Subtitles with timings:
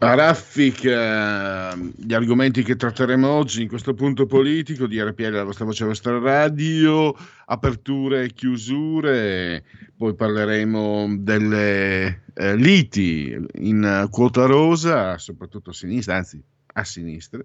[0.00, 5.64] A raffica gli argomenti che tratteremo oggi in questo punto politico di RPL, la vostra
[5.64, 7.12] voce, la vostra radio,
[7.46, 9.64] aperture e chiusure,
[9.96, 16.40] poi parleremo delle eh, liti in quota rosa, soprattutto a sinistra, anzi
[16.74, 17.44] a sinistra,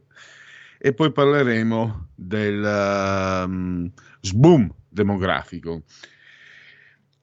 [0.78, 5.82] e poi parleremo del um, sboom demografico.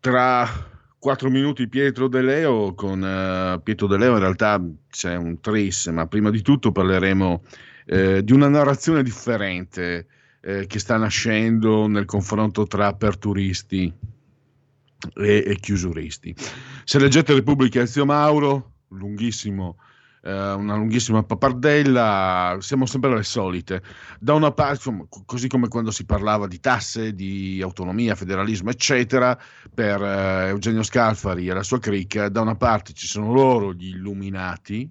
[0.01, 0.45] Tra
[1.01, 5.87] quattro minuti Pietro De Leo con uh, Pietro De Leo in realtà c'è un tris
[5.87, 7.43] ma prima di tutto parleremo
[7.87, 10.07] eh, di una narrazione differente
[10.43, 13.93] eh, che sta nascendo nel confronto tra aperturisti
[15.15, 16.35] e, e chiusuristi.
[16.85, 19.77] Se leggete Repubblica Ezio Mauro lunghissimo
[20.23, 23.83] una lunghissima pappardella, siamo sempre le solite.
[24.19, 29.39] Da una parte, così come quando si parlava di tasse, di autonomia, federalismo, eccetera,
[29.73, 33.89] per eh, Eugenio Scalfari e la sua cricca, da una parte ci sono loro, gli
[33.89, 34.89] illuminati,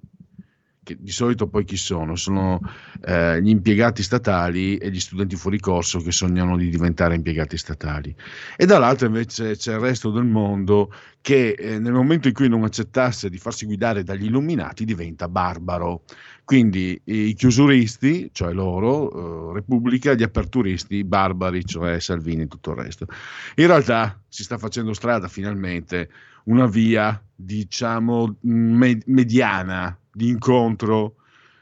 [0.89, 2.15] che di solito poi chi sono?
[2.15, 2.59] Sono
[3.05, 8.15] eh, gli impiegati statali e gli studenti fuori corso che sognano di diventare impiegati statali.
[8.57, 10.91] E dall'altra invece c'è il resto del mondo
[11.21, 16.03] che eh, nel momento in cui non accettasse di farsi guidare dagli illuminati diventa barbaro.
[16.43, 22.77] Quindi i chiusuristi, cioè loro, eh, Repubblica, gli aperturisti, barbari, cioè Salvini e tutto il
[22.77, 23.05] resto.
[23.55, 26.09] In realtà si sta facendo strada finalmente
[26.45, 31.15] una via, diciamo, med- mediana di incontro.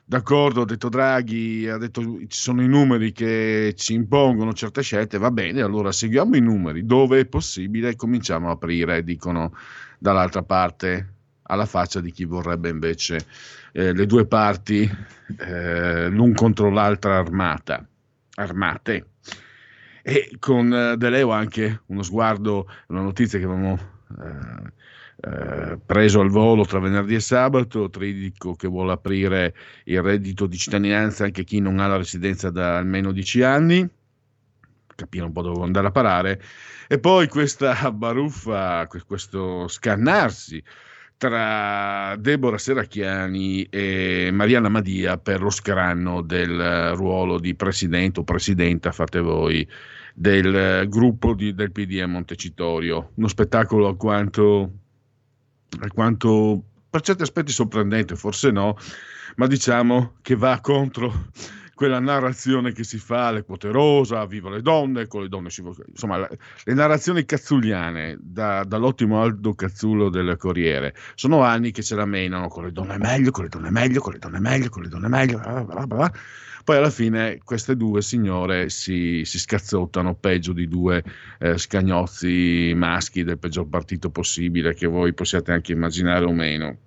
[0.03, 5.17] D'accordo, ha detto Draghi, ha detto ci sono i numeri che ci impongono certe scelte,
[5.17, 9.53] va bene, allora seguiamo i numeri, dove è possibile cominciamo a aprire, dicono
[9.99, 11.13] dall'altra parte,
[11.43, 13.25] alla faccia di chi vorrebbe invece
[13.73, 14.89] eh, le due parti
[15.39, 17.85] eh, l'un contro l'altra armata,
[18.35, 19.07] armate.
[20.01, 23.77] E con eh, De Leo anche uno sguardo, una notizia che avevamo
[24.21, 24.71] eh,
[25.19, 29.55] eh, preso al volo tra venerdì e sabato, Tridico che vuole aprire
[29.85, 33.89] il reddito di cittadinanza anche a chi non ha la residenza da almeno 10 anni,
[34.95, 36.41] capire un po' dove andare a parare,
[36.87, 40.63] e poi questa baruffa, questo scannarsi
[41.17, 48.91] tra Deborah Seracchiani e Mariana Madia per lo scranno del ruolo di presidente o presidenta,
[48.91, 49.67] fate voi,
[50.13, 53.13] del gruppo di, del PD a Montecitorio.
[53.15, 54.71] Uno spettacolo alquanto
[55.81, 58.77] alquanto per certi aspetti sorprendente, forse no,
[59.35, 61.29] ma diciamo che va contro
[61.77, 65.61] quella narrazione che si fa, le quote rosa, viva le donne, con le donne si
[65.61, 71.93] insomma, le, le narrazioni cazzuliane da, dall'ottimo Aldo Cazzullo del Corriere, sono anni che ce
[71.93, 74.81] la menano con le donne meglio, con le donne meglio, con le donne meglio, con
[74.81, 76.11] le donne meglio, bla bla bla,
[76.67, 81.01] poi alla fine queste due signore si, si scazzottano peggio di due
[81.39, 86.79] eh, scagnozzi maschi del peggior partito possibile che voi possiate anche immaginare o meno.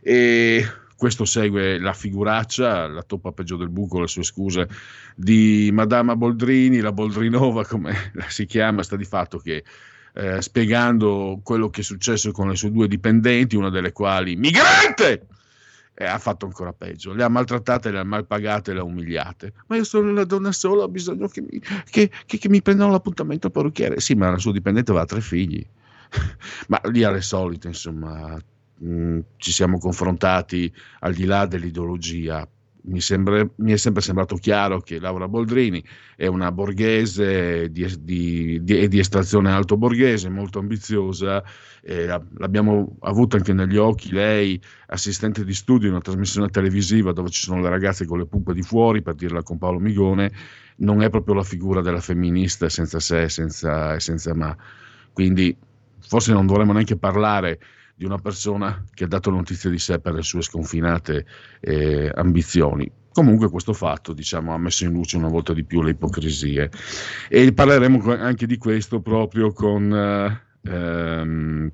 [0.00, 4.70] E questo segue la figuraccia, la toppa peggio del buco, le sue scuse
[5.14, 7.94] di Madama Boldrini, la Boldrinova come
[8.28, 9.64] si chiama, sta di fatto che
[10.14, 15.26] eh, spiegando quello che è successo con le sue due dipendenti, una delle quali migrante,
[15.94, 17.12] e ha fatto ancora peggio.
[17.12, 19.52] Le ha maltrattate, le ha malpagate, le ha umiliate.
[19.68, 22.90] Ma io sono una donna sola, ho bisogno che mi, che, che, che mi prendano
[22.90, 24.00] l'appuntamento parrucchiere.
[24.00, 25.64] Sì, ma la sua dipendente aveva tre figli.
[26.68, 28.36] ma lì alle solite, insomma,
[28.78, 32.46] mh, mm, ci siamo confrontati al di là dell'ideologia.
[32.86, 35.82] Mi, sembra, mi, è sempre sembrato chiaro che Laura Boldrini
[36.16, 41.42] è una borghese di, di, di, di estrazione alto borghese, molto ambiziosa,
[41.82, 47.30] eh, l'abbiamo avuta anche negli occhi lei, assistente di studio in una trasmissione televisiva dove
[47.30, 50.32] ci sono le ragazze con le puppe di fuori, per dirla con Paolo Migone,
[50.76, 54.56] non è proprio la figura della femminista senza sé senza, e senza ma.
[55.12, 55.56] Quindi
[56.00, 57.58] forse non dovremmo neanche parlare
[57.94, 61.26] di una persona che ha dato notizia di sé per le sue sconfinate
[61.60, 62.90] eh, ambizioni.
[63.12, 66.70] Comunque questo fatto diciamo, ha messo in luce una volta di più le ipocrisie.
[67.28, 71.70] E parleremo anche di questo proprio con eh, ehm,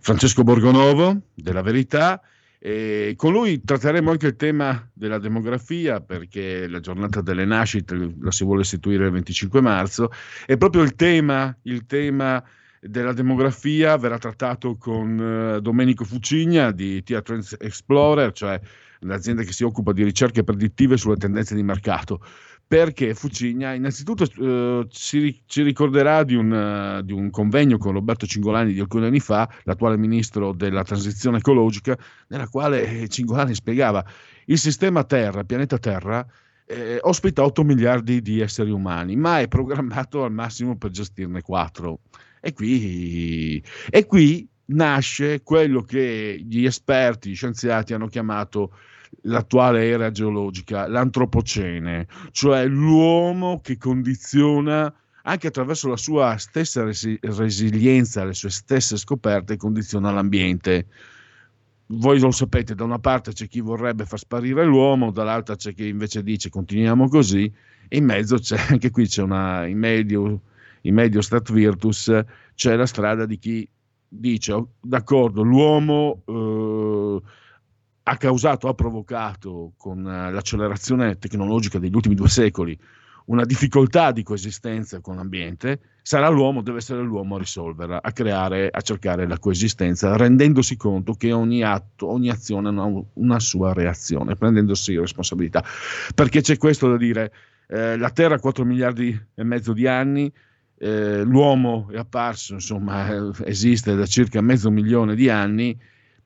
[0.00, 2.20] Francesco Borgonovo della Verità.
[2.58, 8.30] E con lui tratteremo anche il tema della demografia perché la giornata delle nascite la
[8.30, 10.10] si vuole istituire il 25 marzo.
[10.46, 12.42] E proprio il tema, il tema
[12.86, 18.60] della demografia verrà trattato con uh, Domenico Fucigna di Trends Explorer, cioè
[19.00, 22.20] l'azienda che si occupa di ricerche predittive sulle tendenze di mercato.
[22.66, 23.72] Perché Fucigna?
[23.72, 28.80] Innanzitutto uh, ci, ci, ricorderà di un, uh, di un, convegno con Roberto Cingolani di
[28.80, 31.96] alcuni anni fa, l'attuale ministro della transizione ecologica,
[32.28, 34.04] nella quale Cingolani spiegava
[34.46, 36.26] il sistema Terra, pianeta Terra,
[36.66, 42.00] eh, ospita 8 miliardi di esseri umani, ma è programmato al massimo per gestirne 4.
[42.46, 48.76] E qui, e qui nasce quello che gli esperti, gli scienziati hanno chiamato
[49.22, 54.92] l'attuale era geologica, l'antropocene, cioè l'uomo che condiziona
[55.22, 60.86] anche attraverso la sua stessa resi- resilienza, le sue stesse scoperte, condiziona l'ambiente.
[61.86, 65.88] Voi lo sapete, da una parte c'è chi vorrebbe far sparire l'uomo, dall'altra c'è chi
[65.88, 67.50] invece dice continuiamo così,
[67.88, 70.40] e in mezzo c'è anche qui c'è una in medio
[70.84, 72.12] in medio stat virtus,
[72.54, 73.68] c'è la strada di chi
[74.08, 77.20] dice, oh, d'accordo, l'uomo eh,
[78.04, 82.78] ha causato, ha provocato con eh, l'accelerazione tecnologica degli ultimi due secoli
[83.26, 88.68] una difficoltà di coesistenza con l'ambiente, sarà l'uomo, deve essere l'uomo a risolverla, a creare,
[88.70, 94.36] a cercare la coesistenza, rendendosi conto che ogni atto, ogni azione ha una sua reazione,
[94.36, 95.64] prendendosi responsabilità.
[96.14, 97.32] Perché c'è questo da dire,
[97.68, 100.30] eh, la Terra ha 4 miliardi e mezzo di anni,
[100.78, 105.78] eh, l'uomo è apparso, insomma, esiste da circa mezzo milione di anni,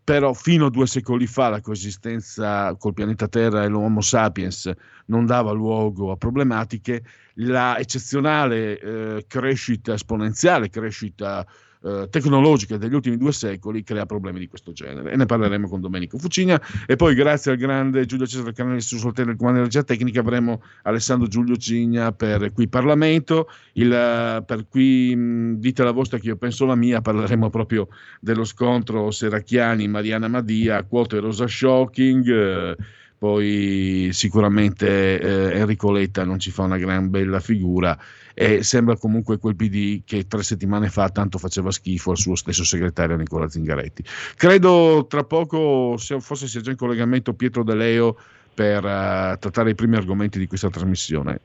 [0.03, 4.73] però fino a due secoli fa la coesistenza col pianeta Terra e l'Homo sapiens
[5.07, 7.03] non dava luogo a problematiche,
[7.35, 11.68] la eccezionale eh, crescita esponenziale, crescita eh,
[12.11, 15.13] tecnologica degli ultimi due secoli crea problemi di questo genere.
[15.13, 16.61] E ne parleremo con Domenico Fucigna.
[16.87, 21.29] E poi, grazie al grande Giulio Cesare Canelli su comando di energia tecnica, avremo Alessandro
[21.29, 23.49] Giulio Cigna per qui Parlamento.
[23.75, 27.89] Il, eh, per cui mh, dite la vostra, che io penso la mia, parleremo proprio
[28.21, 32.29] dello scontro Seracchiani-Mariana Madia, quote Rosa Shocking.
[32.29, 32.77] Eh,
[33.19, 37.99] poi sicuramente eh, Enrico Letta non ci fa una gran bella figura
[38.41, 42.63] e sembra comunque quel PD che tre settimane fa tanto faceva schifo al suo stesso
[42.63, 44.05] segretario Nicola Zingaretti.
[44.37, 48.17] Credo tra poco, forse sia già in collegamento Pietro De Leo
[48.55, 51.41] per uh, trattare i primi argomenti di questa trasmissione.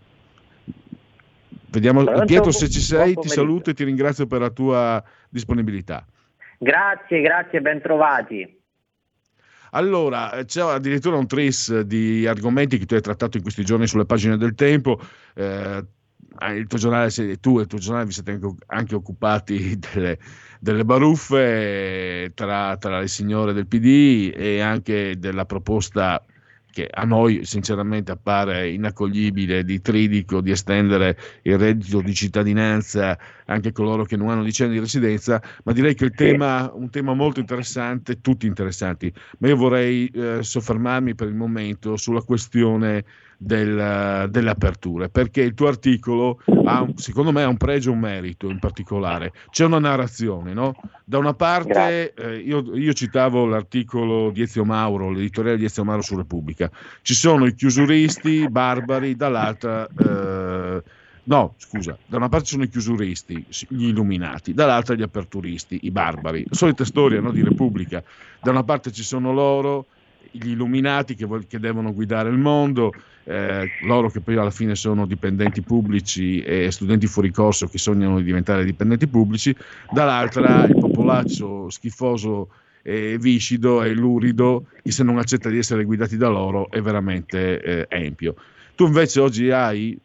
[1.72, 6.06] Vediamo, Pietro, se ci sei, ti saluto e ti ringrazio per la tua disponibilità.
[6.60, 8.62] Grazie, grazie, ben trovati.
[9.72, 14.06] Allora, c'è addirittura un tris di argomenti che tu hai trattato in questi giorni sulle
[14.06, 15.00] pagine del tempo.
[15.34, 15.84] Eh,
[16.56, 17.10] il tuo giornale,
[17.40, 20.18] tu e il tuo giornale vi siete anche occupati delle,
[20.60, 26.24] delle baruffe tra, tra, le signore del PD e anche della proposta
[26.74, 33.68] che a noi sinceramente appare inaccoglibile di Tridico di estendere il reddito di cittadinanza anche
[33.68, 37.14] a coloro che non hanno licenza di residenza, ma direi che il tema, un tema
[37.14, 43.06] molto interessante, tutti interessanti, ma io vorrei eh, soffermarmi per il momento sulla questione
[43.44, 48.00] del, delle aperture, perché il tuo articolo ha, secondo me ha un pregio e un
[48.00, 49.34] merito in particolare.
[49.50, 50.76] C'è una narrazione, no?
[51.04, 56.02] Da una parte, eh, io, io, citavo l'articolo di Ezio Mauro, l'editoriale di Ezio Mauro
[56.02, 56.72] su Repubblica,
[57.02, 59.88] ci sono i chiusuristi barbari, dall'altra...
[59.88, 60.84] Eh,
[61.26, 66.46] No, scusa, da una parte sono i chiusuristi, gli illuminati, dall'altra gli aperturisti, i barbari.
[66.50, 68.04] Solita storia no, di Repubblica.
[68.42, 69.86] Da una parte ci sono loro,
[70.34, 72.94] gli illuminati che, che devono guidare il mondo,
[73.26, 78.18] eh, loro che poi alla fine sono dipendenti pubblici e studenti fuori corso che sognano
[78.18, 79.56] di diventare dipendenti pubblici,
[79.92, 82.50] dall'altra il popolaccio schifoso
[82.82, 87.62] e viscido e lurido che se non accetta di essere guidati da loro è veramente
[87.62, 88.36] eh, empio.
[88.76, 89.98] Tu invece oggi hai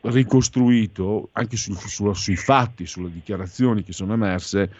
[0.00, 4.70] ricostruito anche su, su, sui fatti, sulle dichiarazioni che sono emerse,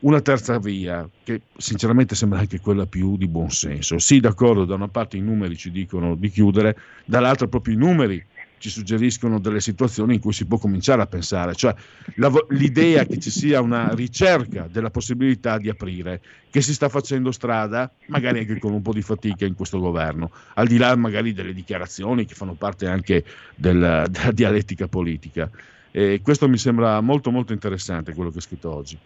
[0.00, 3.98] una terza via, che sinceramente sembra anche quella più di buon senso.
[3.98, 8.24] Sì, d'accordo, da una parte i numeri ci dicono di chiudere, dall'altra proprio i numeri
[8.58, 11.74] ci suggeriscono delle situazioni in cui si può cominciare a pensare, cioè
[12.14, 17.32] la, l'idea che ci sia una ricerca della possibilità di aprire, che si sta facendo
[17.32, 21.32] strada, magari anche con un po' di fatica in questo governo, al di là magari
[21.32, 23.24] delle dichiarazioni che fanno parte anche
[23.54, 25.50] del, della dialettica politica.
[25.90, 28.98] E questo mi sembra molto molto interessante quello che è scritto oggi.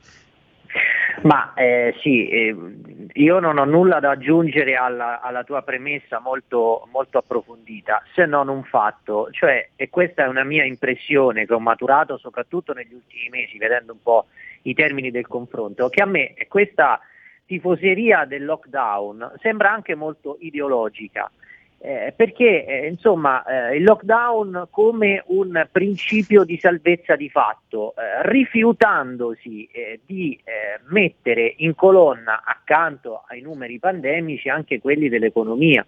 [1.23, 2.57] Ma eh, sì, eh,
[3.13, 8.49] io non ho nulla da aggiungere alla, alla tua premessa molto, molto, approfondita, se non
[8.49, 13.29] un fatto, cioè, e questa è una mia impressione che ho maturato soprattutto negli ultimi
[13.29, 14.27] mesi, vedendo un po'
[14.63, 17.01] i termini del confronto, che a me questa
[17.45, 21.31] tifoseria del lockdown sembra anche molto ideologica.
[21.83, 28.29] Eh, perché eh, insomma eh, il lockdown come un principio di salvezza di fatto, eh,
[28.29, 35.87] rifiutandosi eh, di eh, mettere in colonna accanto ai numeri pandemici anche quelli dell'economia.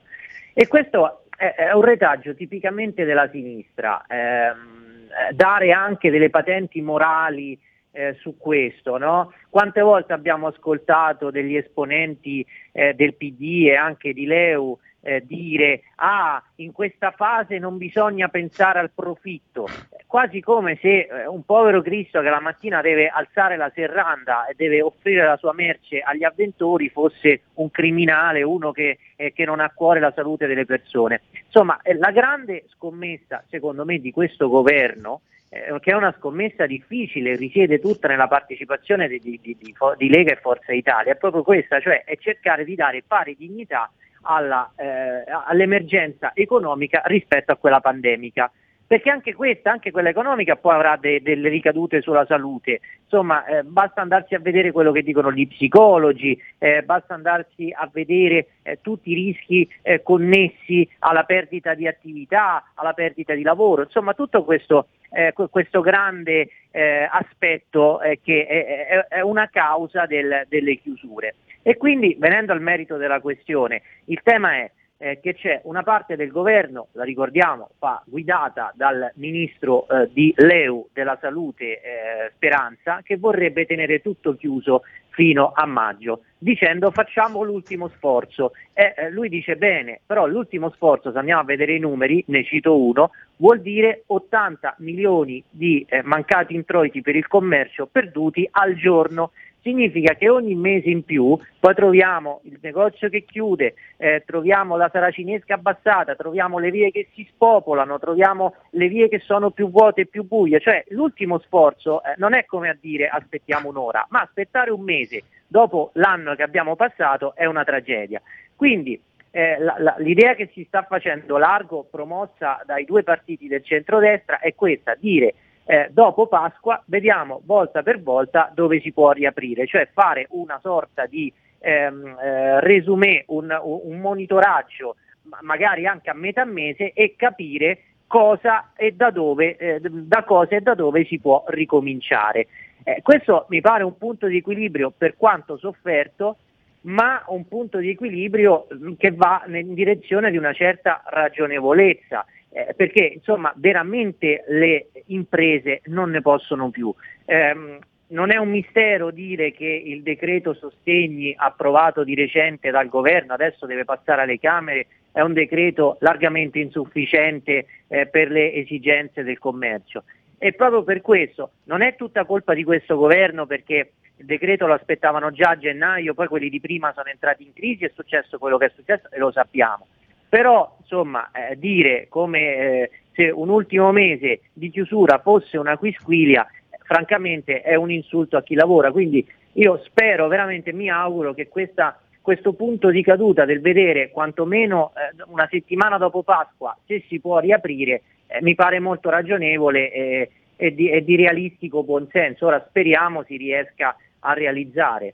[0.54, 7.58] E questo è, è un retaggio tipicamente della sinistra, ehm, dare anche delle patenti morali
[7.90, 8.96] eh, su questo.
[8.96, 9.32] No?
[9.50, 15.82] Quante volte abbiamo ascoltato degli esponenti eh, del PD e anche di Leu eh, dire
[15.96, 19.68] ah in questa fase non bisogna pensare al profitto,
[20.06, 24.54] quasi come se eh, un povero Cristo che la mattina deve alzare la serranda e
[24.56, 29.60] deve offrire la sua merce agli avventori fosse un criminale, uno che, eh, che non
[29.60, 31.22] ha a cuore la salute delle persone.
[31.44, 36.64] Insomma, eh, la grande scommessa secondo me di questo governo eh, che è una scommessa
[36.64, 41.42] difficile, risiede tutta nella partecipazione di, di, di, di, Lega e Forza Italia, è proprio
[41.42, 43.90] questa, cioè è cercare di dare pari dignità
[44.22, 48.50] alla, eh, all'emergenza economica rispetto a quella pandemica.
[48.92, 52.80] Perché anche questa, anche quella economica, poi avrà de- delle ricadute sulla salute.
[53.04, 57.88] Insomma, eh, basta andarsi a vedere quello che dicono gli psicologi, eh, basta andarsi a
[57.90, 63.84] vedere eh, tutti i rischi eh, connessi alla perdita di attività, alla perdita di lavoro.
[63.84, 70.76] Insomma, tutto questo, eh, questo grande eh, aspetto che è, è, una causa del, delle
[70.76, 71.36] chiusure.
[71.62, 74.70] E quindi, venendo al merito della questione, il tema è
[75.02, 80.32] eh, che c'è una parte del governo, la ricordiamo, fa, guidata dal ministro eh, di
[80.36, 87.42] Leu della Salute eh, Speranza, che vorrebbe tenere tutto chiuso fino a maggio, dicendo facciamo
[87.42, 88.52] l'ultimo sforzo.
[88.72, 92.44] E eh, lui dice bene, però l'ultimo sforzo, se andiamo a vedere i numeri, ne
[92.44, 98.76] cito uno, vuol dire 80 milioni di eh, mancati introiti per il commercio perduti al
[98.76, 99.32] giorno
[99.62, 104.90] significa che ogni mese in più poi troviamo il negozio che chiude, eh, troviamo la
[104.92, 110.02] saracinesca abbassata, troviamo le vie che si spopolano, troviamo le vie che sono più vuote
[110.02, 114.20] e più buie, cioè l'ultimo sforzo eh, non è come a dire aspettiamo un'ora, ma
[114.20, 118.20] aspettare un mese dopo l'anno che abbiamo passato è una tragedia.
[118.56, 119.00] Quindi
[119.30, 124.40] eh, la, la, l'idea che si sta facendo largo, promossa dai due partiti del centrodestra,
[124.40, 129.88] è questa, dire eh, dopo Pasqua vediamo volta per volta dove si può riaprire, cioè
[129.92, 134.96] fare una sorta di ehm, eh, resumé, un, un monitoraggio
[135.42, 140.60] magari anche a metà mese e capire cosa e da dove, eh, da cosa e
[140.60, 142.46] da dove si può ricominciare.
[142.84, 146.36] Eh, questo mi pare un punto di equilibrio per quanto sofferto,
[146.82, 152.74] ma un punto di equilibrio mm, che va in direzione di una certa ragionevolezza eh,
[152.74, 156.94] perché insomma veramente le imprese non ne possono più.
[157.24, 157.78] Eh,
[158.08, 163.64] non è un mistero dire che il decreto sostegni approvato di recente dal governo adesso
[163.64, 170.04] deve passare alle Camere, è un decreto largamente insufficiente eh, per le esigenze del commercio.
[170.38, 174.74] E proprio per questo non è tutta colpa di questo governo perché il decreto lo
[174.74, 178.58] aspettavano già a gennaio, poi quelli di prima sono entrati in crisi, è successo quello
[178.58, 179.86] che è successo e lo sappiamo
[180.32, 186.46] però insomma eh, dire come eh, se un ultimo mese di chiusura fosse una quisquilia,
[186.84, 192.00] francamente è un insulto a chi lavora, quindi io spero veramente, mi auguro che questa,
[192.22, 197.38] questo punto di caduta del vedere quantomeno eh, una settimana dopo Pasqua se si può
[197.38, 203.22] riaprire eh, mi pare molto ragionevole eh, e di, e di realistico buonsenso, ora speriamo
[203.24, 205.12] si riesca a realizzare.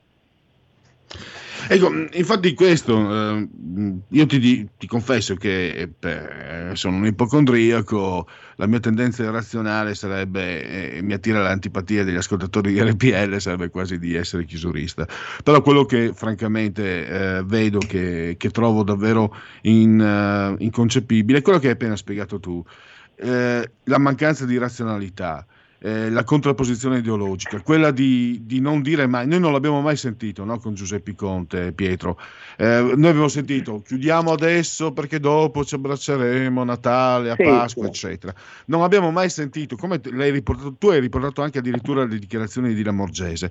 [1.66, 3.48] Ecco, infatti questo, eh,
[4.08, 11.02] io ti, ti, confesso che eh, sono un ipocondriaco, la mia tendenza irrazionale sarebbe, eh,
[11.02, 15.06] mi attira l'antipatia degli ascoltatori di RPL, sarebbe quasi di essere chiusurista.
[15.42, 21.58] Però quello che francamente eh, vedo, che, che, trovo davvero in, uh, inconcepibile, è quello
[21.58, 22.64] che hai appena spiegato tu,
[23.16, 25.46] eh, la mancanza di razionalità
[25.80, 30.44] eh, la contrapposizione ideologica, quella di, di, non dire mai, noi non l'abbiamo mai sentito
[30.44, 32.18] no, con Giuseppe Conte, Pietro,
[32.56, 37.84] eh, noi abbiamo sentito chiudiamo adesso perché dopo ci abbracceremo a Natale, a sì, Pasqua,
[37.84, 37.88] sì.
[37.88, 38.34] eccetera.
[38.66, 42.82] Non abbiamo mai sentito, come l'hai riportato, tu hai riportato anche addirittura le dichiarazioni di
[42.82, 43.50] Lamorgese,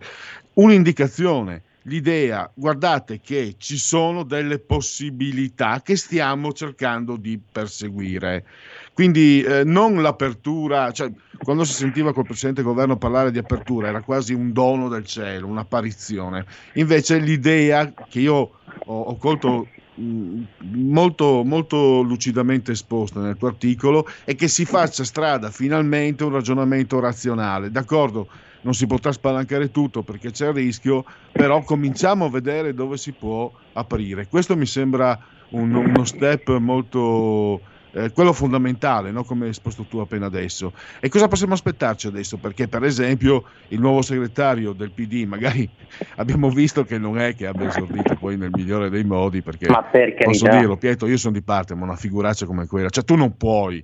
[0.53, 8.45] un'indicazione l'idea, guardate che ci sono delle possibilità che stiamo cercando di perseguire.
[8.97, 11.11] Quindi eh, non l'apertura, cioè,
[11.43, 15.45] quando si sentiva col precedente governo parlare di apertura era quasi un dono del cielo,
[15.45, 16.43] un'apparizione.
[16.73, 18.51] Invece l'idea che io ho,
[18.85, 19.67] ho colto
[20.01, 26.31] mm, molto, molto lucidamente esposta nel tuo articolo è che si faccia strada finalmente un
[26.31, 27.69] ragionamento razionale.
[27.69, 28.27] D'accordo,
[28.61, 33.11] non si potrà spalancare tutto perché c'è il rischio, però cominciamo a vedere dove si
[33.11, 34.25] può aprire.
[34.27, 39.23] Questo mi sembra un, uno step molto eh, quello fondamentale, no?
[39.23, 40.73] come hai esposto tu appena adesso.
[40.99, 42.37] E cosa possiamo aspettarci adesso?
[42.37, 45.67] Perché per esempio il nuovo segretario del PD, magari
[46.17, 49.67] abbiamo visto che non è che abbia esordito poi nel migliore dei modi, perché
[50.23, 53.35] posso dirlo, Pietro, io sono di parte, ma una figuraccia come quella, cioè tu non
[53.35, 53.83] puoi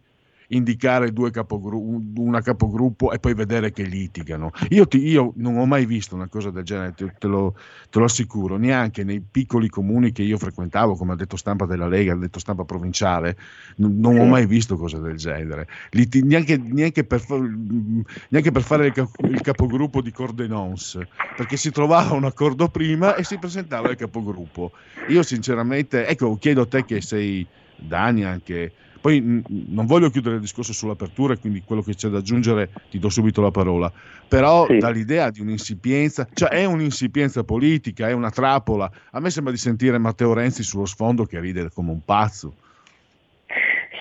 [0.55, 4.51] indicare due capogru- una capogruppo e poi vedere che litigano.
[4.69, 7.55] Io, ti, io, non ho mai visto una cosa del genere, te, te, lo,
[7.89, 11.87] te, lo, assicuro, neanche nei piccoli comuni che io frequentavo, come ha detto stampa della
[11.87, 13.37] Lega, ha detto stampa provinciale,
[13.77, 15.67] non, non ho mai visto cose del genere.
[15.91, 20.99] Liti- neanche, neanche, per, neanche, per, fare il, il capogruppo di Cordenons,
[21.35, 24.71] perché si trovava un accordo prima e si presentava il capogruppo.
[25.09, 27.45] Io sinceramente, ecco, chiedo a te che sei
[27.75, 28.71] Dani anche
[29.03, 32.99] poi mh, non voglio chiudere il discorso sull'apertura, quindi quello che c'è da aggiungere ti
[32.99, 33.91] do subito la parola,
[34.29, 34.77] però sì.
[34.77, 38.89] dall'idea di un'insipienza, cioè è un'insipienza politica, è una trappola.
[39.11, 42.53] A me sembra di sentire Matteo Renzi sullo sfondo che ride come un pazzo.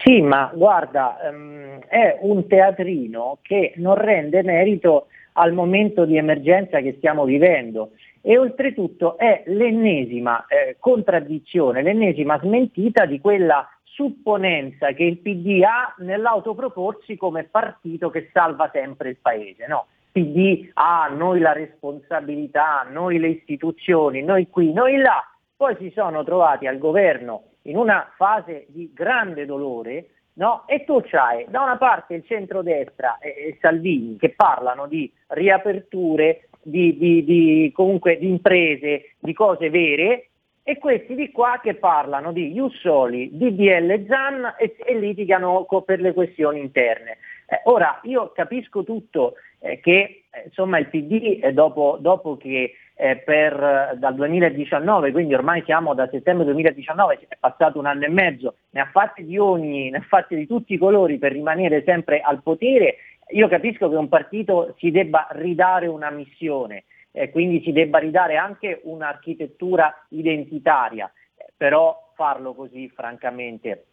[0.05, 6.79] Sì, ma guarda, um, è un teatrino che non rende merito al momento di emergenza
[6.79, 7.91] che stiamo vivendo
[8.21, 15.95] e oltretutto è l'ennesima eh, contraddizione, l'ennesima smentita di quella supponenza che il PD ha
[15.99, 19.67] nell'autoproporsi come partito che salva sempre il paese.
[19.67, 25.23] No, PD ha noi la responsabilità, noi le istituzioni, noi qui, noi là.
[25.57, 30.65] Poi si sono trovati al governo in una fase di grande dolore No?
[30.67, 36.49] E tu c'hai da una parte il centrodestra e, e Salvini che parlano di riaperture,
[36.63, 40.31] di, di, di, comunque di imprese, di cose vere,
[40.65, 46.01] e questi di qua che parlano di Jussoli, DDL Zan e, e litigano co- per
[46.01, 47.19] le questioni interne.
[47.47, 52.75] Eh, ora, io capisco tutto eh, che eh, insomma, il PD eh, dopo, dopo, che
[52.95, 58.09] eh, per, dal 2019, quindi ormai siamo da settembre 2019, è passato un anno e
[58.11, 61.83] mezzo, ne ha fatti di ogni, ne ha fatti di tutti i colori per rimanere
[61.85, 62.97] sempre al potere,
[63.31, 68.37] io capisco che un partito si debba ridare una missione eh, quindi si debba ridare
[68.37, 71.11] anche un'architettura identitaria,
[71.57, 73.87] però farlo così francamente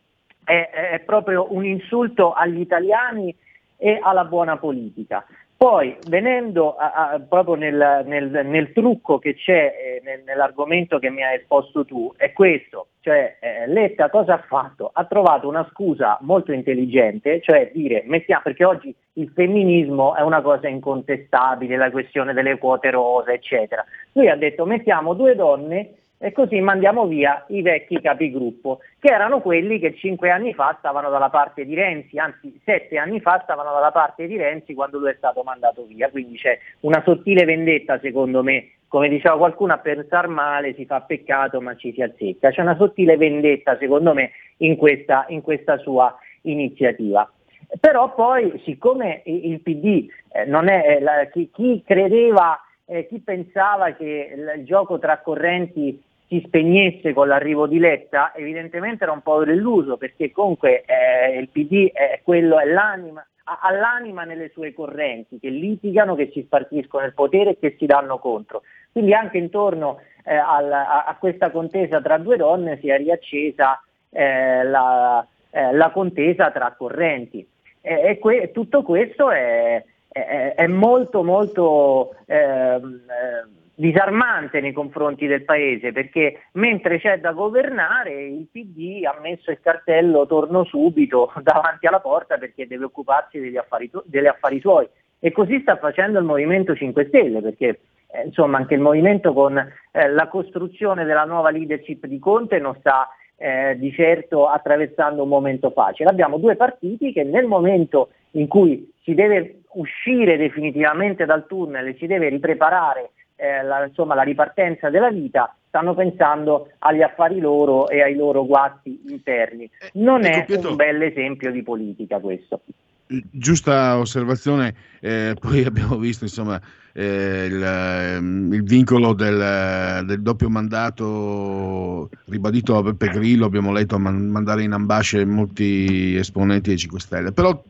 [0.44, 3.36] è, è proprio un insulto agli italiani
[3.78, 5.26] e alla buona politica.
[5.60, 11.10] Poi, venendo a, a, proprio nel, nel, nel, trucco che c'è eh, nel, nell'argomento che
[11.10, 14.90] mi hai esposto tu, è questo, cioè eh, Letta cosa ha fatto?
[14.94, 20.42] Ha trovato una scusa molto intelligente, cioè dire, mettiamo, perché oggi il femminismo è una
[20.42, 23.84] cosa incontestabile, la questione delle quote rosa, eccetera.
[24.14, 25.90] Lui ha detto, mettiamo due donne
[26.22, 31.10] e così mandiamo via i vecchi capigruppo, che erano quelli che cinque anni fa stavano
[31.10, 35.12] dalla parte di Renzi, anzi sette anni fa stavano dalla parte di Renzi quando lui
[35.12, 39.78] è stato mandato via, quindi c'è una sottile vendetta secondo me, come diceva qualcuno a
[39.78, 44.32] pensare male si fa peccato ma ci si azzecca, c'è una sottile vendetta secondo me
[44.58, 47.32] in questa, in questa sua iniziativa.
[47.80, 53.20] Però poi siccome il PD eh, non è eh, la, chi, chi, credeva, eh, chi
[53.20, 59.22] pensava che il gioco tra correnti si spegnesse con l'arrivo di Letta, evidentemente era un
[59.22, 64.72] po' deluso perché comunque eh, il PD è, quello, è l'anima, ha l'anima nelle sue
[64.72, 68.62] correnti che litigano, che si spartiscono il potere e che si danno contro.
[68.92, 73.82] Quindi anche intorno eh, al, a, a, questa contesa tra due donne si è riaccesa
[74.12, 77.46] eh, la, eh, la, contesa tra correnti.
[77.82, 85.46] e que- tutto questo è, è, è molto molto ehm, eh, disarmante nei confronti del
[85.46, 91.88] Paese perché mentre c'è da governare il PD ha messo il cartello torno subito davanti
[91.88, 94.86] alla porta perché deve occuparsi degli affari, degli affari suoi
[95.18, 97.80] e così sta facendo il Movimento 5 Stelle perché
[98.12, 102.76] eh, insomma anche il Movimento con eh, la costruzione della nuova leadership di Conte non
[102.80, 106.10] sta eh, di certo attraversando un momento facile.
[106.10, 111.96] Abbiamo due partiti che nel momento in cui si deve uscire definitivamente dal tunnel e
[111.98, 117.88] si deve ripreparare eh, la, insomma, la ripartenza della vita, stanno pensando agli affari loro
[117.88, 119.64] e ai loro guasti interni.
[119.64, 122.62] Eh, non è un bel esempio di politica questo.
[123.08, 126.60] Giusta osservazione, eh, poi abbiamo visto insomma,
[126.94, 133.96] eh, il, ehm, il, vincolo del, del, doppio mandato ribadito a Beppe Grillo, abbiamo letto
[133.96, 137.64] a man- mandare in ambasce molti esponenti dei 5 Stelle, però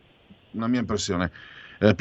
[0.52, 1.32] una mia impressione,
[1.80, 1.94] eh,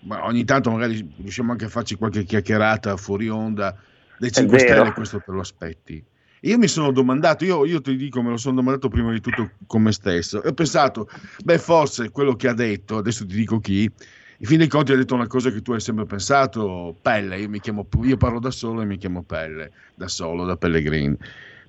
[0.00, 3.76] Pietro, ogni tanto magari riusciamo anche a farci qualche chiacchierata fuori onda
[4.18, 6.04] dei 5 Stelle, questo te lo aspetti.
[6.42, 9.50] Io mi sono domandato, io, io, ti dico, me lo sono domandato prima di tutto
[9.66, 11.08] con me stesso, e ho pensato,
[11.42, 13.82] beh, forse quello che ha detto, adesso ti dico chi,
[14.40, 17.48] in fin dei conti ha detto una cosa che tu hai sempre pensato, Pelle, io,
[17.48, 21.16] mi chiamo, io parlo da solo e mi chiamo Pelle, da solo, da Pellegrini.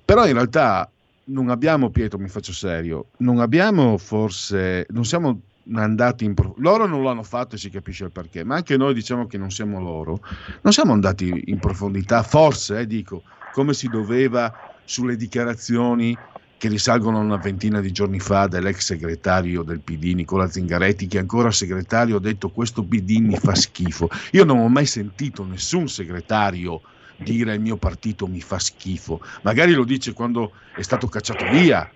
[0.04, 0.88] Però in realtà
[1.24, 5.40] non abbiamo, Pietro, mi faccio serio, non abbiamo forse, non siamo
[5.74, 8.94] andati in profondità, loro non l'hanno fatto e si capisce il perché, ma anche noi
[8.94, 10.20] diciamo che non siamo loro,
[10.62, 14.52] non siamo andati in profondità, forse, eh, dico, come si doveva
[14.84, 16.16] sulle dichiarazioni
[16.60, 21.18] che risalgono a una ventina di giorni fa dell'ex segretario del PD Nicola Zingaretti che
[21.18, 24.10] ancora segretario ha detto questo PD mi fa schifo.
[24.32, 26.82] Io non ho mai sentito nessun segretario
[27.16, 29.22] dire il mio partito mi fa schifo.
[29.40, 31.90] Magari lo dice quando è stato cacciato via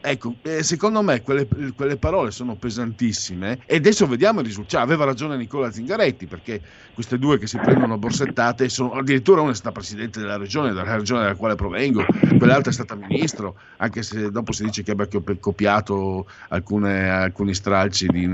[0.00, 4.76] Ecco, eh, secondo me quelle, quelle, parole sono pesantissime e adesso vediamo il risultato.
[4.76, 6.60] Cioè, aveva ragione Nicola Zingaretti perché
[6.94, 10.96] queste due che si prendono borsettate sono addirittura una è stata presidente della regione, della
[10.96, 12.04] regione dalla quale provengo,
[12.38, 15.08] quell'altra è stata ministro, anche se dopo si dice che abbia
[15.38, 18.26] copiato alcune, alcuni stralci di,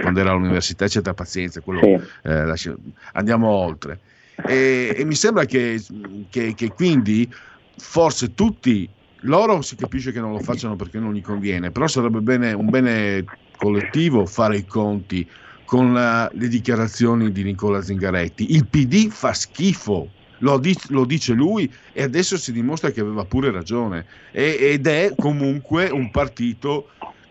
[0.00, 1.14] quando era all'università, eccetera.
[1.14, 2.74] Pazienza, quello, eh, lascia,
[3.12, 4.00] andiamo oltre.
[4.46, 5.82] E, e mi sembra che,
[6.30, 7.30] che, che quindi
[7.76, 8.88] forse tutti
[9.20, 12.70] loro si capisce che non lo facciano perché non gli conviene, però sarebbe bene, un
[12.70, 13.24] bene
[13.56, 15.28] collettivo fare i conti
[15.64, 18.54] con la, le dichiarazioni di Nicola Zingaretti.
[18.54, 23.24] Il PD fa schifo, lo, dice, lo dice lui e adesso si dimostra che aveva
[23.24, 26.88] pure ragione e, ed è comunque un partito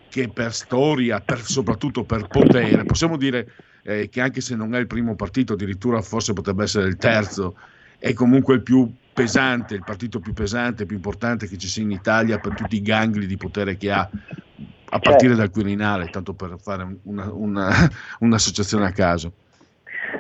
[0.10, 3.52] che per storia, per, soprattutto per potere, possiamo dire
[3.84, 7.56] eh, che anche se non è il primo partito, addirittura forse potrebbe essere il terzo,
[7.98, 8.92] è comunque il più
[9.24, 12.82] pesante, il partito più pesante, più importante che ci sia in Italia per tutti i
[12.82, 15.36] gangli di potere che ha, a partire certo.
[15.36, 17.70] dal Quirinale, tanto per fare una, una,
[18.20, 19.34] un'associazione a caso.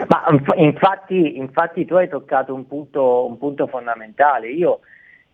[0.08, 0.24] Ma
[0.56, 4.50] infatti, infatti tu hai toccato un punto, un punto fondamentale.
[4.50, 4.82] Io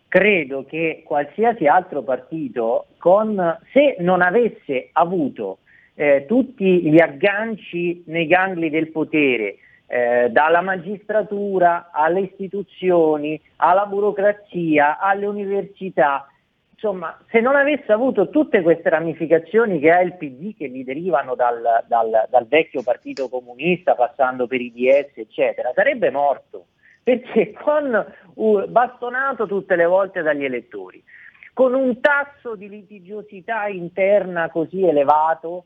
[0.08, 5.58] credo che qualsiasi altro partito, con, se non avesse avuto
[5.94, 14.98] eh, tutti gli agganci nei gangli del potere, eh, dalla magistratura alle istituzioni, alla burocrazia,
[14.98, 16.28] alle università.
[16.72, 21.34] Insomma, se non avesse avuto tutte queste ramificazioni che ha il PD, che gli derivano
[21.34, 26.66] dal, dal, dal vecchio partito comunista, passando per i DS, eccetera, sarebbe morto,
[27.02, 31.02] perché con uh, bastonato tutte le volte dagli elettori,
[31.54, 35.64] con un tasso di litigiosità interna così elevato,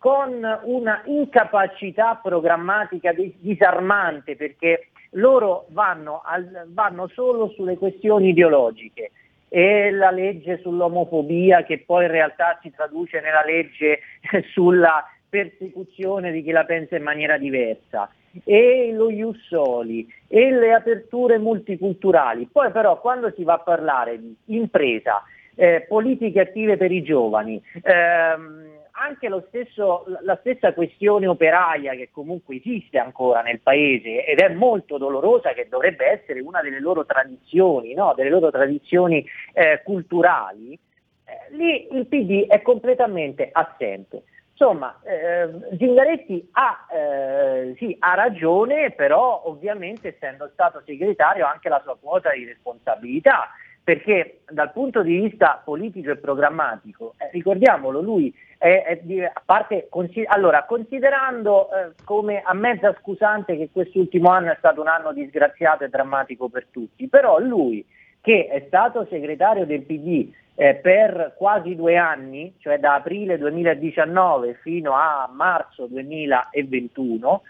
[0.00, 9.10] con una incapacità programmatica disarmante perché loro vanno, al, vanno solo sulle questioni ideologiche
[9.50, 14.00] e la legge sull'omofobia che poi in realtà si traduce nella legge
[14.54, 18.10] sulla persecuzione di chi la pensa in maniera diversa
[18.44, 22.48] e lo Jussoli e le aperture multiculturali.
[22.50, 25.22] Poi però quando si va a parlare di impresa,
[25.56, 32.56] eh, politiche attive per i giovani, ehm, anche stesso, la stessa questione operaia che comunque
[32.56, 37.94] esiste ancora nel paese ed è molto dolorosa, che dovrebbe essere una delle loro tradizioni,
[37.94, 38.12] no?
[38.14, 40.78] delle loro tradizioni eh, culturali,
[41.24, 44.24] eh, lì il PD è completamente assente.
[44.60, 45.48] Insomma, eh,
[45.78, 51.96] Zingaretti ha, eh, sì, ha, ragione, però ovviamente essendo stato segretario ha anche la sua
[51.98, 53.48] quota di responsabilità,
[53.82, 59.86] perché dal punto di vista politico e programmatico, eh, ricordiamolo, lui è di, a parte,
[59.88, 65.14] consi- allora, considerando eh, come a mezza scusante che quest'ultimo anno è stato un anno
[65.14, 67.82] disgraziato e drammatico per tutti, però lui
[68.20, 74.58] che è stato segretario del PD eh, per quasi due anni, cioè da aprile 2019
[74.60, 77.42] fino a marzo 2021,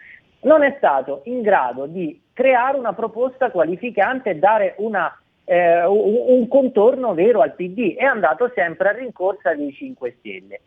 [0.43, 5.13] non è stato in grado di creare una proposta qualificante e dare una,
[5.45, 10.61] eh, un contorno vero al PD, è andato sempre a rincorsa dei 5 Stelle.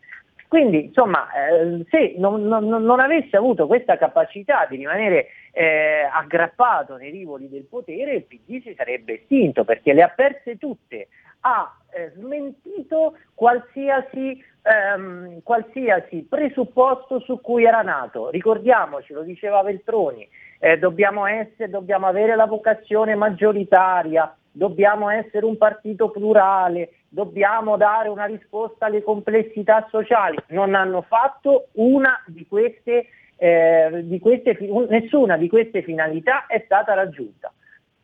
[0.48, 6.96] Quindi, insomma, eh, se non, non, non, avesse avuto questa capacità di rimanere eh, aggrappato
[6.96, 11.08] nei rivoli del potere, il PD si sarebbe estinto perché le ha perse tutte,
[11.40, 18.30] ha eh, smentito qualsiasi ehm, qualsiasi presupposto su cui era nato.
[18.30, 20.26] Ricordiamoci, lo diceva Veltroni,
[20.58, 28.08] eh, dobbiamo, essere, dobbiamo avere la vocazione maggioritaria, dobbiamo essere un partito plurale, dobbiamo dare
[28.08, 30.36] una risposta alle complessità sociali.
[30.48, 36.92] Non hanno fatto una di queste, eh, di queste nessuna di queste finalità è stata
[36.94, 37.52] raggiunta.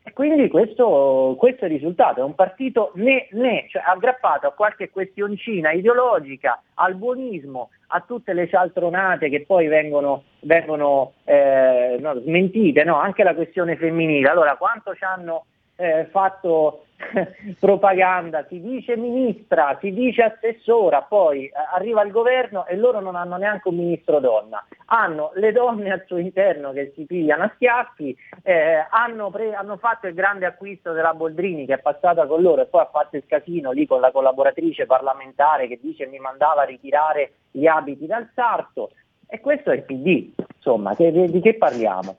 [0.03, 4.53] E quindi questo, questo, è il risultato, è un partito né né, cioè aggrappato a
[4.53, 12.19] qualche questioncina ideologica, al buonismo, a tutte le cialtronate che poi vengono, vengono eh, no,
[12.21, 12.97] smentite, no?
[12.97, 14.31] anche la questione femminile.
[14.31, 15.45] Allora, quanto ci hanno
[15.81, 16.85] eh, fatto
[17.59, 23.17] propaganda, si dice ministra, si dice assessora, poi eh, arriva il governo e loro non
[23.17, 27.53] hanno neanche un ministro donna, hanno le donne al suo interno che si pigliano a
[27.55, 32.43] schiaffi, eh, hanno, pre- hanno, fatto il grande acquisto della Boldrini che è passata con
[32.43, 36.19] loro e poi ha fatto il casino lì con la collaboratrice parlamentare che dice mi
[36.19, 38.91] mandava a ritirare gli abiti dal sarto.
[39.27, 42.17] E questo è il PD, insomma, che, di che parliamo?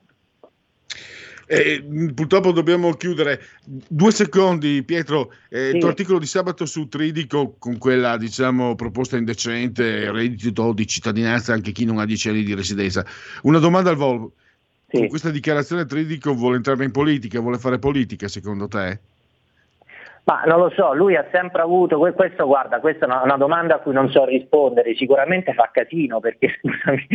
[1.46, 3.40] Eh, purtroppo dobbiamo chiudere.
[3.64, 5.32] Due secondi, Pietro.
[5.48, 5.74] Eh, sì.
[5.74, 11.52] Il tuo articolo di sabato su Tridico con quella diciamo, proposta indecente, reddito di cittadinanza
[11.52, 13.04] anche chi non ha 10 anni di residenza.
[13.42, 14.34] Una domanda al volo.
[14.88, 14.98] Sì.
[14.98, 19.00] Con questa dichiarazione Tridico vuole entrare in politica, vuole fare politica secondo te?
[20.24, 23.78] Ma non lo so, lui ha sempre avuto, questo guarda, questa è una, domanda a
[23.78, 27.06] cui non so rispondere, sicuramente fa casino perché scusami,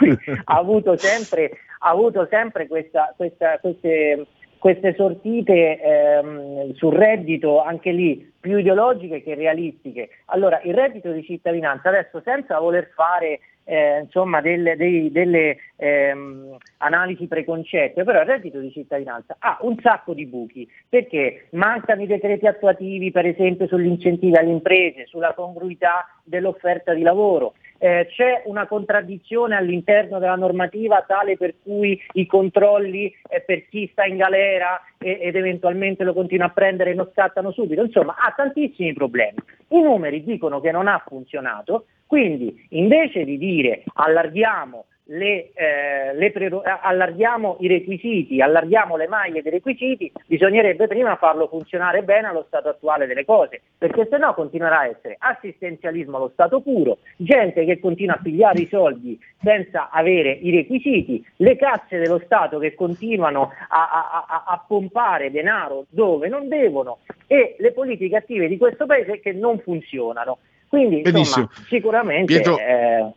[0.00, 4.26] lui ha avuto sempre, ha avuto sempre questa, questa, queste,
[4.58, 10.08] queste sortite ehm, sul reddito anche lì più ideologiche che realistiche.
[10.26, 16.56] Allora il reddito di cittadinanza adesso senza voler fare eh, insomma, delle, dei, delle ehm,
[16.78, 22.06] analisi preconcette, però il reddito di cittadinanza ha un sacco di buchi perché mancano i
[22.06, 28.42] decreti attuativi per esempio sugli incentivi alle imprese, sulla congruità dell'offerta di lavoro, eh, c'è
[28.46, 34.16] una contraddizione all'interno della normativa tale per cui i controlli eh, per chi sta in
[34.16, 39.36] galera e, ed eventualmente lo continua a prendere non scattano subito, insomma ha tantissimi problemi.
[39.68, 46.30] I numeri dicono che non ha funzionato, quindi invece di dire allarghiamo le, eh, le
[46.30, 52.44] pre- allarghiamo i requisiti, allarghiamo le maglie dei requisiti, bisognerebbe prima farlo funzionare bene allo
[52.46, 57.64] stato attuale delle cose, perché se no continuerà a essere assistenzialismo allo stato puro, gente
[57.64, 62.74] che continua a pigliare i soldi senza avere i requisiti, le casse dello Stato che
[62.74, 68.56] continuano a, a, a, a pompare denaro dove non devono e le politiche attive di
[68.56, 70.38] questo paese che non funzionano.
[70.74, 72.32] Quindi insomma, sicuramente...
[72.32, 72.58] Pietro...
[72.58, 73.12] Eh,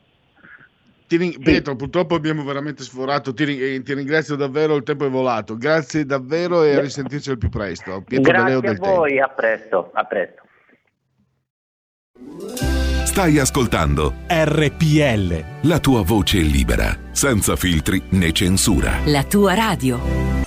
[1.08, 1.38] sì.
[1.42, 3.34] Pietro, purtroppo abbiamo veramente sforato.
[3.34, 5.56] Ti, eh, ti, ringrazio davvero, il tempo è volato.
[5.56, 8.04] Grazie davvero e a risentirci al più presto.
[8.06, 9.24] Pietro Grazie a voi, tempo.
[9.24, 10.42] a presto, a presto.
[13.06, 15.68] Stai ascoltando RPL.
[15.68, 19.00] La tua voce libera, senza filtri né censura.
[19.06, 20.47] La tua radio.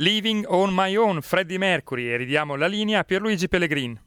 [0.00, 4.00] Living on My Own, Freddie Mercury, e ridiamo la linea a Pierluigi Pellegrin.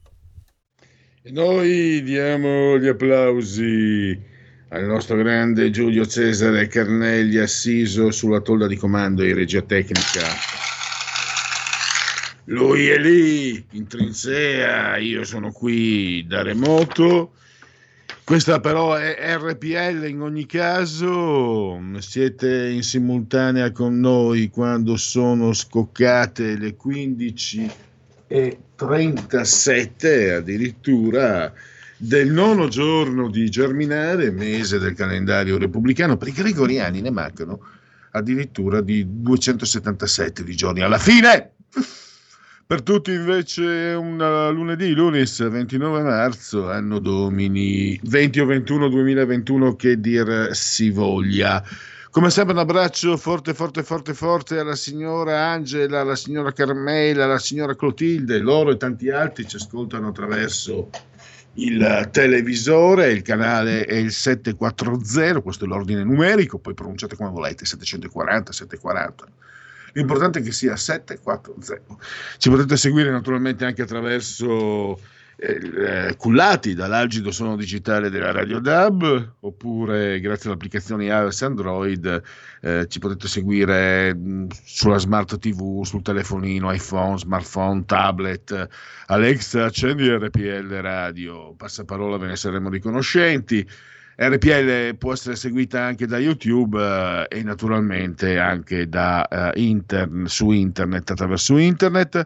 [1.22, 4.18] E noi diamo gli applausi
[4.70, 10.22] al nostro grande Giulio Cesare Carnelli assiso sulla tolla di comando in regia tecnica.
[12.46, 17.34] Lui è lì, in trincea, io sono qui da remoto.
[18.32, 26.56] Questa però è RPL in ogni caso, siete in simultanea con noi quando sono scoccate
[26.58, 27.72] le 15
[28.28, 31.52] e 37 addirittura
[31.98, 37.60] del nono giorno di Germinare, mese del calendario repubblicano, per i gregoriani ne mancano
[38.12, 41.52] addirittura di 277 di giorni alla fine.
[42.72, 43.64] Per tutti invece
[44.00, 44.16] un
[44.54, 51.62] lunedì, lunis 29 marzo, anno domini 20 o 21 2021 che dir si voglia.
[52.12, 57.40] Come sempre un abbraccio forte, forte, forte, forte alla signora Angela, alla signora Carmela, alla
[57.40, 60.88] signora Clotilde, loro e tanti altri ci ascoltano attraverso
[61.56, 67.66] il televisore, il canale è il 740, questo è l'ordine numerico, poi pronunciate come volete,
[67.66, 69.26] 740, 740
[69.94, 71.98] L'importante è che sia 740.
[72.38, 74.98] Ci potete seguire naturalmente anche attraverso
[75.44, 82.22] eh, cullati dall'algido suono digitale della Radio DAB oppure grazie alle applicazioni iOS e Android
[82.62, 88.68] eh, ci potete seguire mh, sulla smart TV, sul telefonino, iPhone, smartphone, tablet.
[89.08, 93.68] Alexa, accendi RPL Radio, passaparola ve ne saremo riconoscenti.
[94.24, 100.52] RPL può essere seguita anche da YouTube eh, e naturalmente anche da, eh, inter- su
[100.52, 102.24] internet, attraverso internet.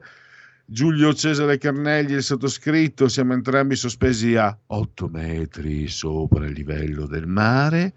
[0.65, 7.27] Giulio Cesare Carnelli il sottoscritto, siamo entrambi sospesi a 8 metri sopra il livello del
[7.27, 7.93] mare.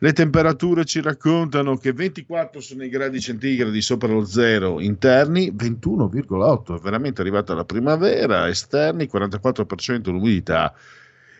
[0.00, 6.78] Le temperature ci raccontano che 24 sono i gradi centigradi sopra lo zero interni, 21,8
[6.78, 10.74] è veramente arrivata la primavera, esterni 44% l'umidità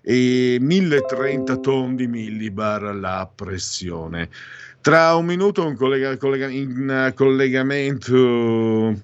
[0.09, 4.29] e 1030 tondi millibar la pressione.
[4.81, 8.95] Tra un minuto un collega, collega, in collegamento,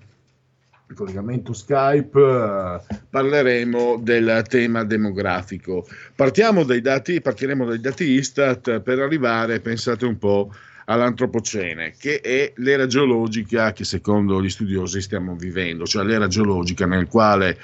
[0.95, 5.89] collegamento Skype parleremo del tema demografico.
[6.15, 12.53] Partiamo dai dati, partiremo dai dati Istat per arrivare, pensate un po', all'antropocene, che è
[12.57, 17.59] l'era geologica che secondo gli studiosi stiamo vivendo, cioè l'era geologica nel quale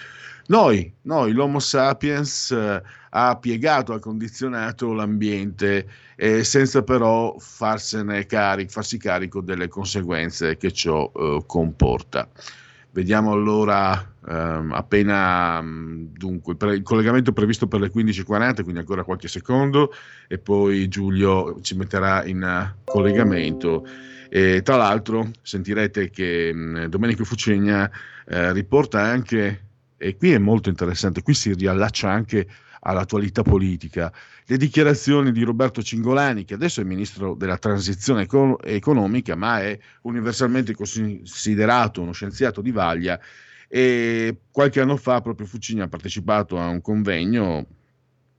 [0.49, 5.87] noi, noi l'Homo sapiens, eh, ha piegato, ha condizionato l'ambiente
[6.17, 7.37] eh, senza però
[8.27, 12.29] carico, farsi carico delle conseguenze che ciò eh, comporta.
[12.91, 19.93] Vediamo allora ehm, appena dunque il collegamento previsto per le 15.40, quindi ancora qualche secondo,
[20.27, 23.87] e poi Giulio ci metterà in collegamento.
[24.31, 27.91] E, tra l'altro sentirete che mh, Domenico Fucegna
[28.27, 29.68] eh, riporta anche
[29.99, 32.49] e qui è molto interessante, qui si riallaccia anche
[32.81, 34.13] all'attualità politica.
[34.47, 39.79] Le dichiarazioni di Roberto Cingolani, che adesso è ministro della transizione econ- economica, ma è
[40.03, 43.21] universalmente considerato uno scienziato di vaglia,
[43.69, 47.67] e qualche anno fa proprio Fucini ha partecipato a un convegno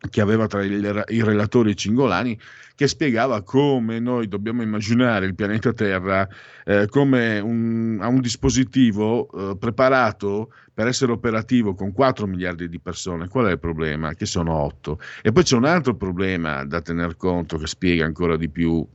[0.10, 2.40] che aveva tra il, i relatori Cingolani,
[2.76, 6.28] che spiegava come noi dobbiamo immaginare il pianeta Terra
[6.64, 12.80] eh, come un, a un dispositivo eh, preparato per essere operativo con 4 miliardi di
[12.80, 13.28] persone.
[13.28, 14.14] Qual è il problema?
[14.14, 14.98] Che sono 8.
[15.22, 18.88] E poi c'è un altro problema da tener conto che spiega ancora di più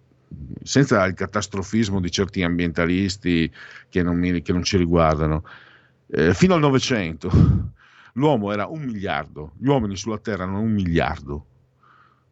[0.63, 3.53] senza il catastrofismo di certi ambientalisti
[3.91, 5.45] che non, mi, che non ci riguardano.
[6.07, 7.31] Eh, fino al Novecento
[8.15, 11.47] l'uomo era un miliardo, gli uomini sulla Terra erano un miliardo,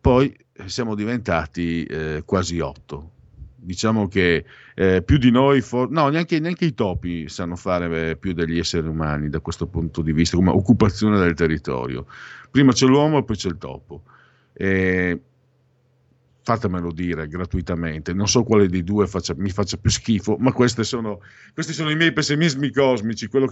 [0.00, 0.34] poi
[0.66, 3.10] siamo diventati eh, quasi otto.
[3.54, 8.16] Diciamo che eh, più di noi, for- no, neanche, neanche, i topi sanno fare eh,
[8.16, 12.06] più degli esseri umani da questo punto di vista, come occupazione del territorio.
[12.50, 14.02] Prima c'è l'uomo e poi c'è il topo.
[14.52, 15.20] E
[16.42, 21.20] fatemelo dire gratuitamente, non so quale dei due faccia, mi faccia più schifo, ma sono,
[21.54, 23.46] questi sono i miei pessimismi cosmici, quello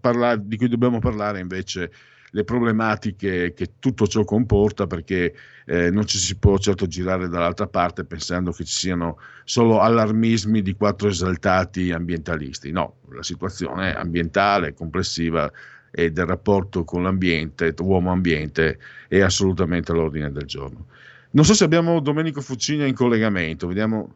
[0.00, 1.90] parlare, di cui dobbiamo parlare invece
[2.34, 5.34] le problematiche che tutto ciò comporta perché
[5.66, 10.62] eh, non ci si può certo girare dall'altra parte pensando che ci siano solo allarmismi
[10.62, 12.70] di quattro esaltati ambientalisti.
[12.70, 15.50] No, la situazione ambientale complessiva
[15.90, 18.78] e del rapporto con l'ambiente, uomo-ambiente,
[19.08, 20.86] è assolutamente all'ordine del giorno.
[21.34, 24.12] Non so se abbiamo Domenico Fuccini in collegamento, vediamo.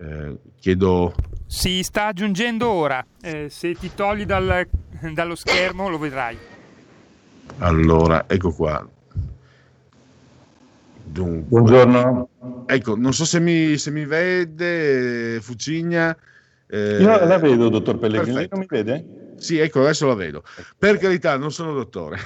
[0.00, 1.14] Eh, chiedo.
[1.46, 3.04] Si sta aggiungendo ora.
[3.22, 4.66] Eh, se ti togli dal,
[5.12, 6.36] dallo schermo lo vedrai.
[7.58, 8.86] Allora, ecco qua.
[11.04, 12.28] Dunque, Buongiorno.
[12.66, 16.16] Ecco, non so se mi, se mi vede Fucigna.
[16.66, 18.56] Eh, Io la vedo, dottor Pellegrini, lei perfetto.
[18.56, 19.26] non mi vede?
[19.38, 20.42] Sì, ecco, adesso la vedo.
[20.76, 22.18] Per carità, non sono dottore.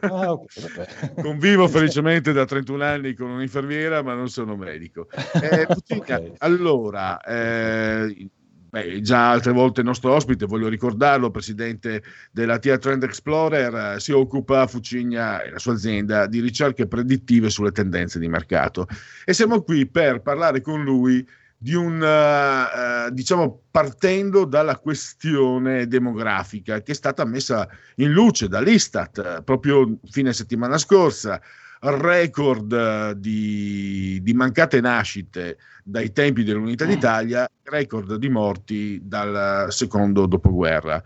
[0.00, 1.22] Ah, ok, vabbè.
[1.22, 5.08] Convivo felicemente da 31 anni con un'infermiera, ma non sono medico.
[5.10, 8.28] Eh, Puccinia, Allora, eh,
[8.68, 14.00] beh, già altre volte il nostro ospite, voglio ricordarlo, presidente della TIA Trend Explorer, eh,
[14.00, 18.86] si occupa Fucigna e la sua azienda di ricerche predittive sulle tendenze di mercato.
[19.24, 21.26] E siamo qui per parlare con lui
[21.60, 28.46] di un, eh, eh, diciamo, partendo dalla questione demografica che è stata messa in luce
[28.48, 31.40] dall'Istat eh, proprio fine settimana scorsa,
[31.80, 40.26] record eh, di, di mancate nascite dai tempi dell'Unità d'Italia, record di morti dal secondo
[40.26, 41.02] dopoguerra.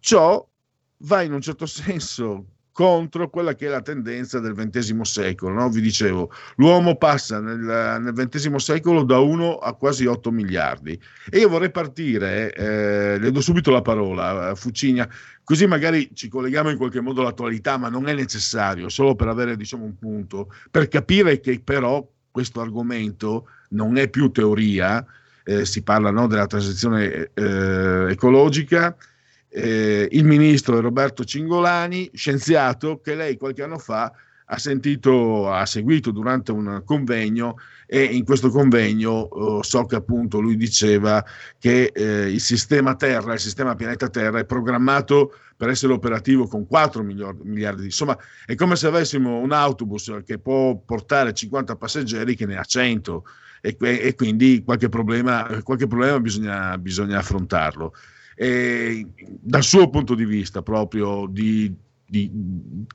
[0.00, 0.46] Ciò
[0.98, 5.54] va in un certo senso contro quella che è la tendenza del XX secolo.
[5.54, 5.68] no?
[5.68, 11.00] Vi dicevo, l'uomo passa nel, nel XX secolo da 1 a quasi 8 miliardi.
[11.30, 15.08] E io vorrei partire, eh, le do subito la parola a Fucigna,
[15.44, 19.56] così magari ci colleghiamo in qualche modo all'attualità, ma non è necessario, solo per avere
[19.56, 25.06] diciamo, un punto, per capire che però questo argomento non è più teoria,
[25.44, 28.96] eh, si parla no, della transizione eh, ecologica,
[29.56, 34.12] eh, il ministro Roberto Cingolani, scienziato, che lei qualche anno fa
[34.46, 40.40] ha sentito, ha seguito durante un convegno e in questo convegno eh, so che appunto
[40.40, 41.24] lui diceva
[41.58, 46.66] che eh, il sistema Terra, il sistema pianeta Terra è programmato per essere operativo con
[46.66, 47.84] 4 miliardi, miliardi.
[47.84, 52.64] Insomma, è come se avessimo un autobus che può portare 50 passeggeri che ne ha
[52.64, 53.24] 100
[53.60, 57.94] e, e quindi qualche problema, qualche problema bisogna, bisogna affrontarlo.
[58.36, 59.06] E
[59.40, 61.72] dal suo punto di vista proprio di,
[62.06, 62.30] di,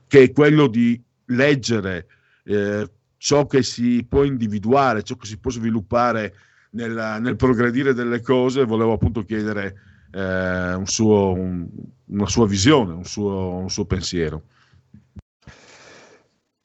[0.06, 2.06] che è quello di leggere
[2.44, 6.34] eh, ciò che si può individuare, ciò che si può sviluppare
[6.70, 9.74] nel, nel progredire delle cose, volevo appunto chiedere
[10.12, 11.68] eh, un suo, un,
[12.06, 14.44] una sua visione, un suo, un suo pensiero.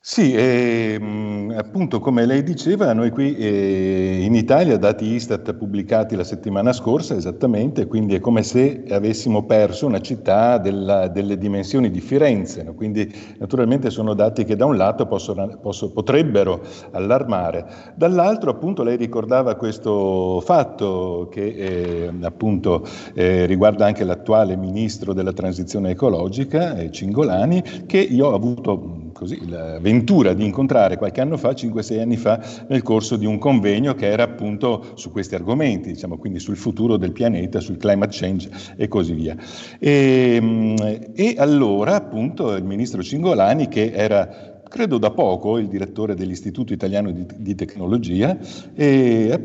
[0.07, 6.23] Sì, ehm, appunto come lei diceva, noi qui eh, in Italia, dati Istat pubblicati la
[6.23, 12.01] settimana scorsa esattamente, quindi è come se avessimo perso una città della, delle dimensioni di
[12.01, 12.75] Firenze, no?
[12.75, 18.97] quindi naturalmente sono dati che da un lato possono, posso, potrebbero allarmare, dall'altro appunto lei
[18.97, 22.85] ricordava questo fatto che eh, appunto
[23.15, 29.47] eh, riguarda anche l'attuale ministro della transizione ecologica, eh, Cingolani, che io ho avuto così,
[29.47, 32.37] la ventura di incontrare qualche anno fa, 5-6 anni fa,
[32.67, 36.97] nel corso di un convegno che era appunto su questi argomenti, diciamo, quindi sul futuro
[36.97, 39.37] del pianeta, sul climate change e così via.
[39.79, 46.73] E, e allora appunto il ministro Cingolani, che era credo da poco il direttore dell'Istituto
[46.73, 48.37] Italiano di, di Tecnologia,
[48.73, 49.39] e,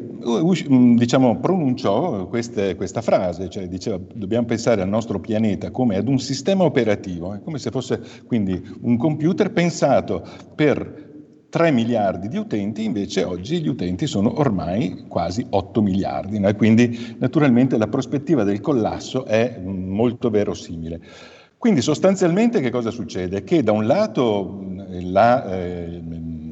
[0.97, 6.19] diciamo, pronunciò queste, questa frase, cioè diceva dobbiamo pensare al nostro pianeta come ad un
[6.19, 10.27] sistema operativo, come se fosse quindi un computer pensato
[10.57, 11.09] per
[11.49, 16.53] 3 miliardi di utenti, invece oggi gli utenti sono ormai quasi 8 miliardi, no?
[16.57, 21.01] quindi naturalmente la prospettiva del collasso è molto verosimile.
[21.61, 23.45] Quindi sostanzialmente che cosa succede?
[23.45, 24.65] Che da un lato
[25.03, 26.03] la, eh,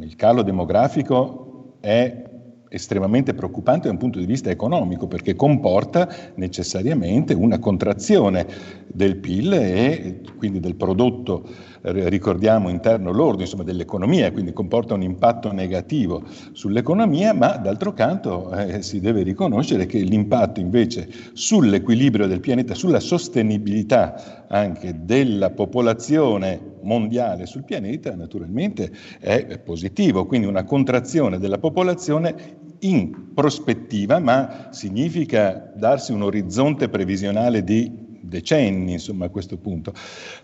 [0.03, 2.25] il calo demografico è
[2.69, 8.47] estremamente preoccupante da un punto di vista economico perché comporta necessariamente una contrazione
[8.87, 11.43] del PIL e quindi del prodotto
[11.83, 16.23] ricordiamo interno lordo, insomma dell'economia, quindi comporta un impatto negativo
[16.53, 23.01] sull'economia, ma d'altro canto eh, si deve riconoscere che l'impatto invece sull'equilibrio del pianeta, sulla
[23.01, 32.67] sostenibilità anche della popolazione mondiale sul pianeta naturalmente è positivo, quindi una contrazione della popolazione
[32.81, 39.93] in prospettiva, ma significa darsi un orizzonte previsionale di decenni, insomma, a questo punto,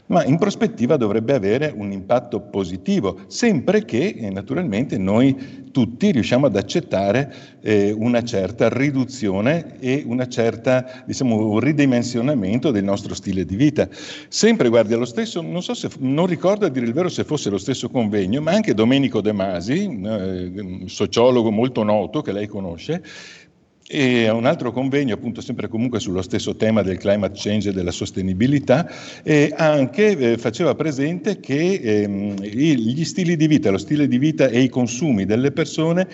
[0.07, 6.47] ma in prospettiva dovrebbe avere un impatto positivo, sempre che eh, naturalmente noi tutti riusciamo
[6.47, 13.57] ad accettare eh, una certa riduzione e certa, diciamo, un ridimensionamento del nostro stile di
[13.57, 13.89] vita.
[14.29, 17.51] Sempre, guardi, allo stesso, non so se, non ricordo a dire il vero se fosse
[17.51, 23.03] lo stesso convegno, ma anche Domenico De Masi, eh, sociologo molto noto che lei conosce,
[23.87, 27.73] e a un altro convegno, appunto sempre comunque sullo stesso tema del climate change e
[27.73, 28.89] della sostenibilità,
[29.23, 34.49] e anche eh, faceva presente che ehm, gli stili di vita, lo stile di vita
[34.49, 36.09] e i consumi delle persone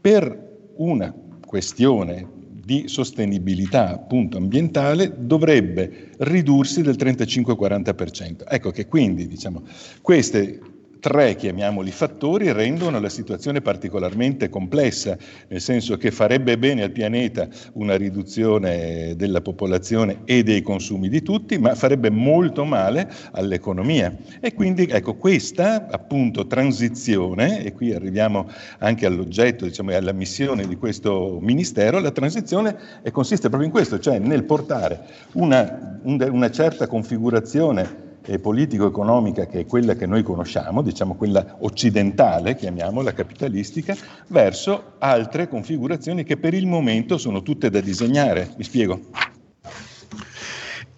[0.00, 1.14] per una
[1.46, 2.34] questione
[2.66, 8.42] di sostenibilità appunto ambientale dovrebbe ridursi del 35-40%.
[8.48, 9.62] Ecco che quindi diciamo,
[10.02, 10.58] queste
[11.00, 15.16] tre, chiamiamoli fattori, rendono la situazione particolarmente complessa,
[15.48, 21.22] nel senso che farebbe bene al pianeta una riduzione della popolazione e dei consumi di
[21.22, 24.14] tutti, ma farebbe molto male all'economia.
[24.40, 30.76] E quindi ecco questa appunto transizione, e qui arriviamo anche all'oggetto, diciamo, alla missione di
[30.76, 32.76] questo ministero, la transizione
[33.12, 35.00] consiste proprio in questo, cioè nel portare
[35.32, 42.56] una, una certa configurazione eh, politico-economica che è quella che noi conosciamo, diciamo quella occidentale,
[42.56, 43.96] chiamiamola capitalistica,
[44.28, 48.52] verso altre configurazioni che per il momento sono tutte da disegnare.
[48.56, 49.00] Mi spiego?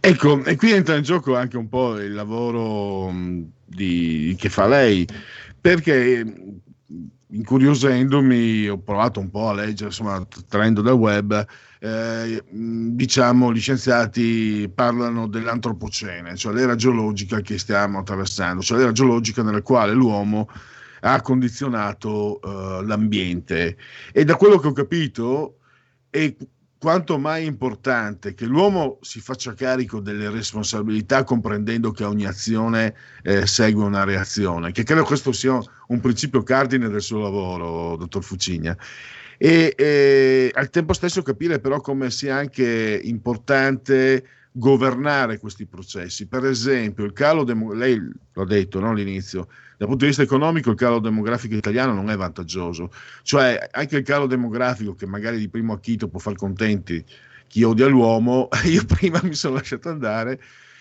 [0.00, 3.12] Ecco, e qui entra in gioco anche un po' il lavoro
[3.64, 5.06] di, che fa lei,
[5.60, 6.24] perché
[7.30, 11.44] incuriosendomi ho provato un po' a leggere, insomma, traendo dal web,
[11.80, 19.42] eh, diciamo, gli scienziati parlano dell'antropocene, cioè l'era geologica che stiamo attraversando, cioè l'era geologica
[19.42, 20.48] nella quale l'uomo
[21.00, 23.76] ha condizionato eh, l'ambiente.
[24.12, 25.58] E da quello che ho capito
[26.10, 26.34] è
[26.78, 33.46] quanto mai importante che l'uomo si faccia carico delle responsabilità comprendendo che ogni azione eh,
[33.46, 35.58] segue una reazione, che credo questo sia
[35.88, 38.76] un principio cardine del suo lavoro, dottor Fucigna
[39.38, 46.26] e eh, al tempo stesso capire però come sia anche importante governare questi processi.
[46.26, 47.96] Per esempio, il calo demo- lei
[48.32, 52.16] l'ha detto no, all'inizio, dal punto di vista economico il calo demografico italiano non è
[52.16, 52.90] vantaggioso,
[53.22, 57.04] cioè anche il calo demografico che magari di primo acchito può far contenti
[57.46, 60.40] chi odia l'uomo, io prima mi sono lasciato andare,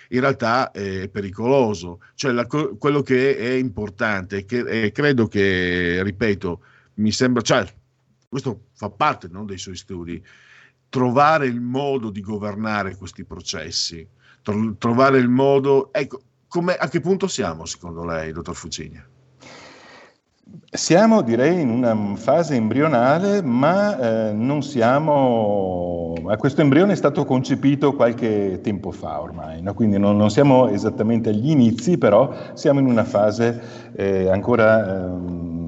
[0.09, 6.61] in realtà è pericoloso, cioè la, quello che è importante, che, eh, credo che, ripeto,
[6.95, 7.65] mi sembra, cioè
[8.29, 10.23] questo fa parte no, dei suoi studi,
[10.89, 14.07] trovare il modo di governare questi processi,
[14.41, 16.19] tro- trovare il modo, ecco,
[16.77, 19.05] a che punto siamo secondo lei, dottor Fucigna?
[20.69, 26.13] Siamo, direi, in una fase embrionale, ma eh, non siamo.
[26.37, 29.73] Questo embrione è stato concepito qualche tempo fa ormai, no?
[29.73, 35.05] quindi non, non, siamo esattamente agli inizi, però siamo in una fase eh, ancora.
[35.05, 35.66] Eh,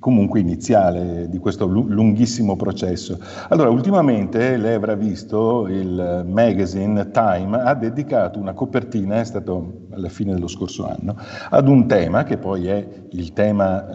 [0.00, 3.18] comunque iniziale di questo lunghissimo processo.
[3.50, 10.08] Allora, ultimamente lei avrà visto il magazine Time ha dedicato una copertina, è stato alla
[10.08, 11.16] fine dello scorso anno,
[11.50, 13.90] ad un tema che poi è il tema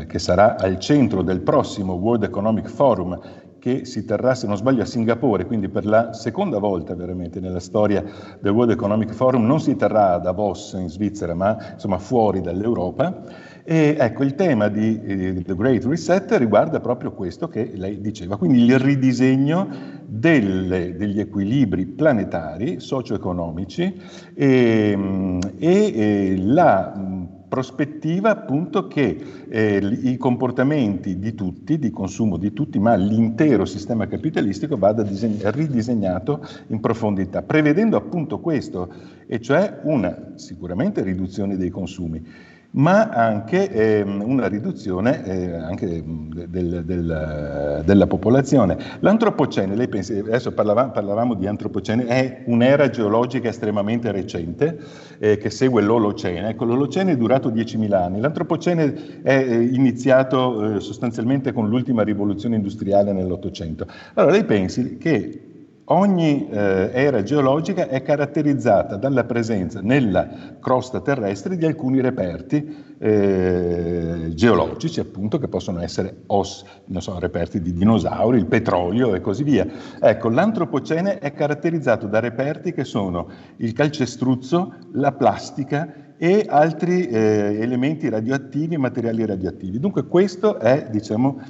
[0.00, 3.18] eh, che sarà al centro del prossimo World Economic Forum
[3.58, 7.58] che si terrà, se non sbaglio, a Singapore, quindi per la seconda volta veramente nella
[7.58, 8.04] storia
[8.40, 13.46] del World Economic Forum, non si terrà a Davos in Svizzera, ma insomma fuori dall'Europa.
[13.70, 18.38] E ecco, il tema di eh, The Great Reset riguarda proprio questo che lei diceva,
[18.38, 19.68] quindi il ridisegno
[20.06, 23.94] delle, degli equilibri planetari, socio-economici
[24.32, 29.18] e, mm, e, e la mm, prospettiva appunto che
[29.50, 35.50] eh, i comportamenti di tutti, di consumo di tutti, ma l'intero sistema capitalistico vada disegn-
[35.50, 38.88] ridisegnato in profondità, prevedendo appunto questo,
[39.26, 46.84] e cioè una sicuramente riduzione dei consumi ma anche eh, una riduzione eh, anche del,
[46.84, 48.76] del, della popolazione.
[49.00, 54.78] L'antropocene, lei pensa, adesso parlavamo, parlavamo, di antropocene, è un'era geologica estremamente recente
[55.18, 56.50] eh, che segue l'Olocene.
[56.50, 63.12] Ecco, L'Olocene è durato 10.000 anni, l'antropocene è iniziato eh, sostanzialmente con l'ultima rivoluzione industriale
[63.12, 63.86] nell'Ottocento.
[64.14, 65.47] Allora lei pensi che
[65.90, 74.30] Ogni eh, era geologica è caratterizzata dalla presenza nella crosta terrestre di alcuni reperti eh,
[74.34, 76.62] geologici, appunto, che possono essere os,
[76.98, 79.66] so, reperti di dinosauri, il petrolio e così via.
[79.98, 87.60] Ecco, l'antropocene è caratterizzato da reperti che sono il calcestruzzo, la plastica e altri eh,
[87.60, 89.78] elementi radioattivi materiali radioattivi.
[89.78, 90.48] Dunque, questi
[90.90, 91.40] diciamo,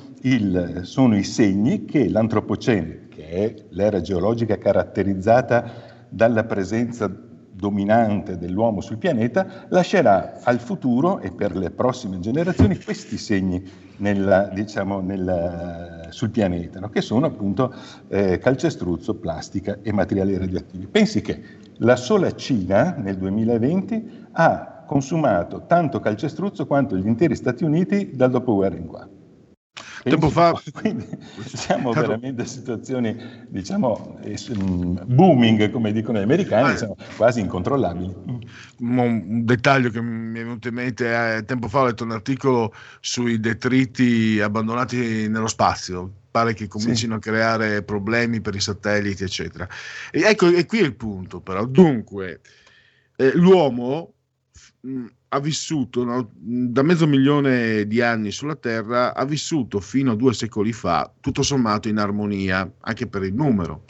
[0.83, 5.71] sono i segni che l'antropocene è l'era geologica caratterizzata
[6.09, 7.11] dalla presenza
[7.59, 13.63] dominante dell'uomo sul pianeta, lascerà al futuro e per le prossime generazioni questi segni
[13.97, 16.89] nella, diciamo, nella, sul pianeta, no?
[16.89, 17.75] che sono appunto
[18.07, 20.87] eh, calcestruzzo, plastica e materiali radioattivi.
[20.87, 21.43] Pensi che
[21.79, 28.31] la sola Cina nel 2020 ha consumato tanto calcestruzzo quanto gli interi Stati Uniti dal
[28.31, 29.18] dopoguerra in qua.
[30.09, 30.61] Tempo fa...
[30.73, 31.07] Quindi
[31.45, 33.17] siamo veramente in situazioni,
[33.49, 38.15] diciamo, mm, booming, come dicono gli americani, siamo quasi incontrollabili.
[38.79, 42.73] Un dettaglio che mi è venuto in mente, eh, tempo fa ho letto un articolo
[43.01, 47.19] sui detriti abbandonati nello spazio, pare che comincino sì.
[47.19, 49.69] a creare problemi per i satelliti, eccetera.
[50.11, 51.65] E ecco, e qui è il punto però.
[51.67, 52.41] Dunque,
[53.17, 54.15] eh, l'uomo
[54.81, 60.13] mh, mm, ha vissuto no, da mezzo milione di anni sulla Terra, ha vissuto fino
[60.13, 63.85] a due secoli fa, tutto sommato in armonia, anche per il numero.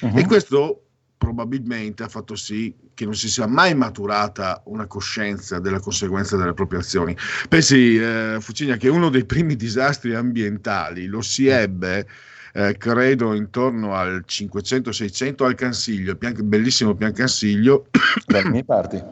[0.00, 0.16] Uh-huh.
[0.16, 0.84] E questo
[1.16, 6.52] probabilmente ha fatto sì che non si sia mai maturata una coscienza della conseguenza delle
[6.52, 7.16] proprie azioni.
[7.48, 12.06] Pensi, eh, Fucigna, che uno dei primi disastri ambientali lo si ebbe,
[12.52, 17.86] eh, credo, intorno al 500-600 al Cansiglio, pian, bellissimo Pian Cansiglio.
[18.26, 19.02] Dalle mie parti.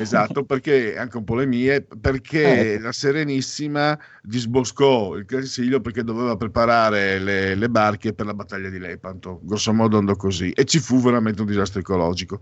[0.00, 2.78] Esatto, perché anche un po' le mie, perché eh.
[2.78, 8.78] la Serenissima disboscò il Consiglio perché doveva preparare le, le, barche per la battaglia di
[8.78, 12.40] Lepanto, grosso modo andò così, e ci fu veramente un disastro ecologico.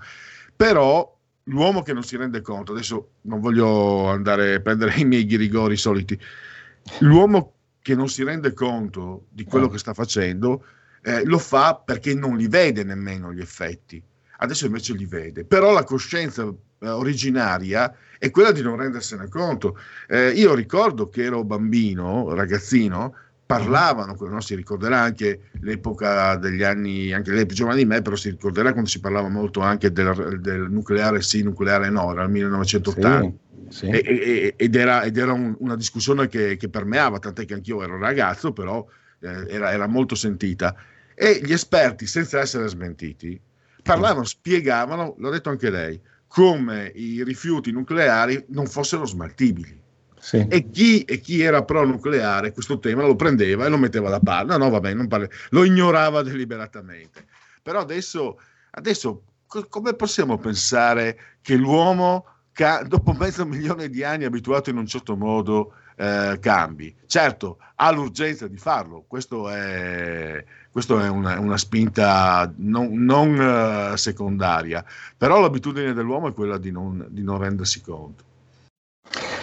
[0.54, 5.26] Però l'uomo che non si rende conto, adesso non voglio andare a prendere i miei
[5.26, 6.18] ghirigori soliti,
[7.00, 9.70] l'uomo che non si rende conto di quello eh.
[9.70, 10.64] che sta facendo,
[11.02, 14.02] eh, lo fa perché non li vede nemmeno gli effetti
[14.38, 15.44] adesso invece li vede.
[15.44, 19.78] Però la coscienza originaria è quella di non rendersene conto.
[20.08, 23.14] Eh, io ricordo che ero bambino, ragazzino,
[23.48, 24.40] parlavano, no?
[24.42, 28.72] si ricorderà anche l'epoca degli anni, anche lei più giovane di me, però si ricorderà
[28.72, 33.20] quando si parlava molto anche del, del nucleare sì, nucleare no, era il 1980.
[33.68, 33.86] Sì, sì.
[33.86, 37.82] E, e, ed era, ed era un, una discussione che, che, permeava, tant'è che anch'io
[37.82, 38.84] ero ragazzo, però
[39.20, 40.74] eh, era, era molto sentita.
[41.14, 43.40] E gli esperti, senza essere smentiti,
[43.82, 45.98] parlavano, spiegavano, l'ha detto anche lei,
[46.28, 49.76] come i rifiuti nucleari non fossero smaltibili.
[50.20, 50.46] Sì.
[50.48, 54.20] E, chi, e, chi, era pro nucleare questo tema lo prendeva e lo metteva da
[54.20, 54.52] parte.
[54.52, 57.26] No, no, vabbè, non parla, lo ignorava deliberatamente.
[57.62, 64.24] Però adesso, adesso co- come possiamo pensare che l'uomo, ca- dopo mezzo milione di anni
[64.24, 66.94] abituato in un certo modo, eh, cambi?
[67.06, 73.38] Certo, ha l'urgenza di farlo, questo è, questa è una, una, spinta non, non
[73.92, 74.84] uh, secondaria,
[75.16, 78.24] però l'abitudine dell'uomo è quella di non, di non rendersi conto.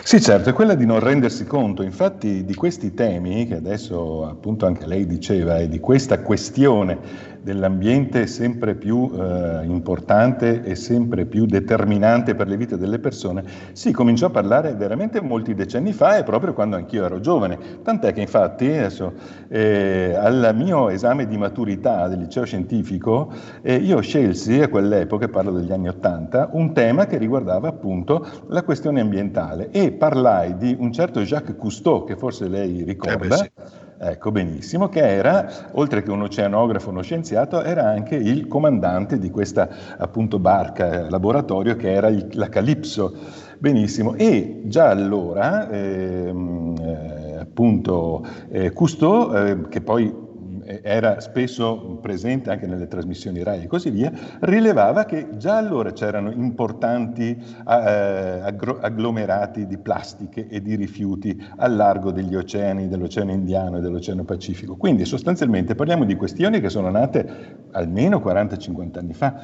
[0.03, 1.81] Sì, certo, è quella di non rendersi conto.
[1.81, 8.25] Infatti di questi temi, che adesso appunto anche lei diceva, e di questa questione dell'ambiente
[8.25, 13.43] sempre più eh, importante e sempre più determinante per le vite delle persone,
[13.73, 17.59] si cominciò a parlare veramente molti decenni fa e proprio quando anch'io ero giovane.
[17.83, 19.13] Tant'è che infatti adesso,
[19.47, 23.31] eh, al mio esame di maturità del liceo scientifico
[23.61, 28.63] eh, io scelsi a quell'epoca, parlo degli anni Ottanta, un tema che riguardava appunto la
[28.63, 33.23] questione ambientale e parlai di un certo Jacques Cousteau, che forse lei ricorda.
[33.23, 38.15] Eh beh, sì Ecco, benissimo, che era, oltre che un oceanografo, uno scienziato, era anche
[38.15, 43.15] il comandante di questa appunto barca eh, laboratorio che era il, la Calypso.
[43.57, 50.24] Benissimo, e già allora ehm, eh, appunto eh, Cousteau, eh, che poi
[50.65, 54.11] era spesso presente anche nelle trasmissioni RAI e così via,
[54.41, 62.11] rilevava che già allora c'erano importanti eh, agglomerati di plastiche e di rifiuti al largo
[62.11, 64.75] degli oceani, dell'Oceano Indiano e dell'Oceano Pacifico.
[64.75, 69.41] Quindi sostanzialmente parliamo di questioni che sono nate almeno 40-50 anni fa.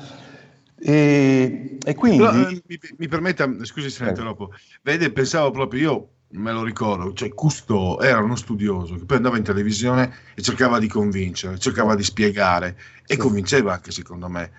[0.83, 2.17] E, e quindi...
[2.17, 4.51] Però, eh, mi, mi, permetta, scusi se interrompo,
[4.81, 9.37] vede, pensavo proprio io me lo ricordo, cioè Custo era uno studioso che poi andava
[9.37, 13.19] in televisione e cercava di convincere, cercava di spiegare e sì.
[13.19, 14.51] convinceva anche secondo me.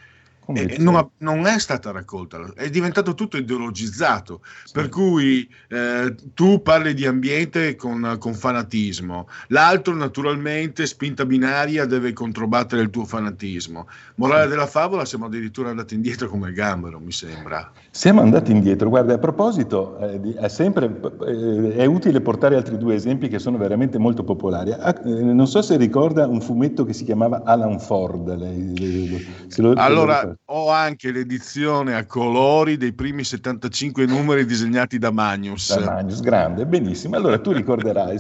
[0.47, 4.73] E non, non, è stata raccolta, è diventato tutto ideologizzato, sì.
[4.73, 12.13] per cui eh, tu parli di ambiente con, con, fanatismo, l'altro naturalmente spinta binaria deve
[12.13, 13.87] controbattere il tuo fanatismo.
[14.17, 14.49] Morale sì.
[14.49, 17.71] della favola, siamo addirittura andati indietro come gambero, mi sembra.
[17.91, 22.95] Siamo andati indietro, guarda, a proposito, eh, è, sempre, eh, è utile portare altri due
[22.97, 24.73] esempi che sono veramente molto popolari.
[24.73, 28.35] Ah, eh, non so se ricorda un fumetto che si chiamava Alan Ford.
[28.35, 29.27] Lei,
[29.57, 35.77] lo, allora, ho anche l'edizione a colori dei primi 75 numeri disegnati da Magnus.
[35.77, 37.17] Da Magnus, grande, benissimo.
[37.17, 38.19] Allora tu ricorderai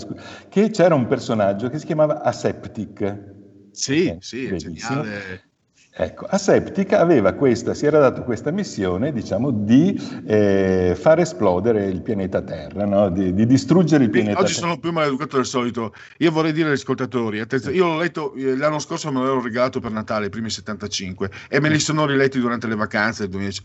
[0.48, 3.30] che c'era un personaggio che si chiamava Aseptic.
[3.70, 5.50] Sì, eh, sì, è geniale.
[5.94, 9.94] Ecco, Aseptic aveva questa, si era dato questa missione, diciamo, di
[10.26, 13.10] eh, far esplodere il pianeta Terra, no?
[13.10, 14.66] di, di, distruggere il pianeta Oggi Terra.
[14.68, 15.92] sono più maleducato del solito.
[16.18, 19.80] Io vorrei dire agli ascoltatori, attenzione, io l'ho letto eh, l'anno scorso, me l'ero regalato
[19.80, 23.62] per Natale, i primi 75, e me li sono riletti durante le vacanze del 2010.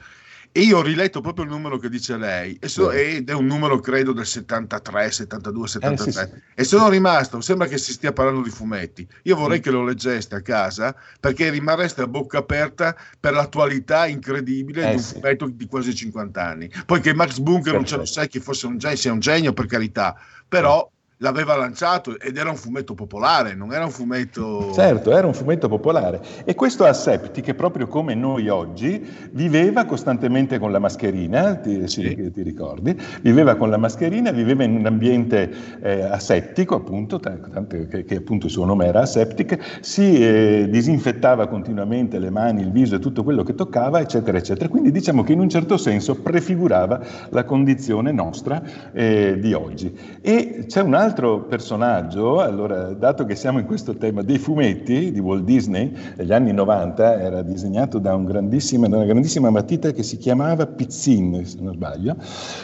[0.51, 3.79] E io ho riletto proprio il numero che dice lei, so, ed è un numero
[3.79, 6.09] credo del 73, 72, 73.
[6.09, 6.41] Eh, sì, sì.
[6.55, 9.07] E sono rimasto, sembra che si stia parlando di fumetti.
[9.23, 9.61] Io vorrei mm.
[9.61, 14.95] che lo leggeste a casa perché rimarreste a bocca aperta per l'attualità incredibile eh, di
[14.95, 15.13] un sì.
[15.13, 16.71] fumetto di quasi 50 anni.
[16.85, 19.53] Poi che Max Bunker non ce lo sai che fosse un genio, sia un genio
[19.53, 24.71] per carità, però l'aveva lanciato ed era un fumetto popolare, non era un fumetto...
[24.73, 26.21] Certo, era un fumetto popolare.
[26.45, 32.31] E questo Asepti, che proprio come noi oggi, viveva costantemente con la mascherina, ti, sì.
[32.31, 32.95] ti ricordi?
[33.21, 35.51] Viveva con la mascherina, viveva in un ambiente
[35.81, 41.47] eh, asettico, appunto, tanto che, che, appunto il suo nome era Aseptic, si eh, disinfettava
[41.47, 44.69] continuamente le mani, il viso e tutto quello che toccava, eccetera, eccetera.
[44.69, 48.61] Quindi diciamo che in un certo senso prefigurava la condizione nostra
[48.93, 49.97] eh, di oggi.
[50.21, 55.19] E c'è un altro personaggio, allora, dato che siamo in questo tema dei fumetti di
[55.19, 60.17] Walt Disney, negli anni 90 era disegnato da, un da una grandissima matita che si
[60.17, 62.15] chiamava Pizzin, se non sbaglio,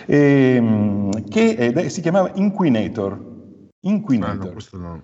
[0.06, 3.32] e, ehm, che è, si chiamava Inquinator.
[3.82, 4.56] Inquinator.
[4.74, 5.02] Ah, no,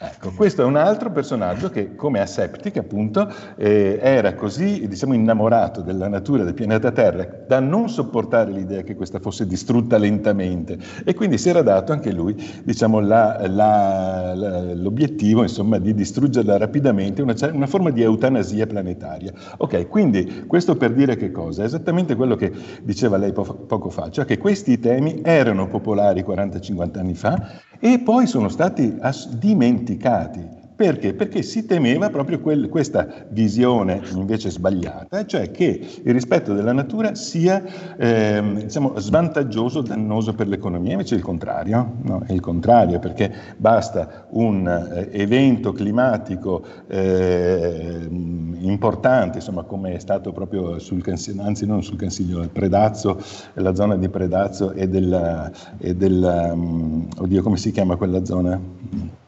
[0.00, 5.80] Ecco, questo è un altro personaggio che, come Aseptic, appunto, eh, era così, diciamo, innamorato
[5.80, 11.14] della natura del pianeta Terra da non sopportare l'idea che questa fosse distrutta lentamente e
[11.14, 17.20] quindi si era dato anche lui, diciamo, la, la, la, l'obiettivo, insomma, di distruggerla rapidamente,
[17.20, 19.32] una, una, forma di eutanasia planetaria.
[19.56, 21.62] Ok, quindi questo per dire che cosa?
[21.62, 26.22] È esattamente quello che diceva lei po- poco fa, cioè che questi temi erano popolari
[26.22, 28.98] 40-50 anni fa e poi sono stati
[29.30, 30.57] dimenticati.
[30.78, 31.12] Perché?
[31.12, 37.16] Perché si temeva proprio quel, questa visione invece sbagliata, cioè che il rispetto della natura
[37.16, 42.22] sia eh, diciamo, svantaggioso, dannoso per l'economia, invece è il contrario, no?
[42.24, 50.30] è il contrario perché basta un eh, evento climatico eh, importante, insomma come è stato
[50.30, 53.20] proprio sul Cansiglio, anzi non sul Cansiglio, il Predazzo,
[53.54, 55.50] la zona di Predazzo e del,
[56.52, 58.60] um, oddio come si chiama quella zona?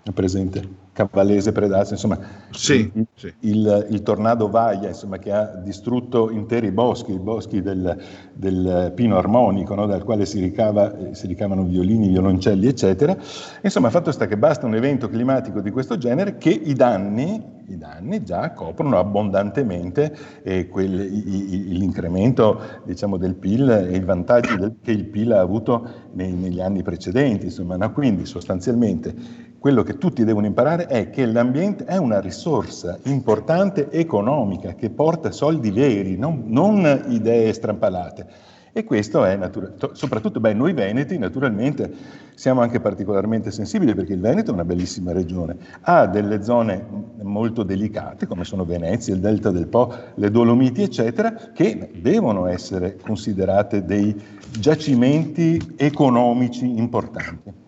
[0.05, 0.80] È presente?
[0.93, 2.19] Cavallese Predazzo, insomma,
[2.51, 3.33] sì, il, sì.
[3.41, 7.97] il, il, tornado Vaia, insomma, che ha distrutto interi boschi, i boschi del,
[8.33, 13.17] del pino armonico, no, dal quale si, ricava, si, ricavano violini, violoncelli, eccetera.
[13.63, 17.41] Insomma, il fatto sta che basta un evento climatico di questo genere che i danni,
[17.69, 24.01] i danni già coprono abbondantemente eh, quel, i, i, l'incremento diciamo, del PIL e i
[24.01, 27.45] vantaggi del, che il PIL ha avuto nei, negli anni precedenti.
[27.47, 27.93] Insomma, no?
[27.93, 34.73] Quindi sostanzialmente quello che tutti devono imparare è che l'ambiente è una risorsa importante economica
[34.73, 38.27] che porta soldi veri, non, non idee strampalate.
[38.73, 39.75] E questo è naturale.
[39.93, 41.93] Soprattutto beh, noi Veneti naturalmente
[42.35, 46.87] siamo anche particolarmente sensibili perché il Veneto è una bellissima regione, ha delle zone
[47.21, 52.97] molto delicate come sono Venezia, il Delta del Po, le Dolomiti eccetera, che devono essere
[52.97, 54.19] considerate dei
[54.59, 57.60] giacimenti economici importanti.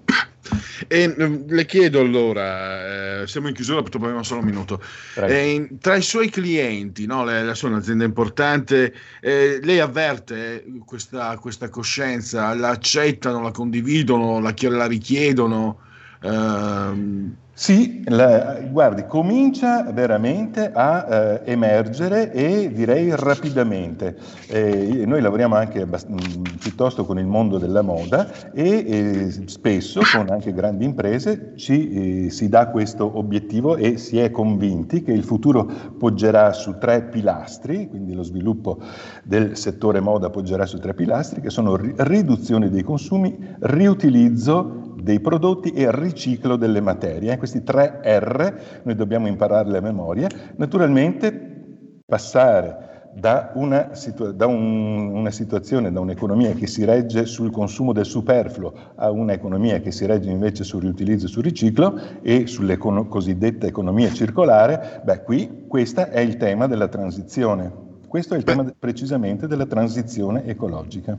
[0.89, 4.83] E mm, le chiedo allora, eh, siamo in chiusura, purtroppo abbiamo solo un minuto.
[5.15, 11.37] Eh, tra i suoi clienti, no, lei adesso è un'azienda importante, eh, lei avverte questa,
[11.39, 15.81] questa, coscienza, la accettano, la condividono, la, la richiedono?
[16.23, 21.07] Ehm, sì, la, guardi, comincia veramente a
[21.45, 24.17] eh, emergere e direi rapidamente.
[24.49, 26.17] Eh, noi lavoriamo anche abbast- mm,
[26.59, 32.31] piuttosto con il mondo della moda e eh, spesso con anche grandi imprese ci, eh,
[32.31, 37.87] si dà questo obiettivo e si è convinti che il futuro poggerà su tre pilastri,
[37.87, 38.79] quindi lo sviluppo
[39.25, 45.21] del settore moda poggerà su tre pilastri che sono ri- riduzione dei consumi, riutilizzo dei
[45.21, 47.37] prodotti e riciclo delle materie.
[47.37, 50.29] Questi tre R noi dobbiamo impararli a memoria.
[50.57, 57.51] Naturalmente passare da, una, situa- da un, una, situazione, da un'economia che si regge sul
[57.51, 62.47] consumo del superfluo a un'economia che si regge invece sul riutilizzo e sul riciclo e
[62.47, 67.91] sulla cosiddetta economia circolare, beh qui questo è il tema della transizione.
[68.09, 71.17] Questo è il tema precisamente della transizione ecologica.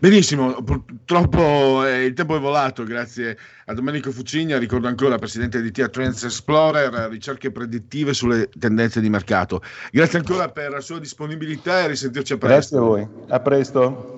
[0.00, 3.36] Benissimo, purtroppo eh, il tempo è volato, grazie
[3.66, 9.10] a Domenico Fucigna, ricordo ancora presidente di TIA Trends Explorer, ricerche predittive sulle tendenze di
[9.10, 9.60] mercato.
[9.90, 12.76] Grazie ancora per la sua disponibilità e risentirci a presto.
[12.76, 14.17] Grazie a voi, a presto.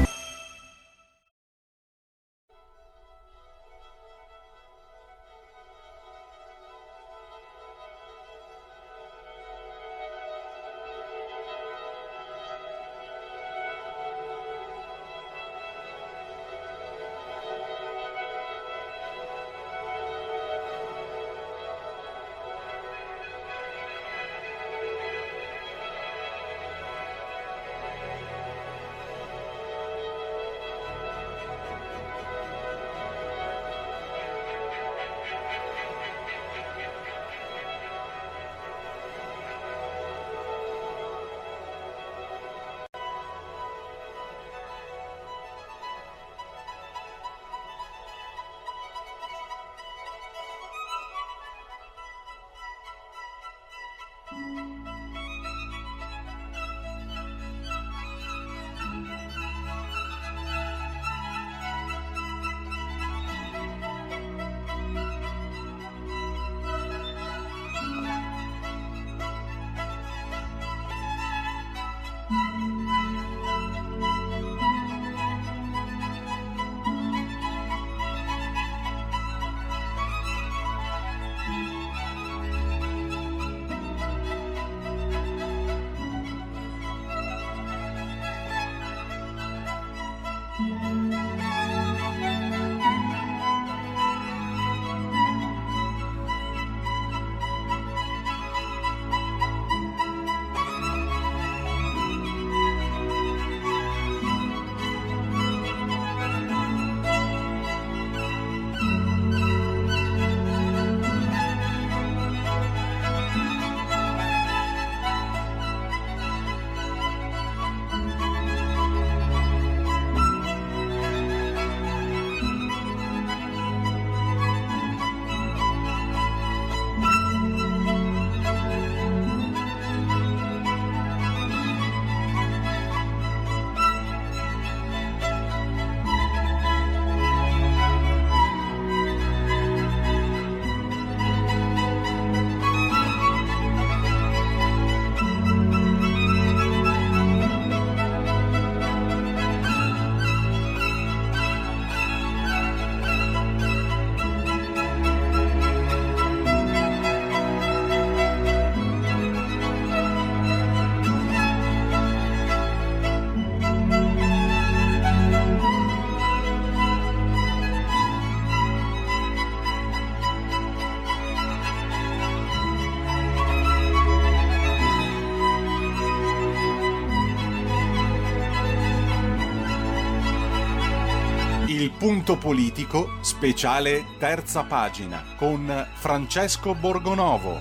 [182.01, 187.59] Punto politico, speciale terza pagina con Francesco Borgonovo.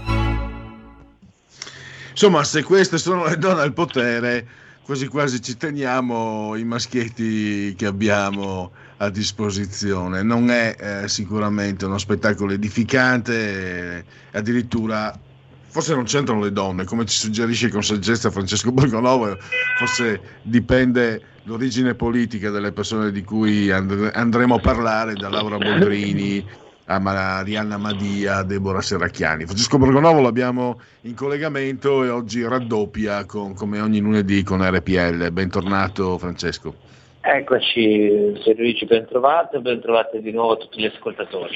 [2.13, 4.47] Insomma, se queste sono le donne al potere,
[4.83, 10.23] quasi quasi ci teniamo i maschietti che abbiamo a disposizione.
[10.23, 15.20] Non è eh, sicuramente uno spettacolo edificante, eh, addirittura
[15.71, 19.37] forse non c'entrano le donne, come ci suggerisce con saggezza Francesco Borgonovo,
[19.79, 26.45] forse dipende l'origine politica delle persone di cui and- andremo a parlare, da Laura Boldrini
[26.87, 29.45] a Marianna Madia, a Deborah Serracchiani.
[29.45, 35.31] Francesco Borgonovo l'abbiamo in collegamento e oggi raddoppia con, come ogni lunedì con RPL.
[35.31, 36.75] Bentornato Francesco.
[37.21, 41.55] Eccoci, Luigi, ben trovato, ben trovate di nuovo tutti gli ascoltatori.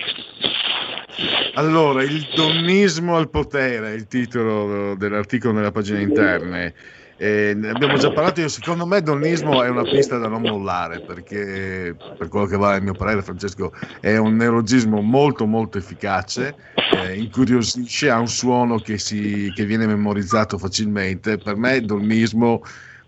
[1.54, 6.72] Allora, il donnismo al potere è il titolo dell'articolo nella pagina interna.
[7.16, 11.94] Eh, abbiamo già parlato, io, secondo me donnismo è una pista da non mollare perché
[12.18, 17.16] per quello che va a mio parere Francesco è un neologismo molto molto efficace, eh,
[17.16, 22.62] incuriosisce, ha un suono che, si, che viene memorizzato facilmente, per me donnismo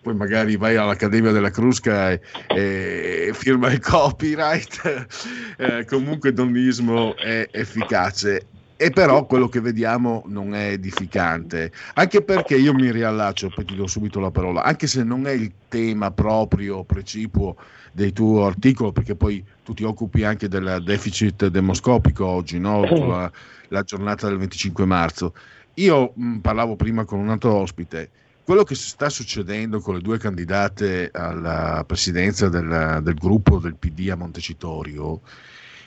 [0.06, 5.06] poi magari vai all'Accademia della Crusca e, e firma il copyright,
[5.58, 8.46] eh, comunque donnismo è efficace.
[8.76, 13.74] E però quello che vediamo non è edificante, anche perché io mi riallaccio, poi ti
[13.74, 17.56] do subito la parola, anche se non è il tema proprio, precipuo
[17.90, 22.84] del tuo articolo, perché poi tu ti occupi anche del deficit demoscopico oggi, no?
[23.08, 23.32] la,
[23.70, 25.34] la giornata del 25 marzo.
[25.74, 28.10] Io mh, parlavo prima con un altro ospite,
[28.46, 34.08] quello che sta succedendo con le due candidate alla presidenza del, del gruppo del PD
[34.08, 35.20] a Montecitorio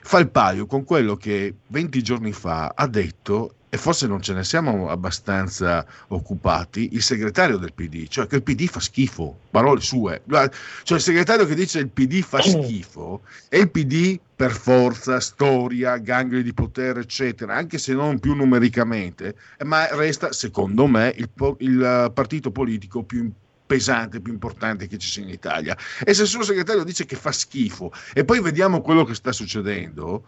[0.01, 4.33] fa il paio con quello che 20 giorni fa ha detto e forse non ce
[4.33, 9.79] ne siamo abbastanza occupati, il segretario del PD, cioè che il PD fa schifo, parole
[9.79, 15.19] sue, cioè il segretario che dice il PD fa schifo e il PD per forza,
[15.19, 19.35] storia, gangli di potere, eccetera, anche se non più numericamente,
[19.65, 21.29] ma resta, secondo me, il,
[21.59, 23.31] il partito politico più
[23.69, 25.77] pesante, più importante che ci sia in Italia.
[26.03, 29.31] E se il suo segretario dice che fa schifo e poi vediamo quello che sta
[29.31, 30.23] succedendo,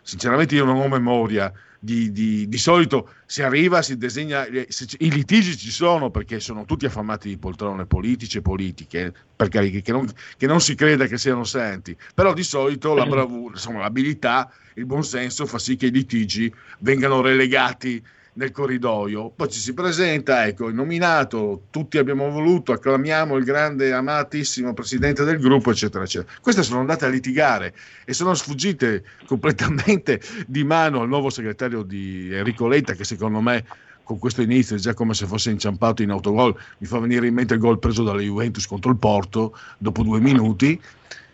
[0.00, 5.56] sinceramente io non ho memoria di, di, di, solito si arriva, si disegna, i litigi
[5.56, 10.46] ci sono perché sono tutti affamati di poltrone politici e politiche, perché che non, che
[10.46, 15.46] non si creda che siano santi, però di solito la bravura, insomma, l'abilità, il buonsenso
[15.46, 18.00] fa sì che i litigi vengano relegati
[18.34, 23.92] nel corridoio, poi ci si presenta, ecco, il nominato, tutti abbiamo voluto, acclamiamo il grande
[23.92, 26.32] amatissimo presidente del gruppo, eccetera, eccetera.
[26.40, 27.74] Queste sono andate a litigare
[28.04, 33.64] e sono sfuggite completamente di mano al nuovo segretario di Enrico Letta, che secondo me
[34.02, 37.34] con questo inizio è già come se fosse inciampato in autogol, mi fa venire in
[37.34, 40.78] mente il gol preso dalle Juventus contro il Porto dopo due minuti,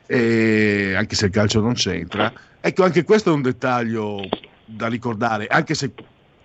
[0.07, 2.33] anche se il calcio non c'entra.
[2.61, 4.21] Ecco, anche questo è un dettaglio
[4.65, 5.93] da ricordare, anche se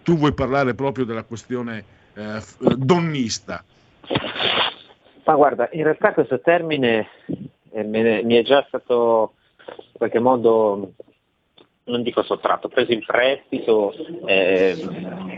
[0.05, 1.83] tu vuoi parlare proprio della questione
[2.13, 2.39] eh,
[2.77, 3.63] donnista.
[5.23, 7.07] Ma guarda, in realtà questo termine
[7.71, 9.33] eh, ne, mi è già stato
[9.65, 10.93] in qualche modo,
[11.85, 13.91] non dico sottratto, preso in prestito,
[14.27, 14.77] eh,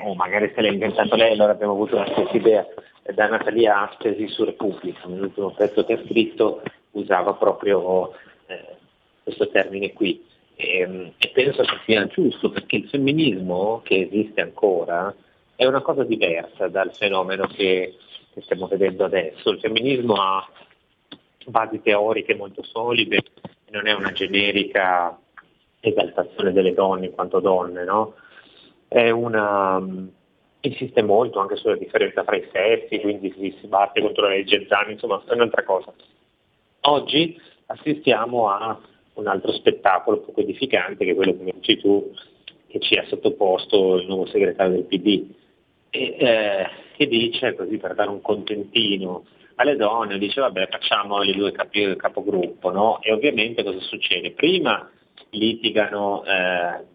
[0.03, 2.67] o magari se l'ha inventato lei, allora abbiamo avuto una stessa idea,
[3.13, 6.61] da Natalia Aspesi su Repubblica, nell'ultimo pezzo che ha scritto
[6.91, 8.11] usava proprio
[8.47, 8.75] eh,
[9.23, 10.25] questo termine qui.
[10.57, 15.15] E, ehm, e penso che sia giusto perché il femminismo che esiste ancora
[15.55, 17.95] è una cosa diversa dal fenomeno che,
[18.33, 19.51] che stiamo vedendo adesso.
[19.51, 20.45] Il femminismo ha
[21.45, 23.23] basi teoriche molto solide
[23.69, 25.17] non è una generica
[25.79, 28.15] esaltazione delle donne in quanto donne, no?
[28.89, 29.85] una,
[30.61, 34.65] insiste molto anche sulla differenza tra i sessi, quindi si, si batte contro la legge
[34.67, 35.93] Zani, insomma è un'altra cosa.
[36.81, 38.79] Oggi assistiamo a
[39.17, 42.11] un altro spettacolo poco edificante che è quello che dici tu
[42.67, 45.25] che ci ha sottoposto il nuovo segretario del PD
[45.89, 51.33] e, eh, che dice così per dare un contentino alle donne dice vabbè facciamo le
[51.33, 53.01] due capi, capogruppo no?
[53.01, 54.31] e ovviamente cosa succede?
[54.31, 54.89] Prima
[55.31, 56.85] litigano eh,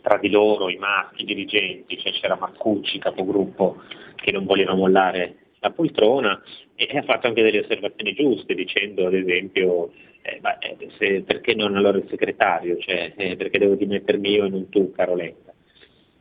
[0.00, 3.82] tra di loro i maschi dirigenti, cioè c'era Marcucci capogruppo
[4.16, 6.40] che non voleva mollare la poltrona
[6.74, 9.90] e ha fatto anche delle osservazioni giuste dicendo ad esempio
[10.26, 14.46] eh, ma, eh, se, perché non allora il segretario, cioè, eh, perché devo dimettermi io
[14.46, 15.52] e non tu Caroletta.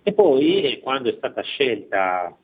[0.03, 2.37] E poi eh, quando è stata scelta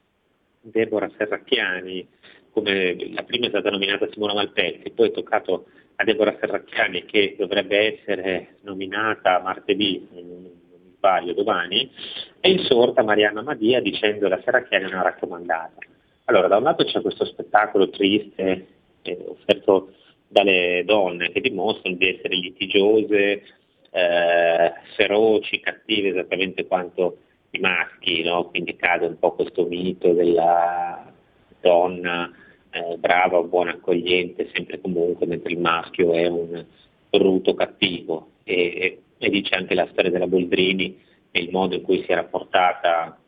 [0.61, 2.07] Deborah Serracchiani,
[2.51, 7.35] come la prima è stata nominata Simona Malpezzi, poi è toccato a Deborah Serracchiani che
[7.37, 11.91] dovrebbe essere nominata martedì, non mi sbaglio, domani,
[12.39, 15.75] è insorta Marianna Madia dicendo che la Serracchiani è una raccomandata.
[16.23, 18.67] Allora, da un lato c'è questo spettacolo triste,
[19.01, 19.95] eh, offerto
[20.29, 23.43] dalle donne che dimostrano di essere litigiose,
[23.91, 27.17] eh, feroci, cattive esattamente quanto
[27.51, 28.45] i maschi, no?
[28.45, 31.11] quindi cade un po' questo mito della
[31.59, 32.31] donna
[32.69, 36.63] eh, brava, buona, accogliente, sempre comunque, mentre il maschio è un
[37.09, 38.29] brutto cattivo.
[38.43, 40.97] E, e dice anche la storia della Boldrini
[41.31, 43.19] e il modo in cui si è rapportata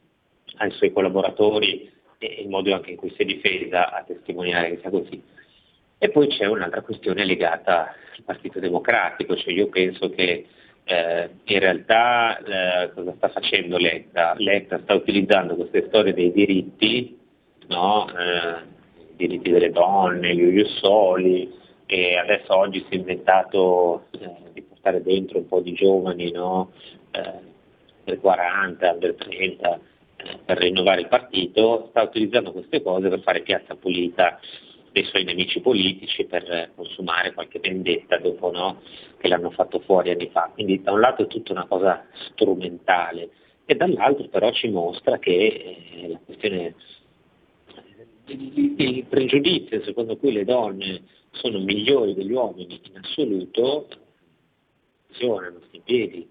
[0.57, 4.79] ai suoi collaboratori e il modo anche in cui si è difesa a testimoniare che
[4.79, 5.21] sia così.
[6.03, 10.47] E poi c'è un'altra questione legata al Partito Democratico, cioè io penso che
[10.83, 14.33] eh, in realtà eh, cosa sta facendo Letta?
[14.37, 17.19] Letta sta utilizzando queste storie dei diritti,
[17.67, 18.07] no?
[18.09, 18.63] eh,
[19.11, 21.53] i diritti delle donne, gli Iussoli,
[21.85, 26.71] e adesso oggi si è inventato eh, di portare dentro un po' di giovani, no?
[28.03, 29.79] del 40, del 30,
[30.45, 34.39] per rinnovare il partito, sta utilizzando queste cose per fare piazza pulita
[34.91, 38.81] dei suoi nemici politici per consumare qualche vendetta dopo no,
[39.17, 40.51] che l'hanno fatto fuori anni fa.
[40.53, 43.29] Quindi da un lato è tutta una cosa strumentale
[43.65, 46.75] e dall'altro però ci mostra che eh, la questione
[48.25, 53.87] il pregiudizio secondo cui le donne sono migliori degli uomini in assoluto
[55.07, 56.29] funzionano in piedi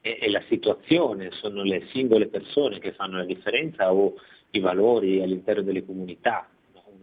[0.00, 4.14] e la situazione sono le singole persone che fanno la differenza o
[4.50, 6.48] i valori all'interno delle comunità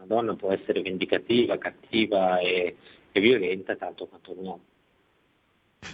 [0.03, 2.75] una donna può essere vendicativa, cattiva e,
[3.11, 4.61] e violenta tanto quanto un uomo.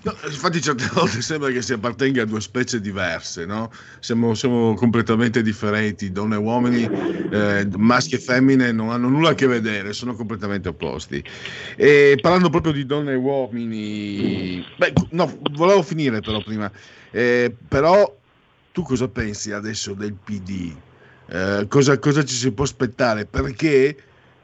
[0.04, 3.72] No, infatti certe volte sembra che si appartenga a due specie diverse, no?
[4.00, 6.84] siamo, siamo, completamente differenti, donne e uomini,
[7.32, 11.24] eh, maschi e femmine non hanno nulla a che vedere, sono completamente opposti.
[11.76, 16.72] E parlando proprio di donne e uomini, beh, no, volevo finire però prima,
[17.10, 18.16] eh, però
[18.72, 20.76] tu cosa pensi adesso del PD?
[21.32, 23.26] Eh, cosa, cosa, ci si può aspettare?
[23.26, 23.96] Perché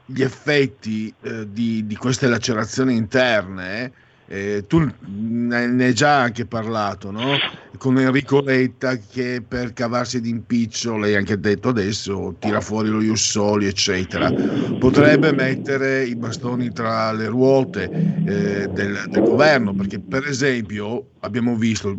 [0.04, 3.90] gli effetti eh, di, di, queste lacerazioni interne,
[4.28, 7.36] eh, tu ne, hai già anche parlato, no?
[7.76, 13.66] con Enrico Letta che per cavarsi d'impiccio, lei anche detto adesso, tira fuori lo Jussoli,
[13.66, 14.32] eccetera,
[14.78, 17.90] potrebbe mettere i bastoni tra le ruote
[18.24, 21.98] eh, del, del governo, perché per esempio abbiamo visto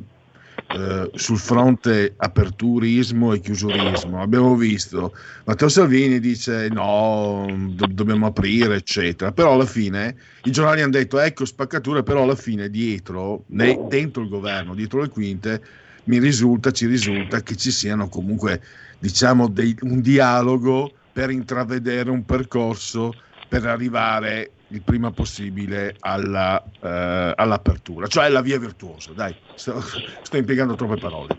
[0.69, 4.21] eh, sul fronte aperturismo e chiusurismo.
[4.21, 5.13] Abbiamo visto
[5.45, 11.19] Matteo Salvini dice no, do- dobbiamo aprire, eccetera, però alla fine i giornali hanno detto
[11.19, 15.61] ecco spaccature, però alla fine dietro, ne- dentro il governo, dietro le quinte,
[16.05, 18.61] mi risulta, ci risulta che ci siano comunque
[18.99, 27.33] diciamo dei- un dialogo per intravedere un percorso per arrivare il prima possibile alla, eh,
[27.35, 29.13] all'apertura, cioè la via virtuosa.
[29.13, 29.81] Dai, sto,
[30.21, 31.35] sto impiegando troppe parole.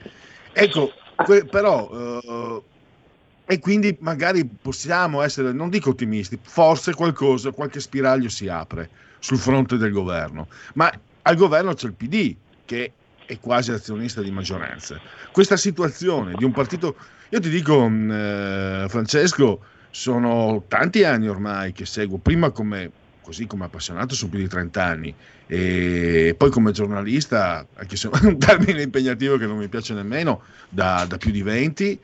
[0.52, 2.64] Ecco, que- però, eh,
[3.50, 9.38] e quindi magari possiamo essere, non dico ottimisti, forse qualcosa, qualche spiraglio si apre sul
[9.38, 10.90] fronte del governo, ma
[11.22, 15.00] al governo c'è il PD che è quasi azionista di maggioranza.
[15.30, 16.98] Questa situazione di un partito,
[17.30, 22.92] io ti dico, mh, eh, Francesco, sono tanti anni ormai che seguo, prima come
[23.28, 25.14] così come appassionato su più di 30 anni.
[25.46, 30.40] E poi come giornalista, anche se è un termine impegnativo che non mi piace nemmeno,
[30.70, 31.98] da, da più di 20,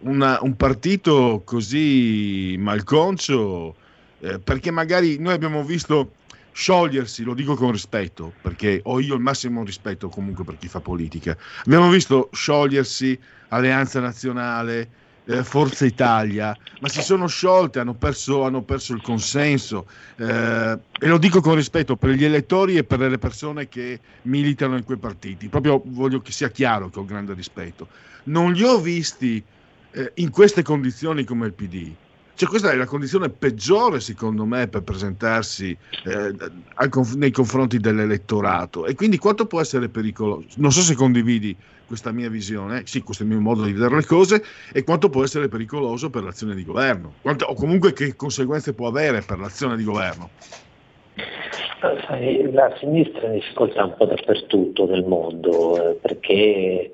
[0.00, 3.76] una, un partito così malconcio,
[4.20, 6.12] eh, perché magari noi abbiamo visto
[6.52, 10.80] sciogliersi, lo dico con rispetto, perché ho io il massimo rispetto comunque per chi fa
[10.80, 11.36] politica,
[11.66, 14.88] abbiamo visto sciogliersi Alleanza Nazionale,
[15.26, 19.86] eh, Forza Italia, ma si sono sciolte, hanno perso, hanno perso il consenso
[20.16, 24.76] eh, e lo dico con rispetto per gli elettori e per le persone che militano
[24.76, 27.88] in quei partiti, proprio voglio che sia chiaro che ho grande rispetto.
[28.24, 29.42] Non li ho visti
[29.92, 31.92] eh, in queste condizioni come il PD.
[32.36, 36.34] Cioè, questa è la condizione peggiore, secondo me, per presentarsi eh,
[37.14, 38.86] nei confronti dell'elettorato.
[38.86, 40.48] E quindi quanto può essere pericoloso?
[40.56, 41.56] Non so se condividi
[41.94, 44.42] questa mia visione, sì, questo è il mio modo di vedere le cose,
[44.72, 48.88] e quanto può essere pericoloso per l'azione di governo, quanto, o comunque che conseguenze può
[48.88, 50.30] avere per l'azione di governo.
[52.52, 56.92] La sinistra è in difficoltà un po' dappertutto nel mondo eh, perché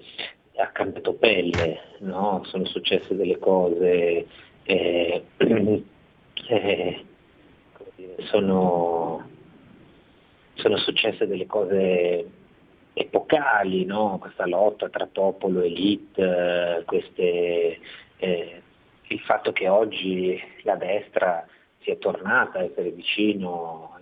[0.56, 2.42] ha cambiato pelle, no?
[2.44, 4.26] sono successe delle cose,
[4.64, 5.24] eh,
[6.48, 7.04] eh,
[8.30, 9.26] sono,
[10.54, 12.26] sono successe delle cose
[13.00, 14.18] epocali, no?
[14.20, 17.78] questa lotta tra popolo e elite, queste,
[18.18, 18.62] eh,
[19.08, 21.46] il fatto che oggi la destra
[21.80, 23.98] sia tornata a essere vicino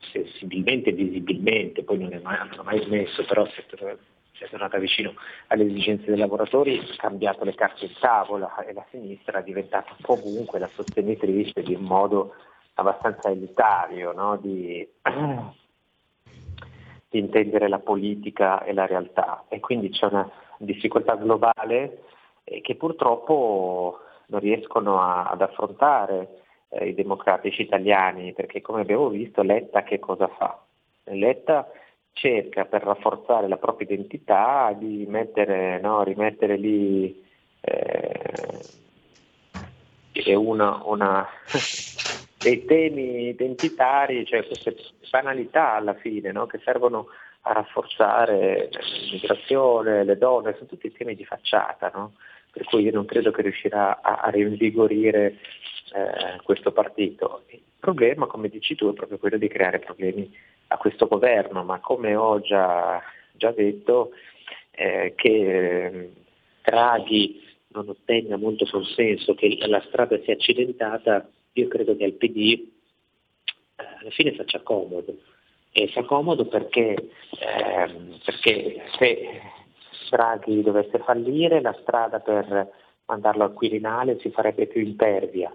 [0.00, 4.78] sensibilmente e visibilmente, poi non è mai, non è mai smesso, però si è, tornata
[4.78, 5.14] vicino
[5.48, 9.94] alle esigenze dei lavoratori, ha cambiato le carte in tavola e la sinistra è diventata
[10.00, 12.34] comunque la sostenitrice di un modo
[12.74, 14.36] abbastanza elitario no?
[14.38, 14.86] di,
[17.10, 22.04] di, intendere la politica e la realtà e quindi c'è una difficoltà globale
[22.44, 29.08] eh, che purtroppo non riescono a, ad affrontare eh, i democratici italiani perché come abbiamo
[29.08, 30.62] visto Letta che cosa fa?
[31.04, 31.68] Letta
[32.12, 37.24] cerca per rafforzare la propria identità di mettere, no, rimettere lì
[37.60, 38.58] eh,
[40.34, 41.26] una, una
[42.40, 44.74] dei temi identitari, cioè queste
[45.10, 46.46] banalità alla fine no?
[46.46, 47.08] che servono
[47.42, 48.70] a rafforzare
[49.02, 52.14] l'immigrazione, le donne, sono tutti temi di facciata, no?
[52.50, 55.36] per cui io non credo che riuscirà a, a rinvigorire
[55.92, 57.42] eh, questo partito.
[57.48, 60.34] Il problema, come dici tu, è proprio quello di creare problemi
[60.68, 63.02] a questo governo, ma come ho già,
[63.32, 64.12] già detto,
[64.70, 66.12] eh, che eh,
[66.62, 72.68] Draghi non ottenga molto consenso, che la strada sia accidentata, io credo che al PD
[73.76, 75.16] eh, alla fine faccia comodo.
[75.72, 79.40] E fa comodo perché, ehm, perché se
[80.10, 82.68] Draghi dovesse fallire la strada per
[83.06, 85.54] mandarlo al Quirinale si farebbe più impervia.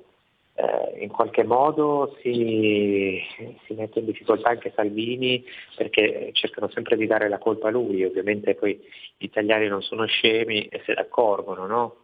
[0.57, 3.19] Eh, in qualche modo si,
[3.65, 5.43] si, mette in difficoltà anche Salvini
[5.75, 8.81] perché cercano sempre di dare la colpa a lui, ovviamente poi
[9.17, 11.95] gli italiani non sono scemi e se ne accorgono no?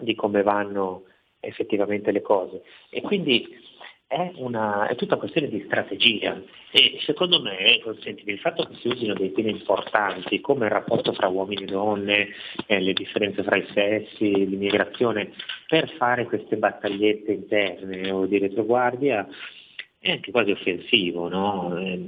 [0.00, 1.04] di come vanno
[1.40, 2.62] effettivamente le cose.
[2.90, 3.48] E quindi
[4.10, 6.42] è, una, è tutta questione di strategia
[6.72, 11.28] e secondo me il fatto che si usino dei temi importanti come il rapporto fra
[11.28, 12.28] uomini e donne,
[12.66, 15.32] eh, le differenze fra i sessi, l'immigrazione,
[15.68, 19.28] per fare queste battagliette interne o di retroguardia
[20.00, 21.76] è anche quasi offensivo, no?
[21.78, 21.98] È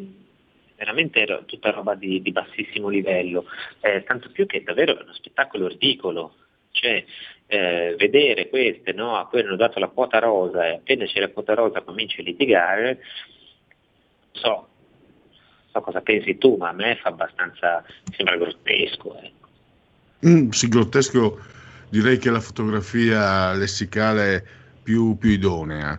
[0.77, 3.45] veramente tutta roba di, di bassissimo livello,
[3.81, 6.35] eh, tanto più che davvero è uno spettacolo ridicolo,
[6.73, 7.05] cioè
[7.53, 11.29] eh, vedere queste, no, a cui hanno dato la quota rosa e appena c'è la
[11.29, 13.01] quota rosa cominci a litigare,
[14.31, 14.69] so,
[15.71, 17.85] so cosa pensi tu, ma a me fa abbastanza,
[18.17, 19.19] sembra grottesco.
[19.21, 19.49] Ecco.
[20.27, 21.41] Mm, sì, grottesco
[21.91, 25.99] direi che la fotografia lessicale più, più idonea.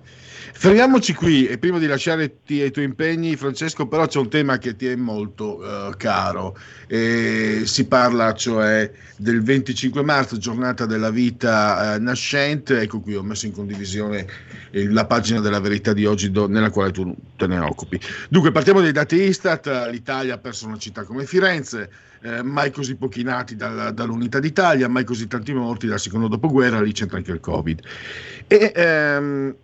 [0.56, 4.76] Fermiamoci qui e prima di lasciarti ai tuoi impegni, Francesco, però c'è un tema che
[4.76, 6.58] ti è molto uh, caro.
[6.88, 12.82] E si parla cioè del 25 marzo, giornata della vita uh, nascente.
[12.82, 14.26] Ecco qui ho messo in condivisione
[14.72, 18.00] eh, la pagina della verità di oggi do, nella quale tu te ne occupi.
[18.30, 19.90] Dunque, partiamo dai dati Istat.
[19.92, 21.90] L'Italia ha perso una città come Firenze.
[22.26, 26.80] Eh, mai così pochi nati dal, dall'unità d'Italia, mai così tanti morti dal secondo dopoguerra,
[26.80, 27.82] lì c'entra anche il Covid.
[28.48, 29.56] E ehm,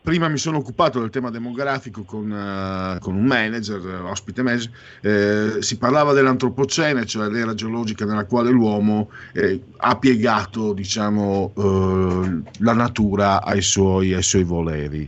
[0.00, 4.70] prima mi sono occupato del tema demografico con, uh, con un manager, uh, ospite manager,
[5.02, 12.42] eh, si parlava dell'antropocene, cioè l'era geologica nella quale l'uomo eh, ha piegato diciamo, uh,
[12.60, 15.06] la natura ai suoi, ai suoi, voleri.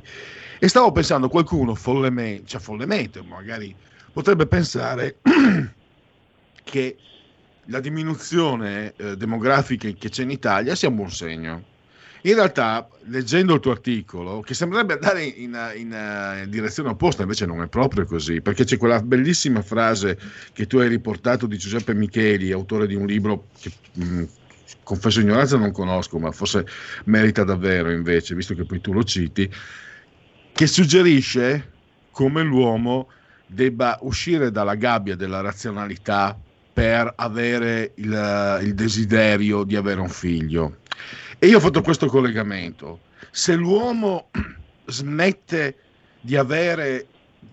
[0.59, 3.75] E stavo pensando, qualcuno follemente, cioè follemente magari
[4.13, 5.17] potrebbe pensare
[6.67, 6.97] che
[7.67, 11.75] la diminuzione eh, demografica che c'è in Italia sia un buon segno.
[12.23, 15.97] In realtà, leggendo il tuo articolo, che sembrerebbe andare in, in,
[16.43, 20.19] in, direzione opposta, invece non è proprio così, perché c'è quella bellissima frase
[20.53, 24.25] che tu hai riportato di Giuseppe Micheli, autore di un libro che mh,
[24.83, 26.67] confesso ignoranza non conosco, ma forse
[27.05, 29.49] merita davvero invece, visto che poi tu lo citi,
[30.53, 31.71] che suggerisce
[32.11, 33.09] come l'uomo
[33.47, 36.37] debba uscire dalla gabbia della razionalità
[36.77, 40.77] per avere il, il desiderio di avere un figlio
[41.39, 43.01] e io ho fatto questo collegamento.
[43.31, 44.29] Se l'uomo
[44.85, 45.77] smette
[46.21, 47.07] di avere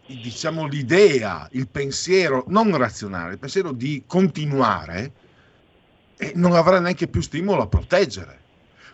[0.08, 5.12] diciamo, l'idea, il pensiero non razionale, il pensiero di continuare,
[6.18, 8.40] eh, non avrà neanche più stimolo a proteggere.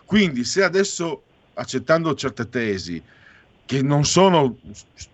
[0.04, 1.24] Quindi se adesso,
[1.54, 3.02] accettando certe tesi,
[3.66, 4.58] che non sono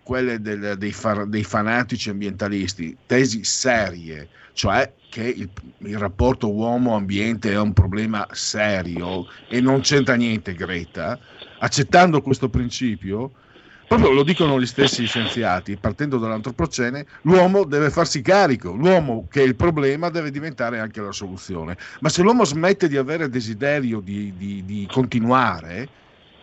[0.03, 7.53] quelle del, dei, far, dei, fanatici ambientalisti, tesi serie, cioè che il, il, rapporto uomo-ambiente
[7.53, 11.19] è un problema serio e non c'entra niente Greta,
[11.59, 13.33] accettando questo principio,
[13.87, 19.45] proprio lo dicono gli stessi scienziati, partendo dall'antropocene, l'uomo deve farsi carico, l'uomo che è
[19.45, 21.77] il problema deve diventare anche la soluzione.
[22.01, 25.89] Ma se l'uomo smette di avere desiderio di, di, di continuare,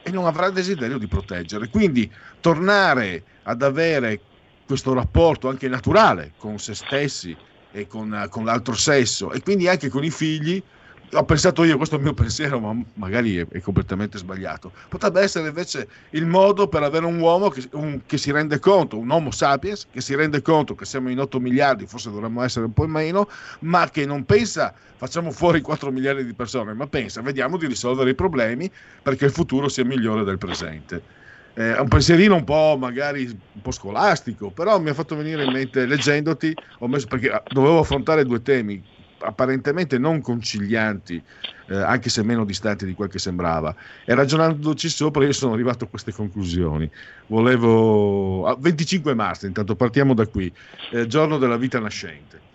[0.03, 1.69] e non avrà desiderio di proteggere.
[1.69, 2.11] Quindi
[2.41, 4.19] tornare ad avere
[4.67, 7.35] questo rapporto anche naturale con se stessi
[7.73, 10.63] e con, con l'altro sesso e quindi anche con i figli
[11.15, 14.71] ho pensato io, questo è il mio pensiero, ma magari è, è, completamente sbagliato.
[14.89, 18.97] Potrebbe essere invece il modo per avere un uomo che, un, che, si rende conto,
[18.97, 22.65] un Homo sapiens, che si rende conto che siamo in 8 miliardi, forse dovremmo essere
[22.65, 23.29] un po' meno,
[23.59, 28.11] ma che non pensa facciamo fuori 4 miliardi di persone, ma pensa vediamo di risolvere
[28.11, 28.71] i problemi
[29.01, 31.21] perché il futuro sia migliore del presente.
[31.55, 35.51] Eh, un pensierino un po' magari un po' scolastico, però mi ha fatto venire in
[35.51, 38.83] mente leggendoti, messo perché ah, dovevo affrontare due temi
[39.23, 41.21] apparentemente non concilianti,
[41.69, 43.73] eh, anche se meno distanti di quel che sembrava.
[44.05, 46.89] E ragionandoci sopra, io sono arrivato a queste conclusioni.
[47.27, 48.45] Volevo.
[48.45, 50.51] Ah, 25 marzo, intanto partiamo da qui,
[50.91, 52.51] eh, giorno della vita nascente.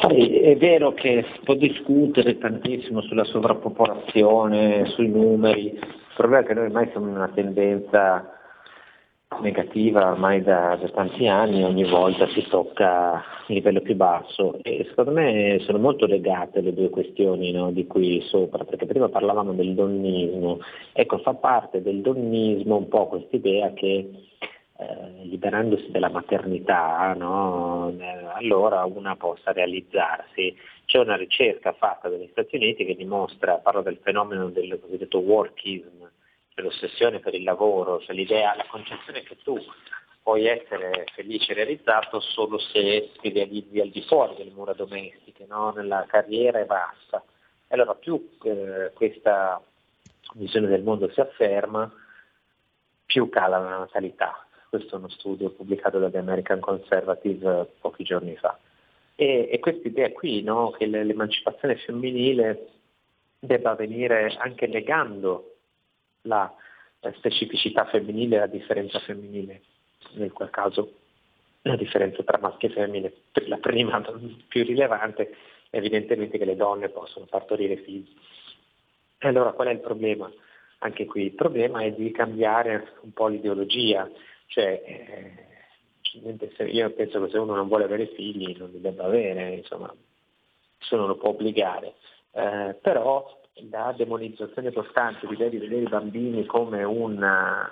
[0.00, 5.78] Sai, è vero che si può discutere tantissimo sulla sovrappopolazione, sui numeri,
[6.16, 8.32] il problema è che noi ormai siamo in una tendenza
[9.40, 14.86] negativa ormai da, da, tanti anni, ogni volta si tocca il livello più basso e
[14.88, 19.52] secondo me sono molto legate le due questioni no, di qui sopra, perché prima parlavamo
[19.52, 20.60] del donnismo,
[20.94, 24.08] ecco fa parte del donnismo un po' quest'idea che
[24.78, 30.54] eh, liberandosi dalla maternità, no, eh, allora una possa realizzarsi.
[30.86, 36.08] C'è una ricerca fatta dagli Stati Uniti che dimostra, parlo del fenomeno del cosiddetto workism,
[36.54, 39.58] l'ossessione per il lavoro, cioè l'idea, la concezione che tu
[40.22, 45.44] puoi essere felice e realizzato solo se ti realizzi al di fuori delle mura domestiche,
[45.46, 45.70] no?
[45.70, 47.22] nella carriera e basta.
[47.68, 49.60] E allora più eh, questa
[50.34, 51.92] visione del mondo si afferma,
[53.04, 54.46] più cala la natalità.
[54.68, 58.58] Questo è uno studio pubblicato dagli American Conservative pochi giorni fa.
[59.16, 60.70] E, e questa idea qui, no?
[60.70, 62.68] che l'emancipazione femminile
[63.38, 65.54] debba avvenire anche negando
[66.22, 66.52] la
[67.14, 69.62] specificità femminile la differenza femminile,
[70.14, 70.92] nel qual caso
[71.62, 73.12] la differenza tra maschio e femmine,
[73.46, 74.00] la prima
[74.48, 75.34] più rilevante
[75.70, 78.14] evidentemente che le donne possono partorire figli.
[79.18, 80.30] E allora qual è il problema?
[80.80, 84.08] Anche qui il problema è di cambiare un po' l'ideologia,
[84.46, 85.55] cioè eh,
[86.12, 89.92] io penso che se uno non vuole avere figli non li debba avere, insomma,
[90.78, 91.94] nessuno lo può obbligare,
[92.32, 97.70] eh, però la demonizzazione costante di vedere i bambini come una,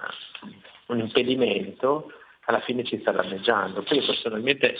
[0.86, 2.10] un impedimento,
[2.46, 3.84] alla fine ci sta danneggiando.
[3.88, 4.76] Io personalmente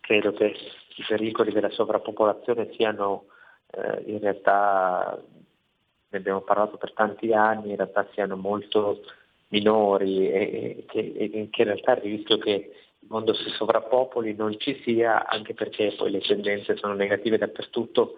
[0.00, 0.56] credo che
[0.96, 3.26] i pericoli della sovrappopolazione siano
[3.70, 5.22] eh, in realtà,
[6.08, 9.02] ne abbiamo parlato per tanti anni, in realtà siano molto
[9.48, 12.50] minori e, e, che, e che in realtà il rischio che
[12.98, 18.16] il mondo si sovrappopoli non ci sia, anche perché poi le tendenze sono negative dappertutto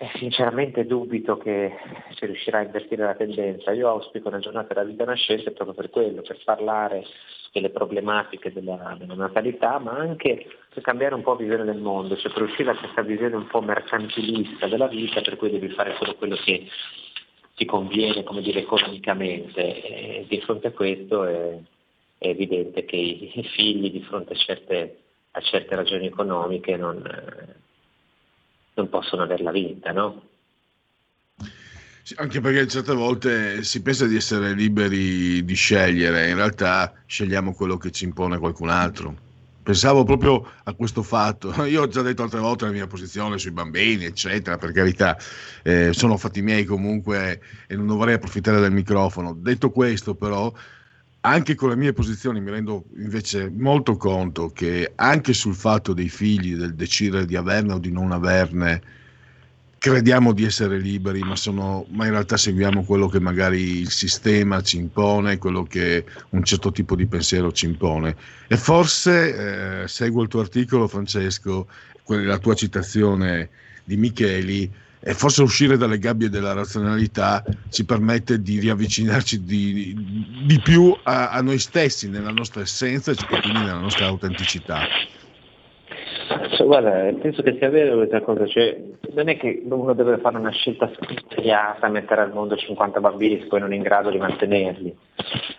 [0.00, 1.72] eh, sinceramente dubito che
[2.16, 3.72] si riuscirà a invertire la tendenza.
[3.72, 7.04] Io auspico una giornata della vita nascente proprio per quello, per parlare
[7.52, 12.32] delle problematiche della, della, natalità, ma anche per cambiare un po' visione del mondo, cioè
[12.32, 16.14] per uscire da questa visione un po' mercantilista della vita, per cui devi fare solo
[16.14, 16.68] quello che
[17.58, 19.82] ti conviene, come dire, economicamente.
[19.82, 21.58] E di fronte a questo è,
[22.16, 24.98] è evidente che i, i, figli, di fronte a certe,
[25.32, 27.02] a certe ragioni economiche, non
[28.78, 30.22] non possono averla vinta, no?
[32.16, 37.76] Anche perché certe volte si pensa di essere liberi di scegliere, in realtà scegliamo quello
[37.76, 39.26] che ci impone qualcun altro.
[39.68, 41.52] Pensavo proprio a questo fatto.
[41.68, 45.14] Io ho già detto altre volte la mia posizione sui bambini, eccetera, per carità,
[45.62, 49.34] eh, sono fatti miei comunque e non dovrei approfittare del microfono.
[49.34, 50.50] Detto questo, però,
[51.20, 56.08] anche con le mie posizioni mi rendo invece molto conto che anche sul fatto dei
[56.08, 58.80] figli, del decidere di averne o di non averne,
[59.78, 64.60] crediamo di essere liberi, ma, sono, ma, in realtà seguiamo quello che magari il sistema
[64.60, 68.16] ci impone, quello che un certo tipo di pensiero ci impone.
[68.48, 71.68] E forse, eh, seguo il tuo articolo Francesco,
[72.06, 73.50] la tua citazione
[73.84, 80.60] di Micheli, e forse uscire dalle gabbie della razionalità ci permette di riavvicinarci di, di
[80.60, 84.80] più a, a, noi stessi, nella nostra essenza e quindi nella nostra autenticità.
[86.58, 86.90] Cioè, guarda,
[87.20, 88.76] penso che sia vero questa cosa, cioè,
[89.14, 93.46] non è che uno deve fare una scelta scriteriata, mettere al mondo 50 bambini se
[93.46, 94.92] poi non è in grado di mantenerli.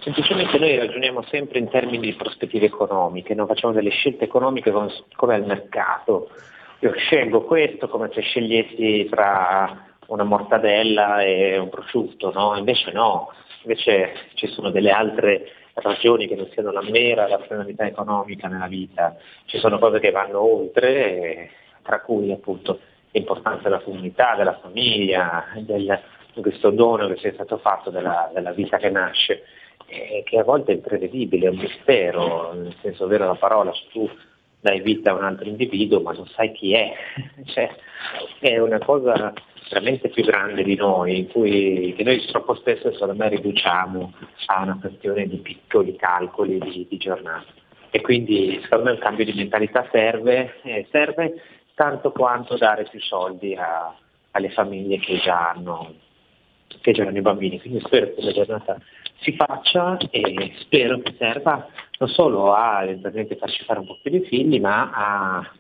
[0.02, 4.92] Semplicemente noi ragioniamo sempre in termini di prospettive economiche, non facciamo delle scelte economiche come,
[5.16, 6.32] come al mercato
[6.80, 12.58] io scelgo questo come se scegliessi tra una mortadella e un prosciutto, no?
[12.58, 13.32] Invece no,
[13.62, 15.50] invece ci sono delle altre
[15.80, 19.16] ragioni che non siano la mera razionalità economica nella vita,
[19.46, 21.52] ci sono cose che vanno oltre,
[21.84, 22.80] tra cui appunto
[23.12, 26.00] l'importanza della comunità, della famiglia, del,
[26.34, 29.44] di questo dono che sia stato fatto della, della vita che nasce,
[29.88, 34.08] e che a volte è imprevedibile, è un mistero, nel senso vero della parola, tu
[34.62, 36.94] dai vita a un altro individuo ma non sai chi è,
[37.46, 37.70] cioè,
[38.40, 39.34] è una cosa
[39.70, 44.14] veramente più grande di noi, in cui noi troppo spesso secondo me riduciamo
[44.48, 47.46] a una questione di piccoli calcoli di, di giornata.
[47.91, 51.41] E quindi secondo me un cambio di mentalità serve, eh, serve
[51.76, 53.96] tanto quanto dare più soldi a,
[54.32, 55.94] alle famiglie che già hanno
[56.82, 58.80] che giocano i bambini, quindi spero che la giornata
[59.22, 61.68] si faccia e spero che serva
[61.98, 62.86] non solo a
[63.38, 65.52] farci fare un po' più di figli, ma a,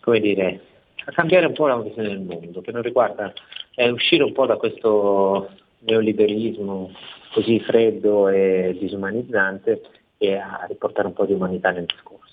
[0.00, 0.60] come dire,
[1.04, 3.32] a cambiare un po' la visione del mondo, che non riguarda,
[3.74, 5.50] è uscire un po' da questo
[5.80, 6.90] neoliberismo
[7.32, 9.82] così freddo e disumanizzante
[10.18, 12.30] e a riportare un po' di umanità nel discorso.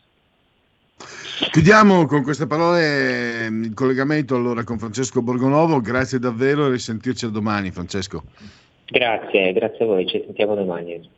[1.51, 7.29] Chiudiamo con queste parole il collegamento allora con Francesco Borgonovo, grazie davvero e risentirci a
[7.29, 8.23] domani Francesco.
[8.85, 11.09] Grazie, grazie a voi, ci sentiamo domani.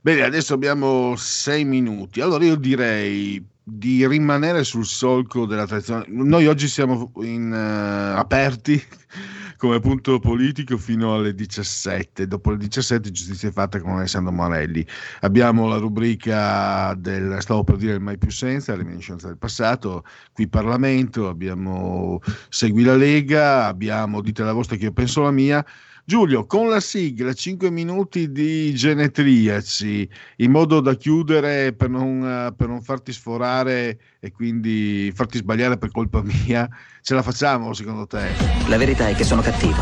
[0.00, 2.20] Bene, adesso abbiamo sei minuti.
[2.20, 6.04] Allora io direi di rimanere sul solco della tradizione.
[6.08, 8.82] Noi oggi siamo in, uh, aperti
[9.56, 12.26] come punto politico fino alle 17.
[12.26, 14.86] Dopo le 17 giustizia è fatta con Alessandro Morelli.
[15.20, 20.04] Abbiamo la rubrica del, stavo per dire il mai più senza, reminiscenza del passato,
[20.34, 22.20] qui Parlamento, abbiamo
[22.50, 25.64] Segui la Lega, abbiamo Dite la vostra che io penso la mia
[26.06, 30.06] Giulio, con la sigla 5 minuti di genetriaci,
[30.36, 35.90] in modo da chiudere per non, per non farti sforare e quindi farti sbagliare per
[35.90, 36.68] colpa mia,
[37.00, 38.28] ce la facciamo secondo te?
[38.66, 39.80] La verità è che sono cattivo,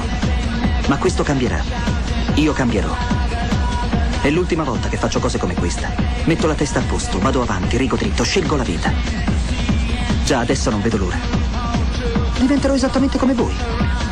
[0.86, 1.61] ma questo cambierà.
[2.36, 2.94] Io cambierò.
[4.23, 5.93] È l'ultima volta che faccio cose come questa.
[6.27, 8.93] Metto la testa a posto, vado avanti, rigo dritto, scelgo la vita.
[10.24, 11.19] Già adesso non vedo l'ora.
[12.39, 14.11] Diventerò esattamente come voi.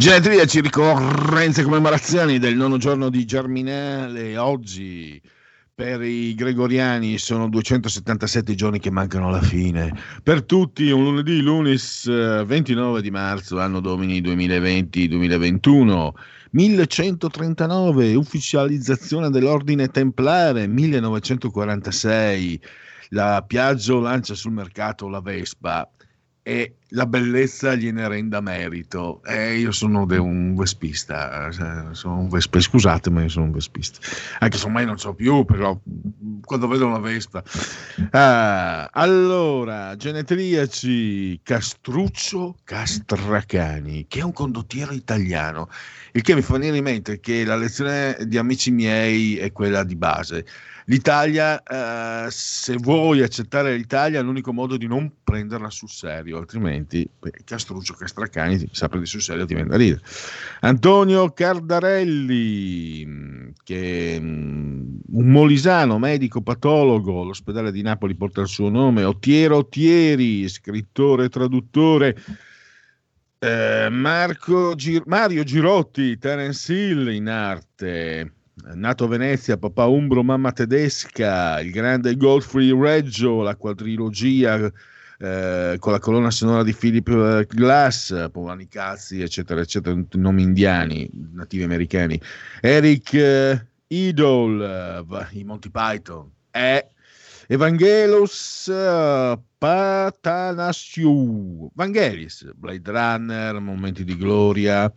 [0.00, 4.36] Genetriaci, ricorrenze e commemorazioni del nono giorno di Germinale.
[4.36, 5.20] Oggi
[5.74, 9.92] per i gregoriani sono 277 giorni che mancano alla fine.
[10.22, 16.10] Per tutti un lunedì, lunis 29 di marzo, anno domini 2020-2021.
[16.50, 22.60] 1139, ufficializzazione dell'ordine templare, 1946.
[23.08, 25.90] La Piaggio lancia sul mercato la Vespa
[26.48, 29.20] e la bellezza gliene renda merito.
[29.24, 33.98] Eh, io sono de un vespista, eh, sono un vespa, scusatemi, io sono un vespista,
[34.38, 35.78] anche se ormai non so più, però
[36.42, 37.44] quando vedo una vespa.
[38.12, 45.68] Ah, allora, genetriaci, Castruccio Castracani, che è un condottiero italiano,
[46.12, 49.84] il che mi fa venire in mente che la lezione di amici miei è quella
[49.84, 50.46] di base
[50.88, 57.08] l'Italia, eh, se vuoi accettare l'Italia, l'unico modo di non prenderla sul serio, altrimenti
[57.44, 60.00] Castruccio Castracani sa prendere sul serio ti viene da ridere.
[60.60, 63.06] Antonio Cardarelli,
[63.62, 70.48] che um, un molisano, medico patologo, l'ospedale di Napoli porta il suo nome, Otiero Otieri,
[70.48, 72.16] scrittore e traduttore.
[73.40, 73.88] Eh,
[74.74, 78.37] Gir- Mario Girotti, Terence Hill in arte,
[78.74, 84.70] nato a Venezia, papà umbro, mamma tedesca, il grande Godfrey Reggio, la quadrilogia
[85.18, 91.08] eh, con la colonna sonora di Philip eh, Glass, Polani Cazzi, eccetera, eccetera, nomi indiani,
[91.32, 92.20] nativi americani.
[92.60, 96.86] Eric eh, Idol, eh, i Monty Python, è
[97.50, 101.16] Evangelos uh, Patanasiu,
[101.74, 104.92] Vangelis, Blade Runner, Momenti di Gloria,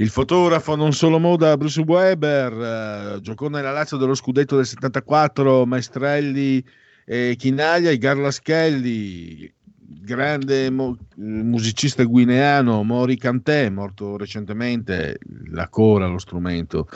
[0.00, 5.66] il fotografo non solo moda Bruce Weber, eh, giocò nella Lazio dello scudetto del 74,
[5.66, 6.64] Maestrelli
[7.04, 15.18] e Chinaglia, Garlaschelli, grande mo- musicista guineano Mori Cantè, morto recentemente,
[15.50, 16.88] la cora, lo strumento,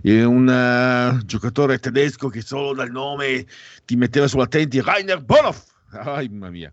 [0.00, 3.44] e un uh, giocatore tedesco che solo dal nome
[3.84, 6.72] ti metteva sull'attenti, Rainer Bonhoff, ai mamma mia,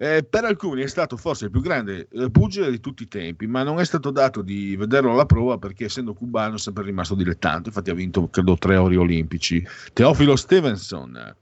[0.00, 3.48] eh, per alcuni è stato forse il più grande eh, pugile di tutti i tempi,
[3.48, 7.16] ma non è stato dato di vederlo alla prova perché essendo cubano è sempre rimasto
[7.16, 9.66] dilettante, infatti ha vinto credo tre ori olimpici.
[9.92, 11.34] Teofilo Stevenson,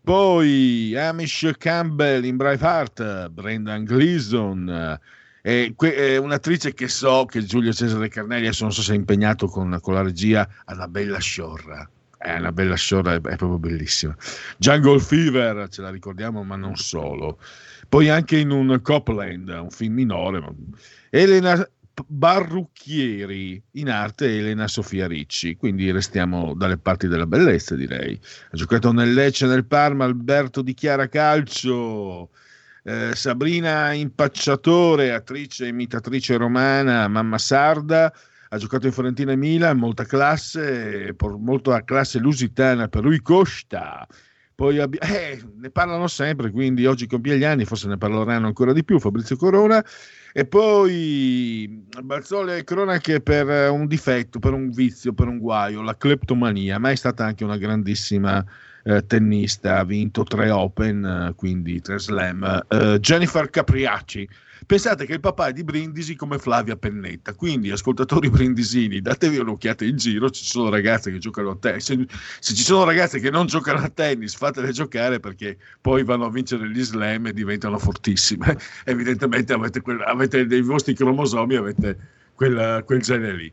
[0.00, 4.98] poi Amish Campbell in Braveheart, Brendan Gleason,
[5.42, 9.48] eh, que- un'attrice che so che Giulio Cesare Carnelli, adesso non so se è impegnato
[9.48, 11.86] con, con la regia, Annabella Sciorra.
[12.16, 14.16] È una bella sciorra, è proprio bellissima.
[14.56, 17.36] Jungle Fever, ce la ricordiamo, ma non solo
[17.92, 20.42] poi anche in un Copland, un film minore.
[21.10, 21.62] Elena
[22.06, 28.18] Barrucchieri, in arte Elena Sofia Ricci, quindi restiamo dalle parti della bellezza direi.
[28.50, 32.30] Ha giocato nel Lecce, nel Parma, Alberto di Chiara Calcio,
[32.84, 38.10] eh, Sabrina Impacciatore, attrice e imitatrice romana, mamma sarda,
[38.48, 44.08] ha giocato in Fiorentina e Milan, molta classe, molta classe lusitana per lui Costa.
[44.54, 48.72] Poi abbi- eh, ne parlano sempre, quindi oggi compie gli anni, forse ne parleranno ancora
[48.72, 48.98] di più.
[48.98, 49.84] Fabrizio Corona.
[50.34, 55.96] E poi balzò le cronache per un difetto, per un vizio, per un guaio, la
[55.96, 58.42] cleptomania, ma è stata anche una grandissima
[58.84, 62.64] eh, tennista, ha vinto tre Open, eh, quindi tre slam.
[62.66, 64.28] Eh, Jennifer Capriacci,
[64.66, 69.84] Pensate che il papà è di Brindisi come Flavia Pennetta, quindi ascoltatori brindisini, datevi un'occhiata
[69.84, 72.06] in giro, ci sono ragazze che giocano a tennis, se,
[72.38, 76.30] se, ci sono ragazze che non giocano a tennis, fatele giocare perché poi vanno a
[76.30, 78.56] vincere gli slam e diventano fortissime.
[78.84, 81.98] Evidentemente avete, quel, avete dei vostri cromosomi, avete
[82.34, 83.52] quel, quel genere lì.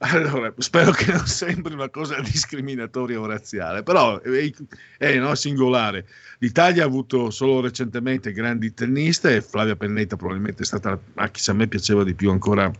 [0.00, 4.52] Allora, spero che non sembri una cosa discriminatoria o razziale, però è,
[4.96, 6.06] è no, singolare.
[6.38, 11.50] L'Italia ha avuto solo recentemente grandi tenniste e Flavia Pennetta probabilmente è stata, anche se
[11.50, 12.70] a me piaceva di più ancora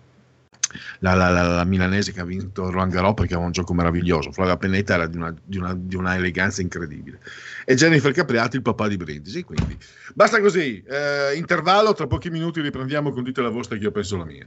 [1.00, 4.30] la, la, la, la, milanese che ha vinto Roland Garros perché aveva un gioco meraviglioso.
[4.30, 7.18] Flavia Pennetta era di una, di, una, di una, eleganza incredibile.
[7.64, 9.42] E Jennifer Capriati, il papà di Brindisi.
[9.42, 9.76] Quindi
[10.14, 10.82] basta così.
[10.86, 14.46] Eh, intervallo, tra pochi minuti riprendiamo con dite la vostra che io penso la mia.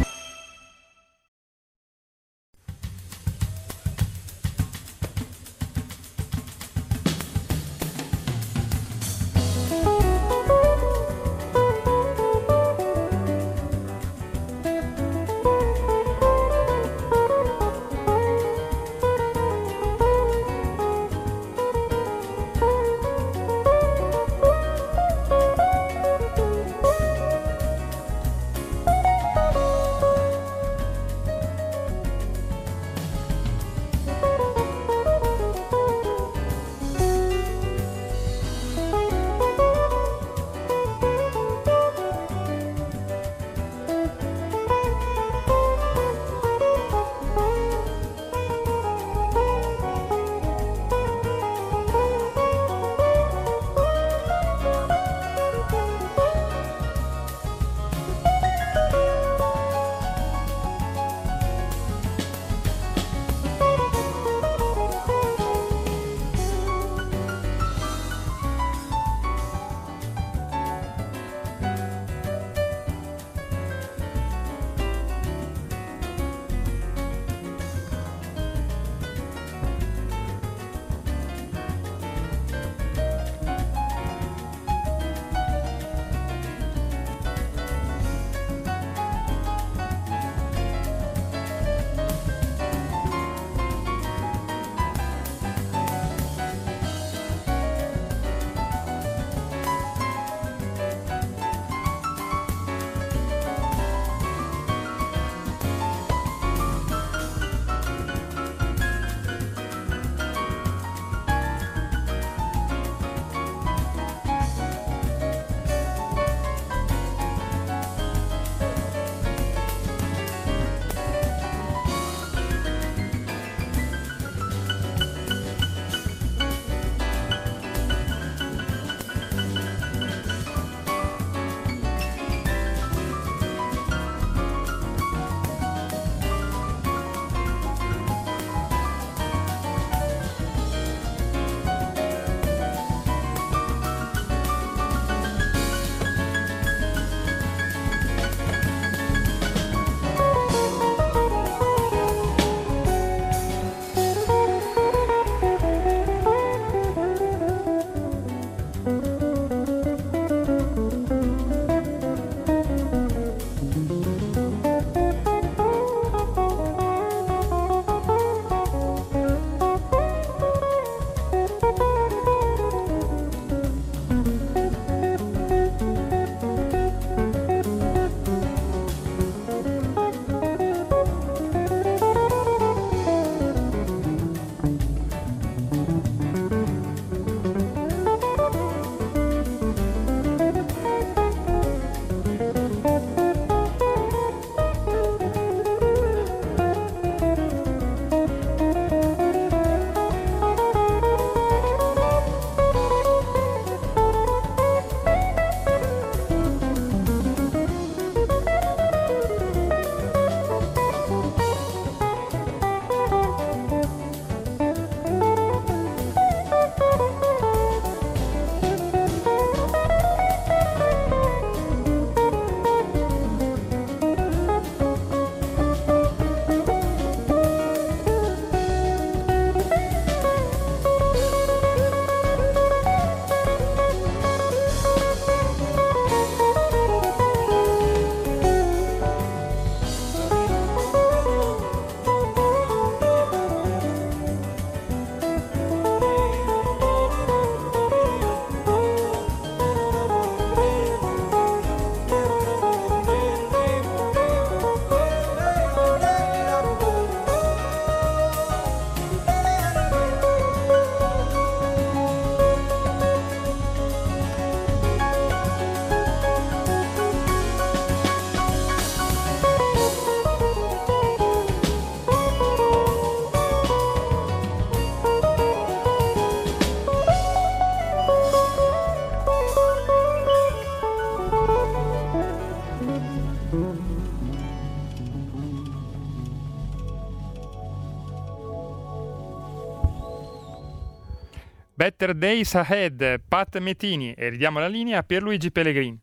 [291.81, 295.99] Better Days Ahead, Pat Metini e ridiamo la linea a Pierluigi Pellegrini.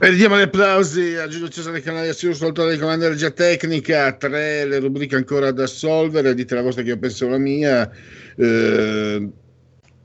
[0.00, 4.64] E ridiamo gli applausi a Giulio Cesare Canaria sul solito del comando energia tecnica, tre
[4.64, 7.88] le rubriche ancora da solvere, dite la vostra che io penso la mia.
[8.34, 9.30] Eh,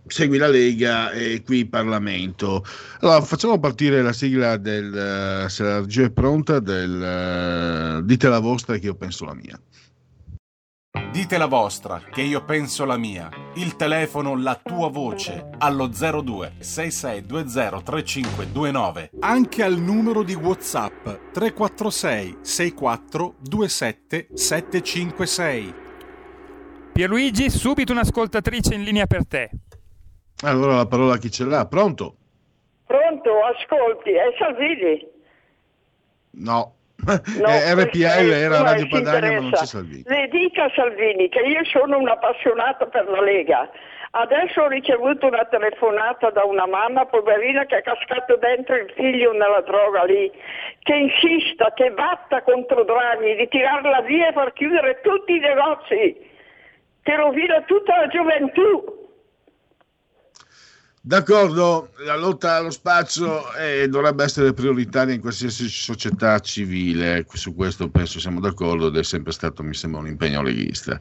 [0.06, 2.64] segui la Lega e qui Parlamento.
[3.00, 8.78] Allora, facciamo partire la sigla del, se la regia è pronta, del dite la vostra
[8.78, 9.60] che io penso la mia.
[11.18, 13.28] Dite la vostra, che io penso la mia.
[13.56, 19.10] Il telefono, la tua voce, allo 02 6620 3529.
[19.22, 25.74] Anche al numero di WhatsApp 346 64 27 756.
[26.94, 29.50] Pierluigi, subito un'ascoltatrice in linea per te.
[30.44, 31.66] Allora la parola a chi ce l'ha?
[31.66, 32.16] Pronto?
[32.86, 35.04] Pronto, ascolti, è Salvini.
[36.34, 36.76] No,
[37.40, 40.04] No, eh, RPL era Radio Padania ma non c'è Salvini.
[40.06, 43.70] Le dica a Salvini che io sono un'appassionata per la Lega.
[44.12, 49.32] Adesso ho ricevuto una telefonata da una mamma poverina che è cascato dentro il figlio
[49.32, 50.32] nella droga lì,
[50.82, 56.18] che insista, che batta contro Draghi, di tirarla via e far chiudere tutti i negozi,
[57.04, 58.97] che rovina tutta la gioventù.
[61.08, 67.88] D'accordo, la lotta allo spazio eh, dovrebbe essere prioritaria in qualsiasi società civile, su questo
[67.90, 71.00] penso siamo d'accordo ed è sempre stato, mi sembra, un impegno leghista.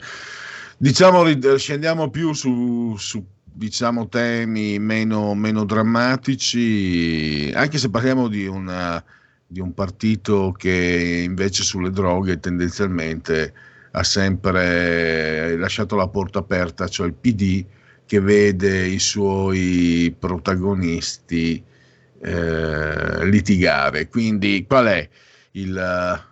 [0.79, 1.25] Diciamo,
[1.57, 9.03] scendiamo più su, su diciamo, temi meno, meno, drammatici, anche se parliamo di, una,
[9.45, 13.53] di un partito che invece sulle droghe tendenzialmente
[13.91, 17.67] ha sempre lasciato la porta aperta, cioè il PD
[18.07, 21.63] che vede i suoi protagonisti
[22.21, 24.09] eh, litigare.
[24.09, 25.09] Quindi qual è
[25.53, 26.25] il...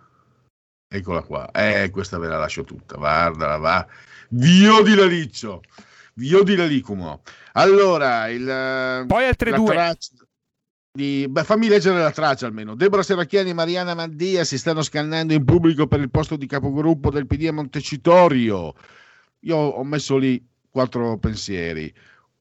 [0.87, 3.87] Eccola qua, eh, questa ve la lascio tutta, guardala, va.
[4.29, 5.61] Vio di Laliccio,
[6.13, 7.21] Vio di Lalicumo.
[7.53, 9.05] Allora, il...
[9.05, 9.73] Poi altre due.
[9.73, 10.25] Traccia
[10.95, 11.27] di...
[11.29, 12.73] Beh, fammi leggere la traccia almeno.
[12.73, 17.11] Deborah Serracchiani e Mariana Mandia si stanno scannando in pubblico per il posto di capogruppo
[17.11, 18.73] del PD a Montecitorio.
[19.41, 20.43] Io ho messo lì
[20.75, 21.93] quattro pensieri.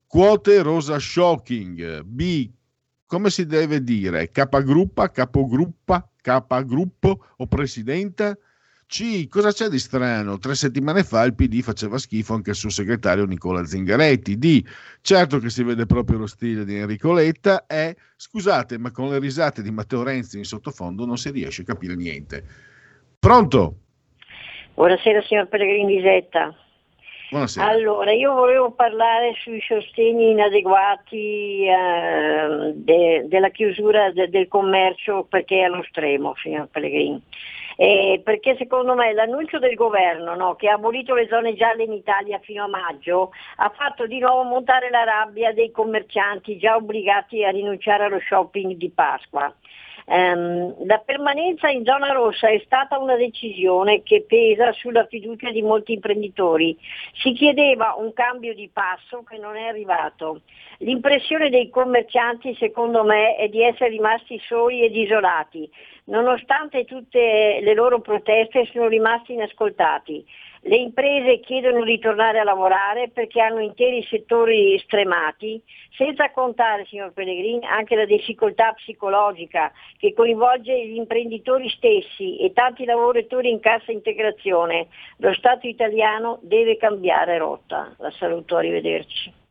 [0.08, 2.02] Quote rosa shocking.
[2.02, 2.50] B.
[3.06, 4.32] Come si deve dire?
[4.32, 8.40] Capogruppa, capogruppa, capogruppo o presidente?
[8.88, 9.28] C.
[9.28, 10.38] Cosa c'è di strano?
[10.38, 14.36] Tre settimane fa il PD faceva schifo anche al suo segretario Nicola Zingaretti.
[14.36, 14.64] D.
[15.00, 17.66] Certo che si vede proprio lo stile di Enrico Letta.
[17.66, 17.94] E.
[18.16, 21.94] Scusate, ma con le risate di Matteo Renzi in sottofondo non si riesce a capire
[21.94, 22.44] niente.
[23.16, 23.76] Pronto?
[24.74, 26.52] Buonasera signor Pellegrini Lisetta.
[27.30, 27.66] Buonasera.
[27.66, 35.60] Allora, io volevo parlare sui sostegni inadeguati eh, de, della chiusura de, del commercio perché
[35.60, 37.22] è allo stremo, signor Pellegrini.
[37.76, 41.92] Eh, perché secondo me l'annuncio del governo no, che ha abolito le zone gialle in
[41.92, 47.42] Italia fino a maggio ha fatto di nuovo montare la rabbia dei commercianti già obbligati
[47.42, 49.52] a rinunciare allo shopping di Pasqua.
[50.06, 55.62] Ehm, la permanenza in zona rossa è stata una decisione che pesa sulla fiducia di
[55.62, 56.76] molti imprenditori.
[57.14, 60.42] Si chiedeva un cambio di passo che non è arrivato.
[60.78, 65.70] L'impressione dei commercianti, secondo me, è di essere rimasti soli ed isolati.
[66.04, 70.24] Nonostante tutte le loro proteste sono rimasti inascoltati.
[70.66, 77.12] Le imprese chiedono di tornare a lavorare perché hanno interi settori stremati, senza contare, signor
[77.12, 83.92] Pellegrini, anche la difficoltà psicologica che coinvolge gli imprenditori stessi e tanti lavoratori in cassa
[83.92, 84.88] integrazione.
[85.18, 87.94] Lo Stato italiano deve cambiare rotta.
[87.98, 89.43] La saluto, arrivederci.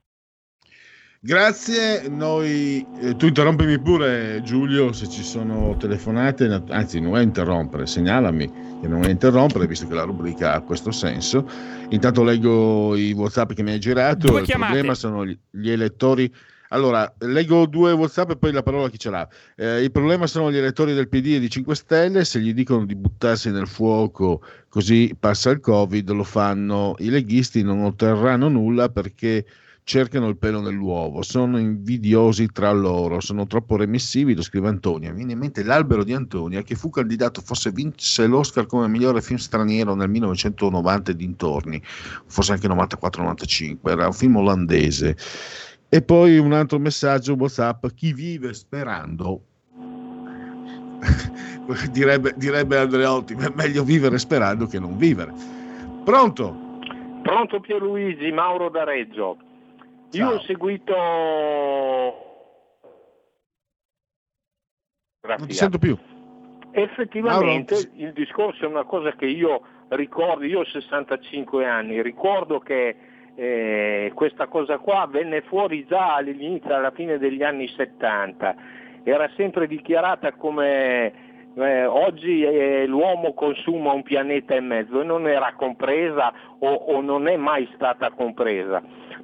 [1.25, 7.85] Grazie, noi, eh, tu interrompimi pure Giulio se ci sono telefonate, anzi non è interrompere,
[7.85, 8.51] segnalami
[8.81, 11.49] che non è interrompere visto che la rubrica ha questo senso.
[11.91, 14.73] Intanto leggo i Whatsapp che mi hai girato, Due il chiamate.
[14.73, 16.29] problema sono gli, gli elettori.
[16.67, 19.25] Allora, leggo due Whatsapp e poi la parola a chi ce l'ha.
[19.55, 22.83] Eh, il problema sono gli elettori del PD e di 5 Stelle, se gli dicono
[22.83, 26.95] di buttarsi nel fuoco così passa il Covid, lo fanno.
[26.97, 29.45] I leghisti non otterranno nulla perché
[29.83, 35.09] cercano il pelo nell'uovo, sono invidiosi tra loro, sono troppo remissivi, lo scrive Antonia.
[35.09, 39.21] Mi viene in mente l'albero di Antonia che fu candidato, forse vinse l'Oscar come migliore
[39.21, 45.17] film straniero nel 1990 e dintorni, forse anche 94-95, era un film olandese.
[45.89, 49.41] E poi un altro messaggio WhatsApp, chi vive sperando
[51.91, 55.33] direbbe, direbbe Andreotti, è meglio vivere sperando che non vivere.
[56.03, 56.79] Pronto?
[57.21, 59.37] Pronto Pierluigi, Mauro da Reggio.
[60.13, 60.93] Io ho seguito...
[65.25, 65.97] Non ti sento più.
[66.71, 72.59] Effettivamente Mauro, il discorso è una cosa che io ricordo, io ho 65 anni, ricordo
[72.59, 72.95] che
[73.35, 78.55] eh, questa cosa qua venne fuori già all'inizio, alla fine degli anni 70,
[79.03, 81.13] era sempre dichiarata come
[81.55, 87.01] eh, oggi eh, l'uomo consuma un pianeta e mezzo e non era compresa o, o
[87.01, 88.81] non è mai stata compresa.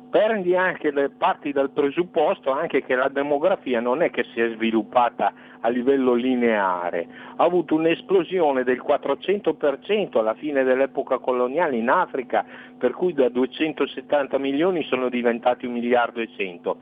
[0.10, 4.50] Prendi anche le parti dal presupposto anche che la demografia non è che si è
[4.56, 12.44] sviluppata a livello lineare, ha avuto un'esplosione del 400% alla fine dell'epoca coloniale in Africa,
[12.76, 16.78] per cui da 270 milioni sono diventati un miliardo e cento.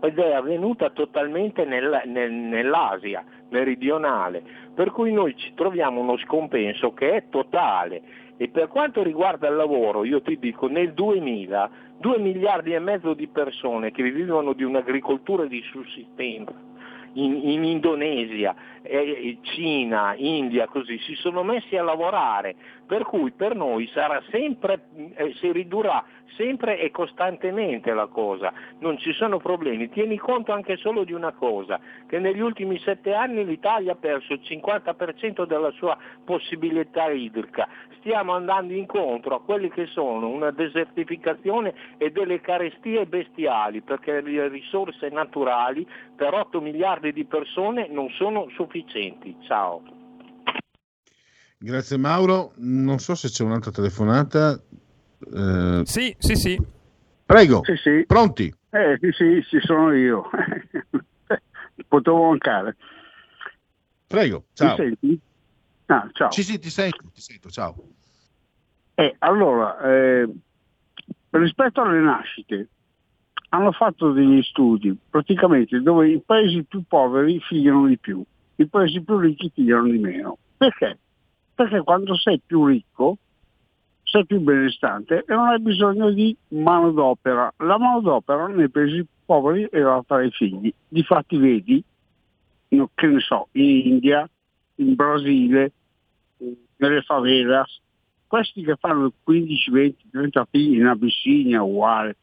[0.00, 4.42] Ed è avvenuta totalmente nel, nel, nell'Asia meridionale,
[4.72, 8.02] per cui noi ci troviamo uno scompenso che è totale
[8.36, 13.14] e per quanto riguarda il lavoro, io ti dico, nel 2000 2 miliardi e mezzo
[13.14, 16.52] di persone che vivevano di un'agricoltura di sussistenza
[17.16, 22.54] in, in Indonesia, eh, Cina, India, così, si sono messi a lavorare,
[22.86, 26.04] per cui per noi sarà sempre, eh, si ridurrà
[26.36, 29.88] sempre e costantemente la cosa, non ci sono problemi.
[29.90, 34.32] Tieni conto anche solo di una cosa, che negli ultimi sette anni l'Italia ha perso
[34.32, 37.68] il 50% della sua possibilità idrica.
[37.98, 44.48] Stiamo andando incontro a quelli che sono una desertificazione e delle carestie bestiali, perché le
[44.48, 49.36] risorse naturali per 8 miliardi di persone non sono sufficienti.
[49.46, 49.82] Ciao.
[51.58, 54.60] Grazie Mauro, non so se c'è un'altra telefonata.
[55.34, 56.60] Eh, Sì, sì, sì.
[57.24, 58.04] Prego, Sì, sì.
[58.06, 58.54] pronti?
[58.70, 60.28] Eh, sì, sì, ci sono io.
[61.88, 62.76] Potevo mancare.
[64.06, 64.76] Prego, ciao.
[64.76, 65.18] senti?
[65.86, 66.30] Ah, ciao.
[66.30, 67.74] Sì, sì, ti sento, ti sento, ciao.
[68.94, 70.28] Eh, allora, eh,
[71.30, 72.68] rispetto alle nascite,
[73.50, 78.22] hanno fatto degli studi praticamente dove i paesi più poveri figliano di più,
[78.56, 80.38] i paesi più ricchi figliano di meno.
[80.56, 80.98] Perché?
[81.54, 83.18] Perché quando sei più ricco
[84.06, 87.52] sei più benestante e non hai bisogno di manodopera.
[87.58, 90.72] La manodopera nei paesi poveri era per i figli.
[90.88, 91.82] Difatti vedi,
[92.68, 94.28] che ne so, in India,
[94.76, 95.72] in Brasile,
[96.76, 97.80] nelle favelas,
[98.28, 102.16] questi che fanno 15, 20, 30 figli in Abissinia uguale,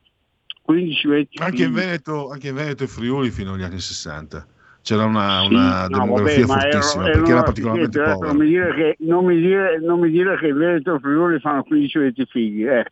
[0.61, 4.47] 15, 20 Anche in Veneto, anche in Veneto e Friuli fino agli anni 60
[4.84, 8.27] c'era una, Sì, una no, demografia vabbè, ma fortissima erano- perché era particolarmente povera.
[8.27, 11.64] Non mi dire che, non mi dire, non mi dire che Veneto e Friuli fanno
[11.64, 12.68] 15-20 figli.
[12.68, 12.85] eh.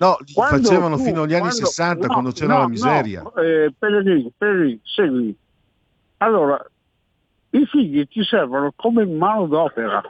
[0.00, 3.22] No, Quando facevano tu- fino agli anni quando- 60 no, quando c'era no, la miseria.
[3.22, 5.36] No, eh, Pellegrini, Pellegrini, segui.
[6.18, 6.64] Allora,
[7.50, 10.00] i figli ti servono come manodopera,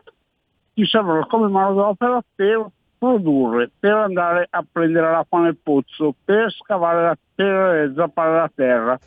[0.74, 2.66] ti servono come manodopera per
[2.98, 9.00] produrre, per andare a prendere l'acqua nel pozzo, per scavare, la, per zappare la terra.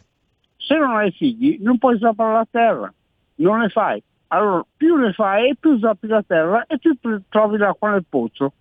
[0.65, 2.93] Se non hai figli non puoi zappare la terra,
[3.35, 4.01] non ne fai.
[4.27, 6.97] Allora, più ne fai, più zappi la terra e più
[7.27, 8.53] trovi l'acqua nel pozzo.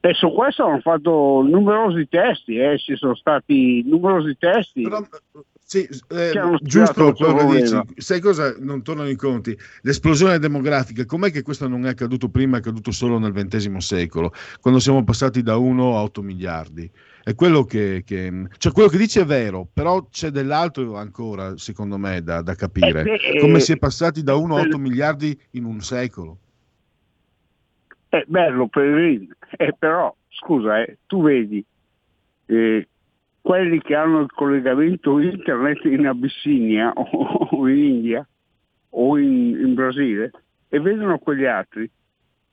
[0.00, 4.86] E su questo hanno fatto numerosi testi, eh, ci sono stati numerosi testi.
[5.68, 7.76] Sì, eh, giusto quello che dici.
[7.96, 8.54] Sai cosa?
[8.60, 9.58] Non tornano i conti.
[9.82, 14.32] L'esplosione demografica, com'è che questo non è accaduto prima, è accaduto solo nel XX secolo,
[14.60, 16.88] quando siamo passati da 1 a 8 miliardi?
[17.26, 21.98] È quello che, che, cioè quello che dice è vero, però c'è dell'altro ancora, secondo
[21.98, 23.02] me, da, da capire.
[23.02, 26.38] Eh, Come si è passati da 1 a 8 miliardi in un secolo?
[28.08, 28.86] È bello, per,
[29.56, 31.64] eh, però, scusa, eh, tu vedi
[32.46, 32.86] eh,
[33.40, 38.24] quelli che hanno il collegamento internet in Abissinia o in India
[38.90, 40.30] o in, in Brasile
[40.68, 41.90] e vedono quegli altri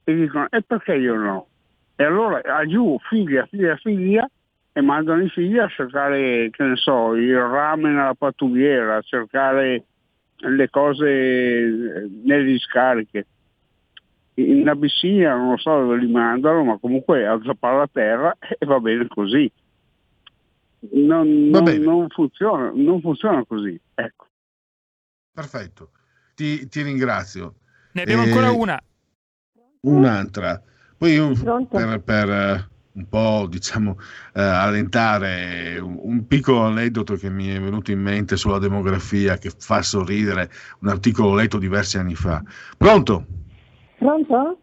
[0.03, 1.47] e dicono e perché io no?
[1.95, 4.27] E allora giù figlia, figlia, figlia
[4.73, 9.85] e mandano i figli a cercare, che ne so, il ramen alla pattugliera, a cercare
[10.37, 13.27] le cose nelle discariche.
[14.35, 18.79] In Abissinia non so dove li mandano, ma comunque a zappare la terra e va
[18.79, 19.51] bene così
[20.91, 23.79] non, non, non, funziona, non funziona così.
[23.93, 24.27] Ecco.
[25.31, 25.91] Perfetto,
[26.35, 27.55] ti, ti ringrazio.
[27.93, 28.81] Ne abbiamo eh, ancora una.
[29.81, 30.61] Un'altra.
[30.97, 31.33] Poi io
[31.67, 33.97] per, per eh, un po' diciamo
[34.35, 39.81] eh, allentare un, piccolo aneddoto che mi è venuto in mente sulla demografia che fa
[39.81, 40.49] sorridere,
[40.81, 42.41] un articolo letto diversi anni fa.
[42.77, 43.25] Pronto?
[43.97, 44.59] Pronto?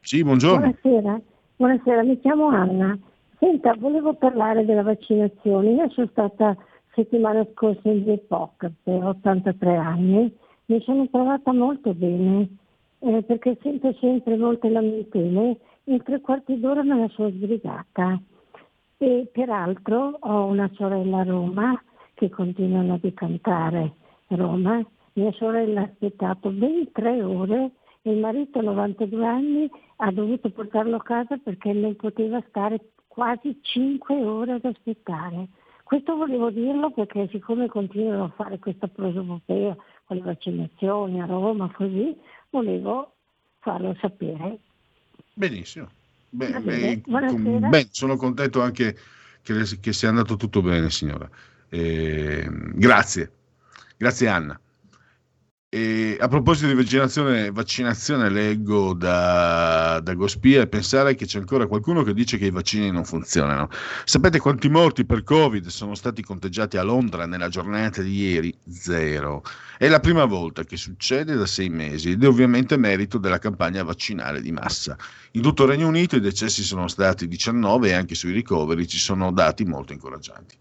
[0.00, 0.74] Sì, buongiorno.
[0.82, 1.20] Buonasera,
[1.56, 2.98] buonasera, mi chiamo Anna.
[3.38, 5.72] Senta, volevo parlare della vaccinazione.
[5.72, 6.56] Io sono stata
[6.94, 10.32] settimana scorsa in Zepoc per 83 anni,
[10.66, 12.48] mi sono trovata molto bene
[13.00, 18.20] eh, perché sento sempre molte lamentele, in tre quarti d'ora me la sono sbrigata.
[18.96, 21.82] E peraltro ho una sorella a Roma
[22.14, 23.94] che continuano a decantare
[24.28, 24.84] Roma.
[25.14, 30.96] Mia sorella ha aspettato ben tre ore e il marito, 92 anni, ha dovuto portarlo
[30.96, 35.48] a casa perché non poteva stare quasi 5 ore ad aspettare.
[35.84, 41.70] Questo volevo dirlo perché siccome continuano a fare questa prosopopea con le vaccinazioni a Roma,
[41.72, 42.16] così,
[42.50, 43.12] volevo
[43.60, 44.58] farlo sapere.
[45.34, 45.90] Benissimo.
[46.30, 47.02] Beh, beh,
[47.68, 48.96] beh, sono contento anche
[49.42, 51.28] che, che, sia andato tutto bene, signora.
[51.68, 53.32] Eh, grazie.
[53.96, 54.58] Grazie Anna.
[55.74, 61.66] E a proposito di vaccinazione, vaccinazione leggo da, da Gospia e pensare che c'è ancora
[61.66, 63.68] qualcuno che dice che i vaccini non funzionano.
[64.04, 68.56] Sapete quanti morti per Covid sono stati conteggiati a Londra nella giornata di ieri?
[68.68, 69.42] Zero.
[69.76, 73.82] È la prima volta che succede da sei mesi ed è ovviamente merito della campagna
[73.82, 74.96] vaccinale di massa.
[75.32, 78.98] In tutto il Regno Unito i decessi sono stati 19 e anche sui ricoveri ci
[78.98, 80.56] sono dati molto incoraggianti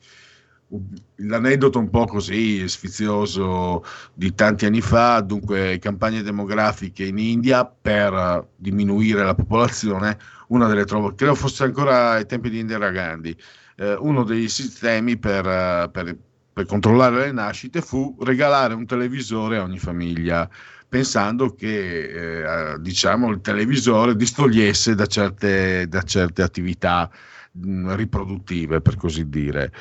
[1.18, 3.84] l'aneddoto un po' così sfizioso
[4.14, 10.18] di tanti anni fa, dunque campagne demografiche in India per diminuire la popolazione,
[10.48, 13.36] una delle trovo, credo fosse ancora ai tempi di Indira Gandhi,
[13.78, 16.18] eh, uno dei sistemi per, per,
[16.52, 20.50] per controllare le nascite fu regalare un televisore a ogni famiglia
[20.88, 27.10] pensando che eh, diciamo, il televisore distogliesse da certe, da certe attività
[27.52, 29.72] mh, riproduttive, per così dire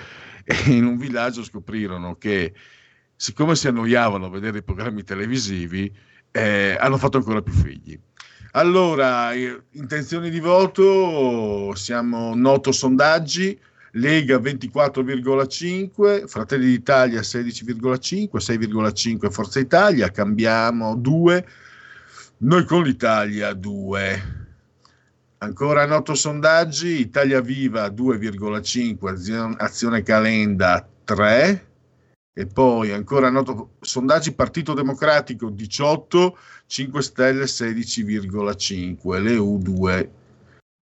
[0.44, 2.52] e in un villaggio scoprirono che
[3.14, 5.92] siccome si annoiavano a vedere i programmi televisivi,
[6.32, 7.98] eh, hanno fatto ancora più figli.
[8.52, 13.58] Allora, intenzioni di voto, siamo noto sondaggi,
[13.92, 21.46] Lega 24,5, Fratelli d'Italia 16,5, 6,5 Forza Italia, cambiamo 2,
[22.38, 24.41] noi con l'Italia 2.
[25.42, 31.66] Ancora noto sondaggi, Italia Viva 2,5, Azione Calenda 3
[32.32, 40.08] e poi ancora noto sondaggi Partito Democratico 18, 5 Stelle 16,5, le U2.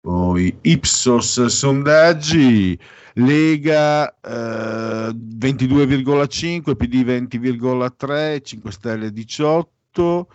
[0.02, 2.78] Poi Ipsos sondaggi,
[3.14, 10.28] Lega eh, 22,5, PD 20,3, 5 Stelle 18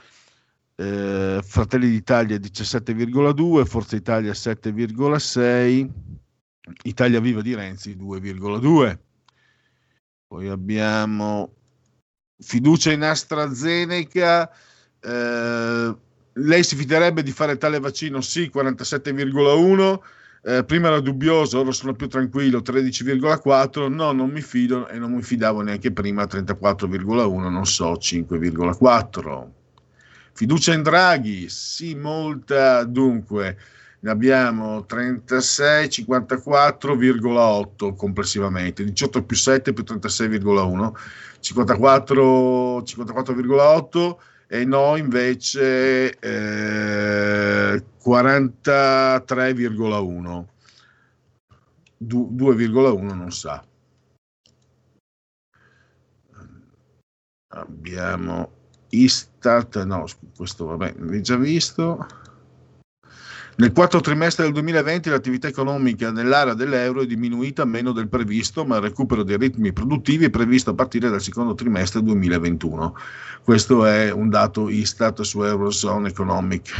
[0.80, 5.88] eh, Fratelli d'Italia 17,2, Forza Italia 7,6,
[6.84, 8.98] Italia Viva di Renzi 2,2.
[10.28, 11.52] Poi abbiamo
[12.38, 14.48] fiducia in AstraZeneca.
[15.00, 15.96] Eh,
[16.34, 18.20] lei si fiderebbe di fare tale vaccino?
[18.20, 19.98] Sì, 47,1.
[20.44, 23.88] Eh, prima era dubbioso, ora sono più tranquillo, 13,4.
[23.88, 29.57] No, non mi fido e non mi fidavo neanche prima, 34,1, non so, 5,4.
[30.39, 33.59] Fiducia in Draghi, sì, molta, dunque
[33.98, 40.93] ne abbiamo 36, 54,8 complessivamente, 18 più 7 più 36,1,
[41.40, 44.16] 54, 54,8
[44.47, 50.44] e no invece eh, 43,1,
[51.98, 53.60] 2,1 non sa.
[57.51, 58.57] abbiamo
[58.90, 60.06] Istat, no,
[60.36, 62.06] questo vabbè, l'hai già visto.
[63.56, 68.77] Nel quarto trimestre del 2020 l'attività economica nell'area dell'euro è diminuita meno del previsto, ma
[68.77, 72.94] il recupero dei ritmi produttivi è previsto a partire dal secondo trimestre 2021.
[73.43, 76.73] Questo è un dato Istat su Eurozone Economic.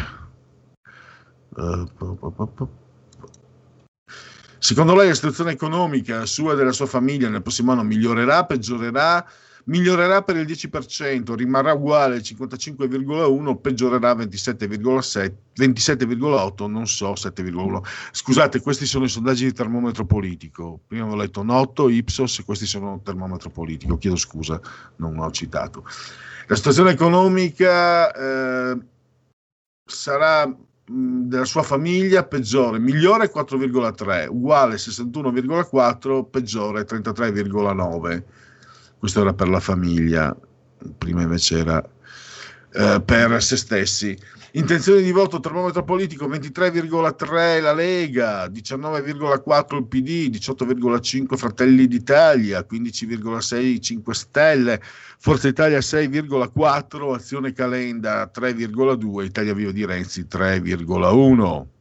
[4.59, 9.27] Secondo lei la situazione economica sua e della sua famiglia nel prossimo anno migliorerà, peggiorerà?
[9.69, 17.81] Migliorerà per il 10%, rimarrà uguale al 55,1, peggiorerà 27,7, 27,8, non so 7,1.
[18.13, 20.81] Scusate, questi sono i sondaggi di termometro politico.
[20.87, 23.99] Prima ho letto Notto, Ipsos, questi sono termometro politico.
[23.99, 24.61] Chiedo scusa,
[24.97, 25.85] non ho citato.
[26.47, 28.79] La situazione economica eh,
[29.85, 30.57] sarà
[30.91, 38.23] della sua famiglia peggiore, migliore 4,3, uguale 61,4, peggiore 33,9
[38.99, 40.37] questo era per la famiglia,
[40.99, 41.83] prima invece era
[42.73, 44.17] eh, per se stessi.
[44.53, 53.81] Intenzioni di voto termometro politico 23,3 la Lega, 19,4 il PD, 18,5 Fratelli d'Italia, 15,6
[53.81, 54.81] 5 Stelle,
[55.19, 61.78] Forza Italia 6,4, Azione Calenda 3,2, Italia Viva di Renzi 3,1.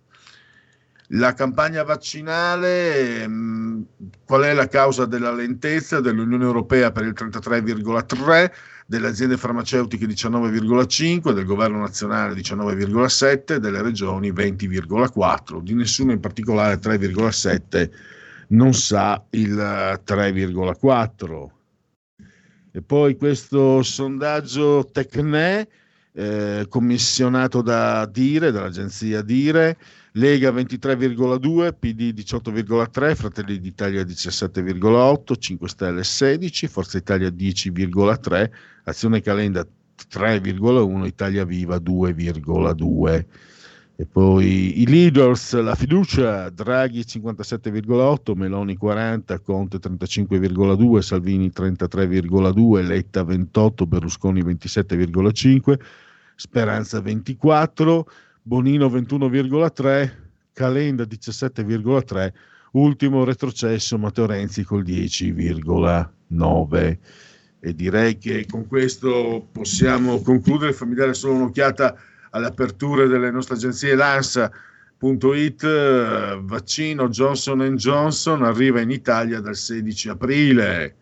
[1.11, 3.85] La campagna vaccinale, mh,
[4.25, 8.51] qual è la causa della lentezza dell'Unione Europea per il 33,3,
[8.85, 16.79] delle aziende farmaceutiche 19,5, del governo nazionale 19,7, delle regioni 20,4, di nessuno in particolare
[16.79, 17.89] 3,7
[18.49, 21.47] non sa il 3,4.
[22.71, 25.67] E poi questo sondaggio Tecne,
[26.13, 29.77] eh, commissionato da Dire, dall'agenzia Dire,
[30.17, 38.49] Lega 23,2, PD 18,3, Fratelli d'Italia 17,8, 5 Stelle 16, Forza Italia 10,3,
[38.85, 43.25] Azione Calenda 3,1, Italia Viva 2,2.
[43.99, 53.23] E poi i leaders, la fiducia, Draghi 57,8, Meloni 40, Conte 35,2, Salvini 33,2, Letta
[53.23, 55.79] 28, Berlusconi 27,5,
[56.35, 58.07] Speranza 24,
[58.47, 60.09] Bonino 21,3,
[60.53, 62.31] Calenda 17,3,
[62.71, 66.97] ultimo retrocesso Matteo Renzi col 10,9.
[67.59, 71.93] E direi che con questo possiamo concludere, fammi dare solo un'occhiata
[72.29, 75.65] alle aperture delle nostre agenzie Lansa.it,
[76.39, 80.95] vaccino Johnson Johnson arriva in Italia dal 16 aprile.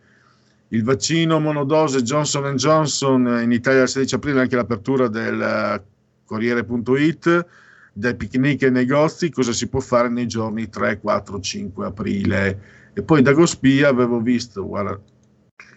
[0.70, 5.94] Il vaccino monodose Johnson Johnson in Italia dal 16 aprile, anche l'apertura del
[6.26, 7.46] Corriere.it,
[7.94, 12.62] dai picnic ai negozi, cosa si può fare nei giorni 3, 4, 5 aprile.
[12.94, 15.00] E poi da Gospia avevo visto, guarda,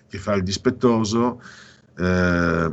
[0.08, 1.40] che fa il dispettoso,
[1.96, 2.70] eh,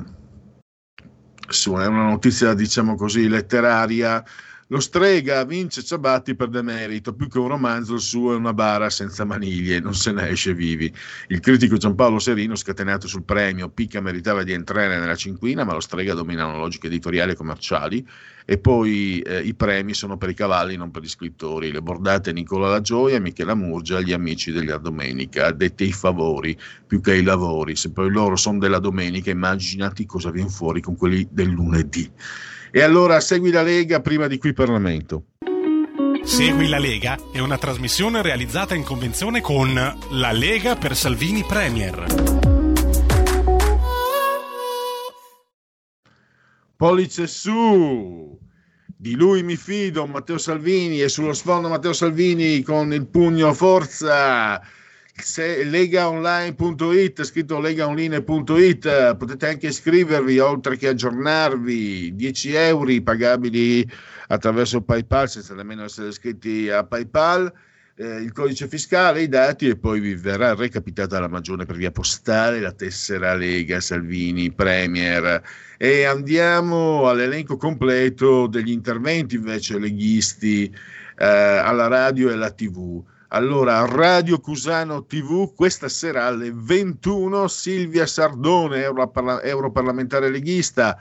[1.47, 4.23] su, è una notizia, diciamo così, letteraria,
[4.67, 8.89] lo strega vince Ciabatti per demerito, più che un romanzo il suo è una bara
[8.89, 10.91] senza maniglie, non se ne esce vivi.
[11.27, 15.79] Il critico Giampaolo Serino, scatenato sul premio, Picca meritava di entrare nella cinquina, ma lo
[15.79, 18.07] strega dominano logiche editoriali e commerciali
[18.47, 21.71] e poi eh, i premi sono per i cavalli, non per gli scrittori.
[21.71, 27.01] Le bordate Nicola La Gioia, Michela Murgia, gli amici della domenica, addetti ai favori più
[27.01, 27.75] che ai lavori.
[27.75, 32.11] Se poi loro sono della domenica, immaginati cosa viene fuori con quelli del lunedì.
[32.77, 35.27] E allora segui la Lega prima di qui Parlamento.
[36.25, 39.73] Segui la Lega è una trasmissione realizzata in convenzione con
[40.09, 42.05] La Lega per Salvini Premier.
[46.75, 48.37] Pollice su!
[48.85, 54.61] Di lui mi fido, Matteo Salvini, e sullo sfondo Matteo Salvini con il pugno forza
[55.63, 63.89] legaonline.it, scritto legaonline.it, potete anche iscrivervi oltre che aggiornarvi, 10 euro pagabili
[64.27, 67.51] attraverso PayPal senza nemmeno essere iscritti a PayPal,
[67.97, 71.91] eh, il codice fiscale, i dati e poi vi verrà recapitata la magione per via
[71.91, 75.41] postale, la tessera Lega, Salvini, Premier
[75.77, 80.65] e andiamo all'elenco completo degli interventi invece leghisti
[81.17, 83.01] eh, alla radio e alla tv.
[83.29, 90.97] Allora, Radio Cusano TV, questa sera alle 21, Silvia Sardone, europarla- europarlamentare leghista.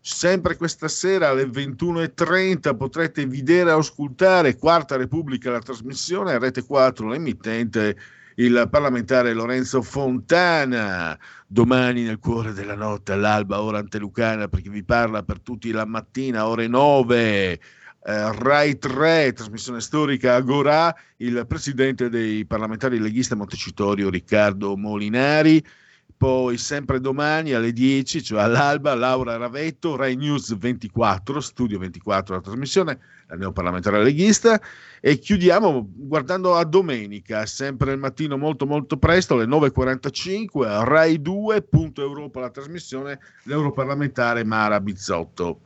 [0.00, 7.08] Sempre questa sera alle 21.30 potrete vedere e ascoltare Quarta Repubblica, la trasmissione, Rete 4,
[7.08, 7.96] l'emittente,
[8.36, 11.18] il parlamentare Lorenzo Fontana.
[11.48, 16.46] Domani nel cuore della notte, all'alba, ora antelucana, perché vi parla per tutti la mattina,
[16.46, 17.60] ore 9
[18.06, 25.64] eh, Rai 3, trasmissione storica Agorà, il presidente dei parlamentari leghisti Montecitorio Riccardo Molinari.
[26.16, 32.40] poi sempre domani alle 10, cioè all'alba, Laura Ravetto, Rai News 24, Studio 24 la
[32.40, 34.60] trasmissione, la neoparlamentare leghista,
[35.00, 41.62] e chiudiamo guardando a domenica, sempre il mattino molto molto presto, alle 9.45, Rai 2,
[41.62, 45.65] punto Europa la trasmissione, l'europarlamentare Mara Bizzotto.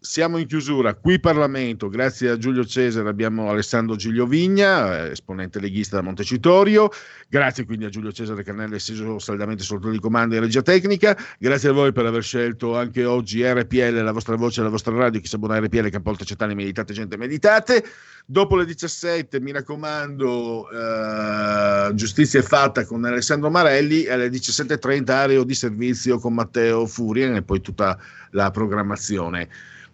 [0.00, 0.94] siamo in chiusura.
[0.94, 6.88] Qui Parlamento, grazie a Giulio Cesare abbiamo Alessandro Giglio Vigna, eh, esponente leghista da Montecitorio.
[7.28, 11.16] Grazie quindi a Giulio Cesare Cannella, esteso saldamente sotto di comando e regia tecnica.
[11.38, 15.20] Grazie a voi per aver scelto anche oggi RPL, la vostra voce, la vostra radio.
[15.20, 17.84] Chi sa buona RPL, Campolta Cettani, meditate, gente, meditate.
[18.24, 24.06] Dopo le 17, mi raccomando, eh, giustizia è fatta con Alessandro Marelli.
[24.06, 27.98] Alle 17.30, areo di servizio con Matteo Furia e poi tutta
[28.30, 29.48] la programmazione.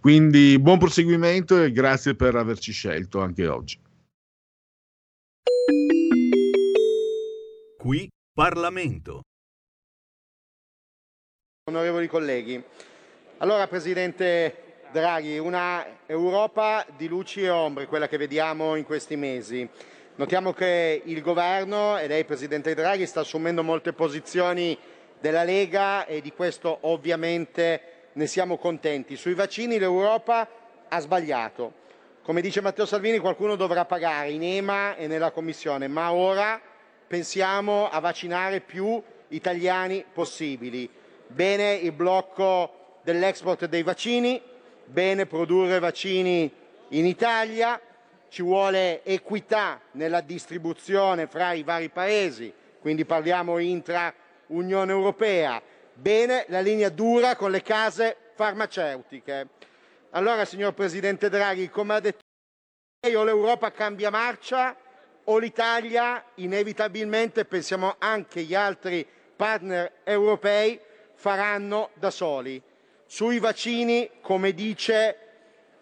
[0.05, 3.81] Quindi buon proseguimento e grazie per averci scelto anche oggi.
[7.79, 9.23] Qui Parlamento.
[11.71, 12.63] Onorevoli colleghi,
[13.39, 19.67] allora Presidente Draghi, una Europa di luci e ombre, quella che vediamo in questi mesi.
[20.17, 24.77] Notiamo che il governo e lei Presidente Draghi sta assumendo molte posizioni
[25.19, 29.17] della Lega e di questo ovviamente ne siamo contenti.
[29.17, 30.49] Sui vaccini l'Europa
[30.89, 31.83] ha sbagliato.
[32.23, 36.61] Come dice Matteo Salvini qualcuno dovrà pagare in EMA e nella Commissione, ma ora
[37.07, 40.89] pensiamo a vaccinare più italiani possibili.
[41.27, 44.41] Bene il blocco dell'export dei vaccini,
[44.85, 46.51] bene produrre vaccini
[46.89, 47.81] in Italia,
[48.29, 54.13] ci vuole equità nella distribuzione fra i vari paesi, quindi parliamo intra
[54.49, 55.61] Unione Europea,
[55.97, 59.49] Bene la linea dura con le case farmaceutiche.
[60.11, 62.19] Allora, signor Presidente Draghi, come ha detto
[63.01, 64.77] lei, o l'Europa cambia marcia
[65.25, 69.07] o l'Italia inevitabilmente, pensiamo anche gli altri
[69.37, 70.81] partner europei,
[71.15, 72.61] faranno da soli.
[73.07, 75.19] Sui vaccini, come dice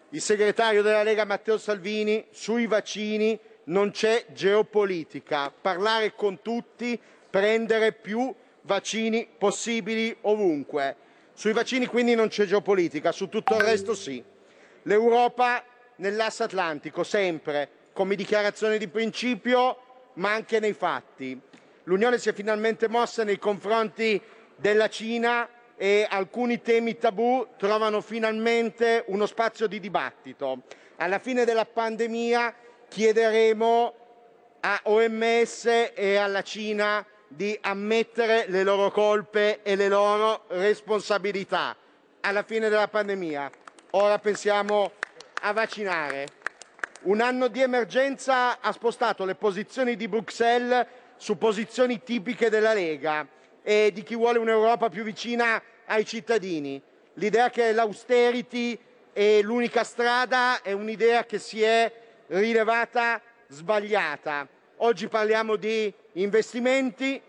[0.09, 5.51] il segretario della Lega Matteo Salvini, sui vaccini non c'è geopolitica.
[5.51, 8.33] Parlare con tutti, prendere più
[8.63, 10.95] vaccini possibili ovunque.
[11.33, 14.23] Sui vaccini quindi non c'è geopolitica, su tutto il resto sì.
[14.83, 15.63] L'Europa
[15.97, 19.77] nell'asse atlantico, sempre, come dichiarazione di principio,
[20.15, 21.39] ma anche nei fatti.
[21.85, 24.21] L'Unione si è finalmente mossa nei confronti
[24.55, 30.63] della Cina e alcuni temi tabù trovano finalmente uno spazio di dibattito.
[30.97, 32.53] Alla fine della pandemia
[32.87, 33.93] chiederemo
[34.61, 41.75] a OMS e alla Cina di ammettere le loro colpe e le loro responsabilità
[42.21, 43.49] alla fine della pandemia.
[43.91, 44.91] Ora pensiamo
[45.41, 46.27] a vaccinare.
[47.01, 50.85] Un anno di emergenza ha spostato le posizioni di Bruxelles
[51.17, 53.27] su posizioni tipiche della Lega
[53.63, 56.81] e di chi vuole un'Europa più vicina ai cittadini.
[57.15, 58.77] L'idea che l'austerity
[59.11, 61.91] è l'unica strada è un'idea che si è
[62.27, 64.47] rilevata sbagliata.
[64.77, 67.21] Oggi parliamo di investimenti,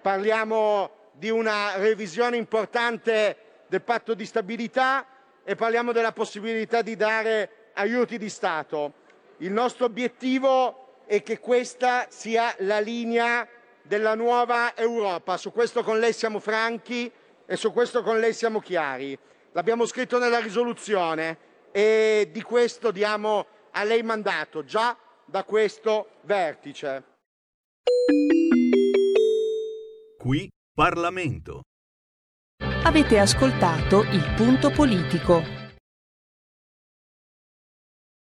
[0.00, 3.36] parliamo di una revisione importante
[3.66, 5.06] del patto di stabilità
[5.44, 9.00] e parliamo della possibilità di dare aiuti di Stato.
[9.38, 13.46] Il nostro obiettivo è che questa sia la linea
[13.82, 15.36] della nuova Europa.
[15.36, 17.10] Su questo con lei siamo franchi
[17.44, 19.18] e su questo con lei siamo chiari.
[19.52, 27.11] L'abbiamo scritto nella risoluzione e di questo diamo a lei mandato già da questo vertice.
[30.18, 31.62] Qui Parlamento.
[32.84, 35.61] Avete ascoltato il punto politico.